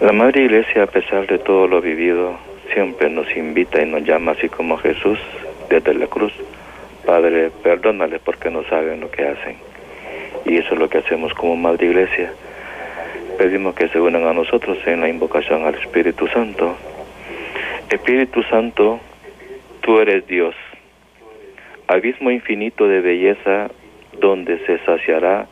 La 0.00 0.12
Madre 0.12 0.42
Iglesia, 0.42 0.82
a 0.82 0.86
pesar 0.88 1.28
de 1.28 1.38
todo 1.38 1.68
lo 1.68 1.80
vivido, 1.80 2.36
siempre 2.74 3.08
nos 3.08 3.30
invita 3.36 3.80
y 3.80 3.86
nos 3.86 4.02
llama 4.02 4.32
así 4.32 4.48
como 4.48 4.76
Jesús 4.78 5.20
desde 5.72 5.94
la 5.94 6.06
cruz. 6.06 6.32
Padre, 7.06 7.50
perdónales 7.62 8.20
porque 8.24 8.50
no 8.50 8.62
saben 8.64 9.00
lo 9.00 9.10
que 9.10 9.26
hacen. 9.26 9.56
Y 10.44 10.58
eso 10.58 10.74
es 10.74 10.78
lo 10.78 10.88
que 10.88 10.98
hacemos 10.98 11.32
como 11.34 11.56
Madre 11.56 11.86
Iglesia. 11.86 12.32
Pedimos 13.38 13.74
que 13.74 13.88
se 13.88 13.98
unan 14.00 14.26
a 14.26 14.32
nosotros 14.32 14.78
en 14.86 15.00
la 15.00 15.08
invocación 15.08 15.64
al 15.64 15.74
Espíritu 15.74 16.26
Santo. 16.28 16.76
Espíritu 17.90 18.42
Santo, 18.44 19.00
tú 19.80 19.98
eres 19.98 20.26
Dios, 20.26 20.54
abismo 21.86 22.30
infinito 22.30 22.86
de 22.86 23.00
belleza 23.00 23.70
donde 24.20 24.58
se 24.66 24.78
saciará 24.80 25.46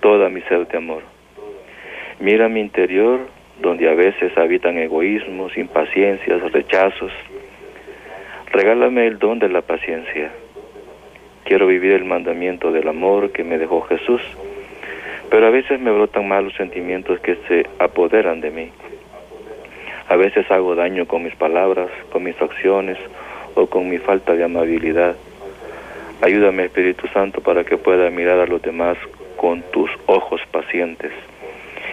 toda 0.00 0.28
mi 0.28 0.40
ser 0.42 0.66
de 0.68 0.78
amor. 0.78 1.02
Mira 2.20 2.48
mi 2.48 2.60
interior, 2.60 3.20
donde 3.60 3.88
a 3.88 3.94
veces 3.94 4.36
habitan 4.36 4.78
egoísmos, 4.78 5.56
impaciencias, 5.56 6.52
rechazos. 6.52 7.12
Regálame 8.52 9.06
el 9.06 9.18
don 9.18 9.38
de 9.38 9.48
la 9.48 9.62
paciencia. 9.62 10.30
Quiero 11.44 11.66
vivir 11.66 11.92
el 11.92 12.04
mandamiento 12.04 12.70
del 12.70 12.86
amor 12.86 13.32
que 13.32 13.44
me 13.44 13.56
dejó 13.56 13.80
Jesús, 13.80 14.20
pero 15.30 15.46
a 15.46 15.50
veces 15.50 15.80
me 15.80 15.90
brotan 15.90 16.28
malos 16.28 16.52
sentimientos 16.56 17.18
que 17.20 17.36
se 17.48 17.66
apoderan 17.78 18.42
de 18.42 18.50
mí. 18.50 18.68
A 20.06 20.16
veces 20.16 20.50
hago 20.50 20.74
daño 20.74 21.06
con 21.06 21.22
mis 21.22 21.34
palabras, 21.34 21.88
con 22.12 22.24
mis 22.24 22.38
acciones 22.42 22.98
o 23.54 23.68
con 23.68 23.88
mi 23.88 23.96
falta 23.96 24.34
de 24.34 24.44
amabilidad. 24.44 25.16
Ayúdame 26.20 26.66
Espíritu 26.66 27.08
Santo 27.08 27.40
para 27.40 27.64
que 27.64 27.78
pueda 27.78 28.10
mirar 28.10 28.38
a 28.38 28.46
los 28.46 28.60
demás 28.60 28.98
con 29.38 29.62
tus 29.72 29.90
ojos 30.04 30.42
pacientes. 30.50 31.12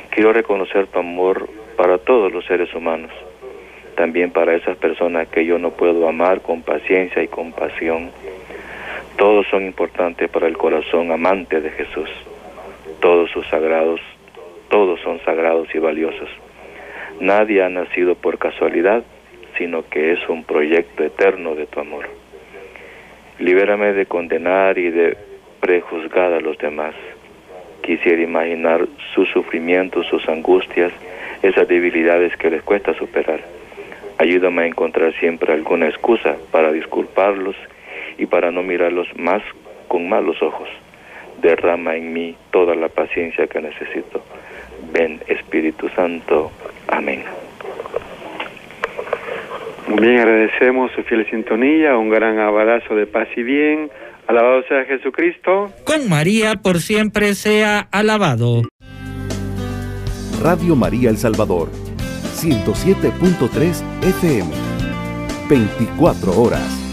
Quiero 0.09 0.33
reconocer 0.33 0.87
tu 0.87 0.99
amor 0.99 1.47
para 1.77 1.99
todos 1.99 2.33
los 2.33 2.45
seres 2.45 2.75
humanos, 2.75 3.11
también 3.99 4.31
para 4.31 4.55
esas 4.55 4.77
personas 4.77 5.27
que 5.27 5.43
yo 5.43 5.59
no 5.59 5.71
puedo 5.71 6.07
amar 6.07 6.39
con 6.39 6.61
paciencia 6.61 7.21
y 7.21 7.27
compasión. 7.27 8.11
Todos 9.17 9.45
son 9.47 9.65
importantes 9.65 10.29
para 10.29 10.47
el 10.47 10.55
corazón 10.57 11.11
amante 11.11 11.59
de 11.59 11.69
Jesús. 11.71 12.09
Todos 13.01 13.29
sus 13.31 13.45
sagrados, 13.47 13.99
todos 14.69 15.01
son 15.01 15.19
sagrados 15.25 15.67
y 15.75 15.79
valiosos. 15.79 16.29
Nadie 17.19 17.61
ha 17.61 17.67
nacido 17.67 18.15
por 18.15 18.37
casualidad, 18.37 19.03
sino 19.57 19.83
que 19.89 20.13
es 20.13 20.29
un 20.29 20.45
proyecto 20.45 21.03
eterno 21.03 21.55
de 21.55 21.65
tu 21.65 21.81
amor. 21.81 22.07
Libérame 23.37 23.91
de 23.91 24.05
condenar 24.05 24.77
y 24.77 24.91
de 24.91 25.17
prejuzgar 25.59 26.31
a 26.31 26.39
los 26.39 26.57
demás. 26.57 26.95
Quisiera 27.81 28.21
imaginar 28.21 28.87
sus 29.13 29.27
sufrimientos, 29.27 30.07
sus 30.07 30.25
angustias, 30.29 30.93
esas 31.43 31.67
debilidades 31.67 32.37
que 32.37 32.49
les 32.49 32.63
cuesta 32.63 32.93
superar. 32.93 33.58
Ayúdame 34.19 34.63
a 34.63 34.67
encontrar 34.67 35.13
siempre 35.19 35.53
alguna 35.53 35.87
excusa 35.87 36.35
para 36.51 36.71
disculparlos 36.71 37.55
y 38.17 38.25
para 38.25 38.51
no 38.51 38.61
mirarlos 38.61 39.07
más 39.17 39.41
con 39.87 40.07
malos 40.07 40.41
ojos. 40.43 40.67
Derrama 41.41 41.95
en 41.95 42.11
mí 42.11 42.35
toda 42.51 42.75
la 42.75 42.89
paciencia 42.89 43.47
que 43.47 43.61
necesito. 43.61 44.23
Ven 44.91 45.21
Espíritu 45.27 45.87
Santo. 45.95 46.51
Amén. 46.87 47.23
Muy 49.87 50.01
bien, 50.01 50.19
agradecemos 50.19 50.91
su 50.91 51.01
fiel 51.03 51.27
sintonía, 51.29 51.97
un 51.97 52.09
gran 52.09 52.39
abrazo 52.39 52.95
de 52.95 53.07
paz 53.07 53.27
y 53.35 53.43
bien. 53.43 53.89
Alabado 54.27 54.63
sea 54.67 54.83
Jesucristo. 54.83 55.71
Con 55.85 56.07
María 56.09 56.55
por 56.61 56.79
siempre 56.79 57.33
sea 57.35 57.87
alabado. 57.91 58.63
Radio 60.43 60.75
María 60.75 61.09
El 61.09 61.17
Salvador, 61.17 61.69
107.3 62.41 63.83
FM, 64.01 64.47
24 65.49 66.41
horas. 66.41 66.88